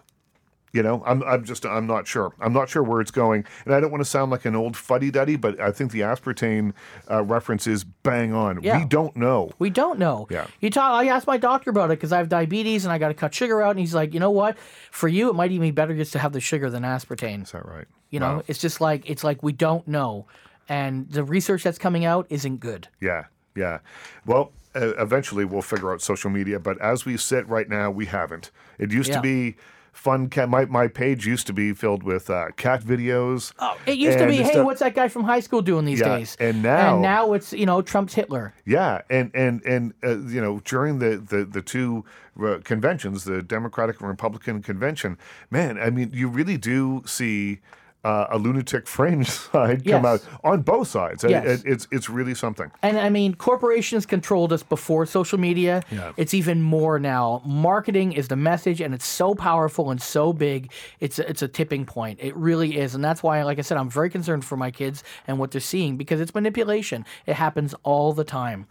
You 0.73 0.83
know, 0.83 1.03
I'm, 1.07 1.23
I'm 1.23 1.45
just, 1.45 1.65
I'm 1.65 1.87
not 1.87 2.07
sure. 2.07 2.33
I'm 2.41 2.53
not 2.53 2.69
sure 2.69 2.83
where 2.83 3.01
it's 3.01 3.11
going. 3.11 3.45
And 3.65 3.75
I 3.75 3.81
don't 3.81 3.91
want 3.91 4.03
to 4.03 4.09
sound 4.09 4.31
like 4.31 4.45
an 4.45 4.55
old 4.55 4.77
fuddy 4.77 5.11
duddy, 5.11 5.37
but 5.37 5.59
I 5.59 5.73
think 5.73 5.93
the 5.93 6.01
aspartame 6.01 6.75
uh, 7.11 7.25
reference 7.25 7.67
is 7.67 7.85
bang 7.85 8.35
on. 8.35 8.63
Yeah. 8.63 8.79
We 8.79 8.85
don't 8.85 9.17
know. 9.17 9.51
We 9.59 9.71
don't 9.71 9.99
know. 9.99 10.27
Yeah. 10.31 10.47
You 10.61 10.71
talk. 10.71 10.93
I 10.93 11.09
asked 11.09 11.27
my 11.27 11.39
doctor 11.39 11.71
about 11.71 11.87
it 11.91 11.99
because 11.99 12.13
I 12.13 12.19
have 12.19 12.29
diabetes 12.29 12.85
and 12.85 12.93
I 12.93 12.99
got 12.99 13.09
to 13.09 13.15
cut 13.15 13.35
sugar 13.35 13.63
out. 13.63 13.71
And 13.71 13.81
he's 13.81 13.95
like, 13.95 14.13
you 14.13 14.21
know 14.21 14.31
what? 14.31 14.59
For 14.91 15.09
you, 15.09 15.31
it 15.31 15.35
might 15.35 15.51
even 15.53 15.69
be 15.69 15.71
better 15.71 15.95
just 15.97 16.13
to 16.13 16.19
have 16.19 16.33
the 16.33 16.41
sugar 16.41 16.69
than 16.69 16.83
aspartame. 16.83 17.43
Is 17.45 17.53
that 17.53 17.65
right? 17.67 17.87
You 18.11 18.21
know, 18.21 18.43
it's 18.47 18.59
just 18.59 18.81
like 18.81 19.09
it's 19.09 19.23
like 19.23 19.43
we 19.43 19.53
don't 19.53 19.87
know, 19.87 20.27
and 20.67 21.11
the 21.11 21.23
research 21.23 21.63
that's 21.63 21.77
coming 21.77 22.07
out 22.07 22.27
isn't 22.31 22.57
good. 22.59 22.89
Yeah, 23.03 23.25
yeah. 23.55 23.81
Well, 24.25 24.53
uh, 24.75 24.95
eventually 24.99 25.45
we'll 25.45 25.61
figure 25.61 25.93
out 25.93 26.01
social 26.01 26.31
media, 26.31 26.59
but 26.59 26.81
as 26.81 27.05
we 27.05 27.19
sit 27.19 27.47
right 27.49 27.69
now, 27.69 27.91
we 27.91 28.07
haven't. 28.07 28.51
It 28.79 28.93
used 28.93 29.11
Yeah. 29.11 29.17
to 29.17 29.21
be 29.21 29.57
fun. 29.99 30.29
Cat, 30.31 30.49
my 30.49 30.65
my 30.67 30.87
page 30.89 31.27
used 31.27 31.47
to 31.49 31.53
be 31.53 31.73
filled 31.75 32.03
with 32.03 32.31
uh, 32.31 32.47
cat 32.57 32.83
videos. 32.83 33.53
Oh, 33.59 33.77
it 33.87 33.99
used 33.99 34.19
to 34.19 34.27
be, 34.27 34.37
hey, 34.37 34.51
stuff- 34.53 34.65
what's 34.67 34.81
that 34.81 34.95
guy 34.95 35.09
from 35.09 35.25
high 35.25 35.41
school 35.41 35.61
doing 35.61 35.85
these 35.85 36.01
Yeah, 36.01 36.17
days? 36.19 36.37
and 36.41 36.63
now- 36.63 36.95
and 36.95 37.03
now 37.03 37.33
it's 37.35 37.53
you 37.53 37.67
know 37.67 37.83
Trump's 37.83 38.15
Hitler. 38.15 38.55
Yeah, 38.65 39.03
and 39.11 39.31
and 39.35 39.63
and 39.65 39.93
uh, 40.05 40.19
you 40.19 40.41
know 40.41 40.61
during 40.65 40.99
the 41.01 41.17
the 41.19 41.45
the 41.45 41.63
two 41.63 42.05
uh, 42.43 42.59
conventions, 42.65 43.25
the 43.25 43.43
Democratic 43.43 44.01
and 44.01 44.09
Republican 44.09 44.63
convention, 44.63 45.19
man, 45.51 45.79
I 45.79 45.91
mean, 45.91 46.11
you 46.15 46.29
really 46.29 46.57
do 46.57 47.03
see. 47.07 47.61
Uh, 48.05 48.27
a 48.31 48.39
lunatic 48.39 48.87
fringe 48.97 49.29
side 49.29 49.85
come 49.85 50.07
out 50.07 50.25
on 50.45 50.63
both 50.63 50.87
sides. 50.87 51.25
It- 51.25 51.31
Yes. 51.31 51.45
it- 51.47 51.67
it's 51.67 51.89
it's 51.91 52.09
really 52.09 52.35
something. 52.35 52.71
And 52.81 52.97
I 52.97 53.11
mean, 53.11 53.35
corporations 53.35 54.07
controlled 54.07 54.53
us 54.53 54.63
before 54.63 55.05
social 55.05 55.37
media. 55.39 55.83
Yeah. 55.91 56.13
It's 56.17 56.33
even 56.33 56.63
more 56.63 57.01
now. 57.01 57.43
Marketing 57.45 58.13
is 58.13 58.29
the 58.29 58.37
message, 58.37 58.81
and 58.81 58.95
it's 58.95 59.05
so 59.05 59.35
powerful 59.35 59.91
and 59.91 60.01
so 60.01 60.33
big. 60.33 60.71
It's 61.01 61.19
a, 61.19 61.29
it's 61.29 61.43
a 61.43 61.49
tipping 61.49 61.85
point. 61.87 62.21
It 62.23 62.37
really 62.37 62.79
is, 62.79 62.95
and 62.95 63.03
that's 63.05 63.21
why, 63.23 63.43
like 63.43 63.59
I 63.59 63.63
said, 63.63 63.77
I'm 63.79 63.91
very 63.91 64.11
concerned 64.11 64.45
for 64.45 64.57
my 64.57 64.71
kids 64.71 65.03
and 65.27 65.39
what 65.41 65.51
they're 65.51 65.61
seeing 65.61 65.97
because 65.97 66.21
it's 66.21 66.35
manipulation. 66.35 67.05
It 67.27 67.35
happens 67.35 67.75
all 67.83 68.13
the 68.13 68.25
time. 68.25 68.67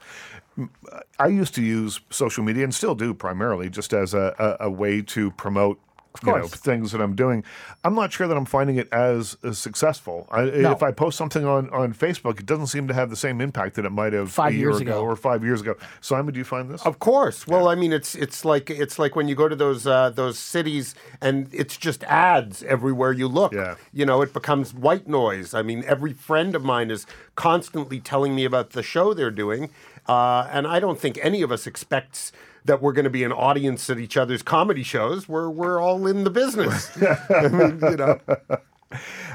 I 1.19 1.27
used 1.27 1.53
to 1.55 1.61
use 1.61 1.99
social 2.09 2.43
media 2.43 2.63
and 2.63 2.73
still 2.73 2.95
do 2.95 3.13
primarily 3.13 3.69
just 3.69 3.93
as 3.93 4.13
a, 4.13 4.33
a, 4.59 4.65
a 4.67 4.69
way 4.71 5.01
to 5.03 5.31
promote 5.31 5.79
you 6.23 6.31
know, 6.31 6.39
course. 6.39 6.55
things 6.55 6.91
that 6.91 7.01
I'm 7.01 7.15
doing. 7.15 7.43
I'm 7.83 7.95
not 7.95 8.11
sure 8.11 8.27
that 8.27 8.37
I'm 8.37 8.45
finding 8.45 8.77
it 8.77 8.91
as, 8.91 9.37
as 9.43 9.57
successful. 9.57 10.27
I, 10.31 10.45
No. 10.45 10.71
If 10.71 10.83
I 10.83 10.91
post 10.91 11.17
something 11.17 11.45
on, 11.45 11.69
on 11.69 11.93
Facebook, 11.93 12.39
it 12.39 12.45
doesn't 12.45 12.67
seem 12.67 12.87
to 12.87 12.93
have 12.93 13.09
the 13.09 13.15
same 13.15 13.41
impact 13.41 13.75
that 13.75 13.85
it 13.85 13.91
might 13.91 14.13
have 14.13 14.31
Five 14.31 14.53
a 14.53 14.55
year 14.55 14.69
years 14.69 14.81
ago. 14.81 15.01
or 15.01 15.15
five 15.15 15.43
years 15.43 15.61
ago. 15.61 15.75
Simon, 16.01 16.33
do 16.33 16.39
you 16.39 16.43
find 16.43 16.69
this? 16.69 16.85
Of 16.85 16.99
course. 16.99 17.47
Well, 17.47 17.67
I 17.67 17.75
mean, 17.75 17.93
it's 17.93 18.15
it's 18.15 18.43
like 18.45 18.69
it's 18.69 18.99
like 18.99 19.15
when 19.15 19.27
you 19.27 19.35
go 19.35 19.47
to 19.47 19.55
those 19.55 19.85
uh, 19.87 20.09
those 20.09 20.37
cities 20.37 20.95
and 21.21 21.47
it's 21.53 21.77
just 21.77 22.03
ads 22.05 22.63
everywhere 22.63 23.11
you 23.11 23.27
look. 23.27 23.53
Yeah. 23.53 23.75
You 23.93 24.05
know, 24.05 24.21
it 24.21 24.33
becomes 24.33 24.73
white 24.73 25.07
noise. 25.07 25.53
I 25.53 25.61
mean, 25.61 25.83
every 25.85 26.13
friend 26.13 26.55
of 26.55 26.63
mine 26.63 26.91
is 26.91 27.05
constantly 27.35 27.99
telling 27.99 28.35
me 28.35 28.45
about 28.45 28.71
the 28.71 28.83
show 28.83 29.13
they're 29.13 29.31
doing, 29.31 29.69
uh, 30.07 30.47
and 30.51 30.67
I 30.67 30.79
don't 30.79 30.99
think 30.99 31.19
any 31.21 31.41
of 31.41 31.51
us 31.51 31.67
expects 31.67 32.31
that 32.67 32.81
we're 32.81 32.93
going 32.93 33.05
to 33.05 33.09
be 33.09 33.23
an 33.23 33.31
audience 33.31 33.89
at 33.89 33.97
each 33.97 34.15
other's 34.15 34.43
comedy 34.43 34.83
shows. 34.83 35.27
We're 35.27 35.49
we're 35.49 35.81
all 35.81 36.05
in 36.07 36.23
the 36.23 36.29
business. 36.29 36.95
I 37.29 37.47
mean, 37.47 37.79
you 37.81 37.97
know. 37.97 38.19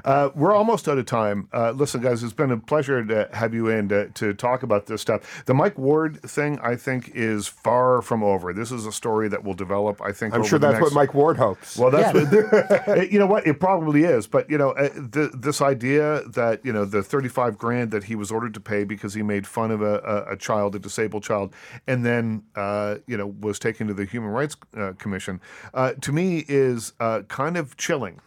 Uh, 0.05 0.31
we're 0.35 0.55
almost 0.55 0.88
out 0.88 0.99
of 0.99 1.07
time. 1.07 1.49
Uh, 1.53 1.71
listen, 1.73 2.01
guys, 2.01 2.23
it's 2.23 2.33
been 2.33 2.51
a 2.51 2.57
pleasure 2.59 3.05
to 3.05 3.29
have 3.33 3.53
you 3.55 3.69
in 3.69 3.88
to, 3.88 4.09
to 4.11 4.33
talk 4.35 4.62
about 4.62 4.87
this 4.87 5.01
stuff. 5.03 5.45
The 5.47 5.55
Mike 5.55 5.79
Ward 5.79 6.21
thing, 6.23 6.59
I 6.61 6.77
think, 6.77 7.11
is 7.15 7.47
far 7.47 8.03
from 8.03 8.23
over. 8.23 8.53
This 8.53 8.73
is 8.73 8.87
a 8.87 8.93
story 8.93 9.29
that 9.29 9.45
will 9.45 9.55
develop, 9.55 10.01
I 10.01 10.12
think, 10.12 10.35
I'm 10.35 10.41
over 10.41 10.49
sure 10.49 10.59
the 10.59 10.69
that's 10.69 10.81
next- 10.81 10.95
what 10.95 10.95
Mike 10.95 11.15
Ward 11.15 11.37
hopes. 11.37 11.77
Well, 11.77 11.91
that's 11.91 12.15
Yeah. 12.17 12.83
what, 12.97 13.12
you 13.12 13.19
know 13.19 13.27
what 13.27 13.47
it 13.47 13.61
probably 13.61 14.05
is, 14.05 14.27
but 14.27 14.49
you 14.51 14.59
know 14.59 14.71
uh, 14.71 14.88
th- 15.12 15.31
this 15.35 15.61
idea 15.61 16.23
that 16.29 16.65
you 16.65 16.73
know 16.73 16.85
the 16.85 17.03
thirty-five 17.03 17.59
grand 17.59 17.91
that 17.93 18.05
he 18.05 18.15
was 18.17 18.31
ordered 18.33 18.55
to 18.55 18.61
pay 18.61 18.85
because 18.85 19.15
he 19.15 19.23
made 19.23 19.47
fun 19.47 19.71
of 19.71 19.83
a, 19.83 19.99
a, 20.29 20.33
a 20.33 20.37
child, 20.37 20.75
a 20.75 20.79
disabled 20.79 21.23
child, 21.23 21.55
and 21.87 22.05
then 22.05 22.43
uh, 22.57 22.97
you 23.07 23.17
know 23.17 23.27
was 23.41 23.59
taken 23.59 23.87
to 23.87 23.95
the 23.95 24.05
Human 24.05 24.31
Rights 24.31 24.57
uh, 24.77 24.93
Commission, 24.99 25.41
uh, 25.75 25.93
to 26.01 26.12
me 26.12 26.45
is 26.49 26.93
uh, 27.01 27.23
kind 27.29 27.57
of 27.57 27.77
chilling. 27.77 28.21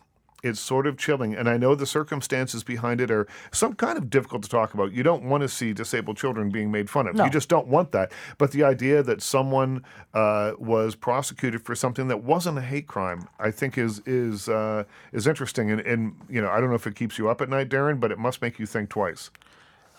It's 0.46 0.60
sort 0.60 0.86
of 0.86 0.96
chilling, 0.96 1.34
and 1.34 1.50
I 1.50 1.58
know 1.58 1.74
the 1.74 1.88
circumstances 1.88 2.64
behind 2.64 3.02
it 3.02 3.10
are 3.10 3.26
some 3.52 3.74
kind 3.74 3.98
of 3.98 4.12
difficult 4.12 4.44
to 4.44 4.50
talk 4.50 4.76
about. 4.76 4.94
You 4.94 5.02
don't 5.02 5.24
want 5.24 5.42
to 5.42 5.50
see 5.50 5.74
disabled 5.74 6.18
children 6.18 6.50
being 6.50 6.72
made 6.72 6.88
fun 6.88 7.08
of. 7.08 7.16
No. 7.16 7.26
You 7.26 7.32
just 7.32 7.50
don't 7.50 7.68
want 7.68 7.92
that. 7.94 8.12
But 8.38 8.52
the 8.52 8.64
idea 8.64 9.02
that 9.02 9.24
someone 9.24 9.84
uh, 10.14 10.52
was 10.60 10.94
prosecuted 10.94 11.64
for 11.64 11.74
something 11.74 12.08
that 12.10 12.24
wasn't 12.24 12.60
a 12.60 12.62
hate 12.62 12.86
crime, 12.86 13.28
I 13.40 13.50
think, 13.50 13.78
is 13.78 14.02
is 14.06 14.48
uh, 14.48 14.84
is 15.12 15.26
interesting. 15.26 15.72
And, 15.72 15.82
and 15.82 16.16
you 16.30 16.42
know, 16.42 16.50
I 16.50 16.60
don't 16.60 16.70
know 16.70 16.76
if 16.76 16.86
it 16.86 16.96
keeps 16.96 17.18
you 17.18 17.28
up 17.28 17.42
at 17.42 17.50
night, 17.50 17.70
Darren, 17.70 18.00
but 18.00 18.12
it 18.12 18.20
must 18.20 18.42
make 18.42 18.60
you 18.60 18.68
think 18.68 18.90
twice. 18.90 19.32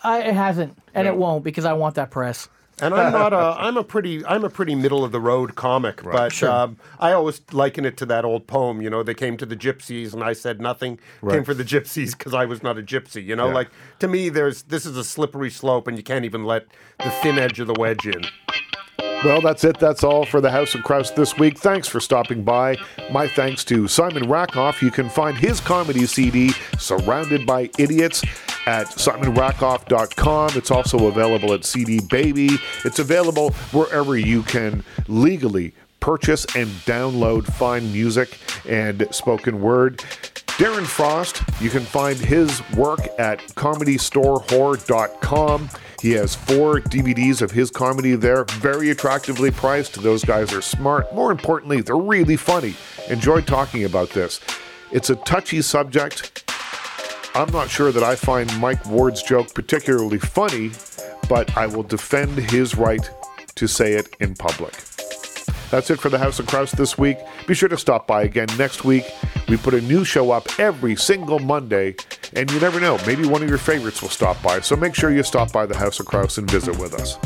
I, 0.05 0.21
it 0.23 0.35
hasn't, 0.35 0.79
and 0.95 1.09
it 1.09 1.17
won't 1.17 1.43
because 1.43 1.65
I 1.65 1.73
want 1.73 1.97
that 1.97 2.11
press. 2.11 2.49
And 2.81 2.93
I'm 2.95 3.13
not 3.13 3.33
a 3.33 3.37
I'm 3.59 3.77
a 3.77 3.85
pretty 3.85 4.25
I'm 4.27 4.45
a 4.45 4.51
pretty 4.51 4.75
middle 4.75 5.03
of 5.05 5.13
the 5.13 5.21
road 5.21 5.55
comic, 5.55 6.03
but 6.03 6.43
um, 6.43 6.77
I 7.01 7.13
always 7.13 7.41
liken 7.53 7.85
it 7.85 7.97
to 7.99 8.07
that 8.07 8.25
old 8.25 8.47
poem. 8.47 8.83
You 8.83 8.91
know, 8.91 9.03
they 9.03 9.15
came 9.15 9.37
to 9.39 9.47
the 9.47 9.57
gypsies, 9.57 10.13
and 10.13 10.23
I 10.23 10.33
said 10.35 10.61
nothing. 10.61 10.99
Came 11.29 11.45
for 11.45 11.55
the 11.55 11.65
gypsies 11.65 12.17
because 12.17 12.35
I 12.35 12.45
was 12.45 12.63
not 12.63 12.79
a 12.79 12.83
gypsy. 12.83 13.25
You 13.25 13.35
know, 13.37 13.49
Yeah. 13.49 13.55
like 13.55 13.69
to 14.01 14.09
me, 14.09 14.29
there's 14.29 14.63
this 14.65 14.85
is 14.85 14.97
a 14.97 15.05
slippery 15.05 15.51
slope, 15.51 15.89
and 15.89 15.97
you 15.97 16.03
can't 16.05 16.25
even 16.25 16.45
let 16.45 16.67
the 16.99 17.11
thin 17.23 17.39
edge 17.39 17.61
of 17.61 17.67
the 17.67 17.75
wedge 17.79 18.07
in. 18.07 18.25
Well, 19.25 19.41
that's 19.41 19.65
it. 19.65 19.79
That's 19.79 20.05
all 20.05 20.27
for 20.27 20.43
the 20.43 20.51
House 20.51 20.75
of 20.75 20.85
Kraus 20.85 21.11
this 21.11 21.37
week. 21.39 21.59
Thanks 21.59 21.89
for 21.89 22.01
stopping 22.01 22.45
by. 22.45 22.77
My 23.11 23.27
thanks 23.27 23.65
to 23.65 23.89
Simon 23.89 24.29
Rakoff. 24.29 24.83
You 24.83 24.91
can 24.91 25.09
find 25.09 25.37
his 25.37 25.59
comedy 25.59 26.05
CD, 26.05 26.51
Surrounded 26.79 27.47
by 27.47 27.71
Idiots, 27.79 28.23
at 28.67 28.89
simonrakoff.com. 28.89 30.51
It's 30.55 30.71
also 30.71 31.07
available 31.07 31.53
at 31.53 31.65
CD 31.65 32.01
Baby. 32.01 32.51
It's 32.85 32.99
available 32.99 33.51
wherever 33.73 34.17
you 34.17 34.43
can 34.43 34.85
legally 35.09 35.73
purchase 36.01 36.47
and 36.55 36.69
download 36.85 37.47
fine 37.47 37.93
music 37.93 38.39
and 38.69 39.07
spoken 39.11 39.61
word. 39.61 39.99
Darren 40.57 40.87
Frost, 40.87 41.43
you 41.61 41.69
can 41.69 41.83
find 41.83 42.17
his 42.17 42.63
work 42.75 43.01
at 43.19 43.41
comedystorehorror.com. 43.57 45.69
He 46.01 46.13
has 46.13 46.35
four 46.35 46.81
DVDs 46.81 47.43
of 47.43 47.51
his 47.51 47.71
comedy 47.71 48.15
there, 48.15 48.45
very 48.45 48.91
attractively 48.91 49.51
priced. 49.51 50.03
Those 50.03 50.25
guys 50.25 50.55
are 50.55 50.63
smart. 50.63 51.15
More 51.15 51.31
importantly, 51.31 51.83
they're 51.83 51.97
really 51.97 52.37
funny. 52.37 52.75
Enjoy 53.09 53.41
talking 53.41 53.85
about 53.85 54.11
this. 54.11 54.41
It's 54.93 55.11
a 55.11 55.17
touchy 55.17 55.61
subject. 55.61 56.45
I'm 57.37 57.53
not 57.53 57.69
sure 57.69 57.93
that 57.93 58.03
I 58.03 58.15
find 58.15 58.51
Mike 58.59 58.87
Ward's 58.87 59.23
joke 59.23 59.53
particularly 59.53 60.19
funny, 60.19 60.71
but 61.29 61.55
I 61.55 61.67
will 61.67 61.83
defend 61.83 62.31
his 62.39 62.75
right 62.75 63.11
to 63.57 63.67
say 63.67 63.93
it 63.93 64.17
in 64.21 64.35
public. 64.35 64.73
That's 65.71 65.91
it 65.91 66.01
for 66.01 66.09
the 66.09 66.17
House 66.17 66.39
of 66.39 66.47
Kraus 66.47 66.71
this 66.71 66.97
week. 66.97 67.19
Be 67.47 67.53
sure 67.53 67.69
to 67.69 67.77
stop 67.77 68.07
by 68.07 68.23
again 68.23 68.49
next 68.57 68.87
week. 68.87 69.05
We 69.51 69.59
put 69.59 69.75
a 69.75 69.83
new 69.83 70.03
show 70.03 70.31
up 70.31 70.59
every 70.59 70.97
single 70.97 71.39
Monday, 71.39 71.97
and 72.33 72.51
you 72.51 72.59
never 72.59 72.81
know, 72.81 72.99
maybe 73.07 73.27
one 73.27 73.43
of 73.43 73.51
your 73.51 73.59
favorites 73.59 74.01
will 74.01 74.09
stop 74.09 74.43
by. 74.43 74.61
So 74.61 74.75
make 74.75 74.95
sure 74.95 75.11
you 75.11 75.23
stop 75.23 75.53
by 75.53 75.67
the 75.67 75.77
House 75.77 76.01
of 76.01 76.07
Kraus 76.07 76.39
and 76.39 76.51
visit 76.51 76.79
with 76.79 76.95
us. 76.95 77.19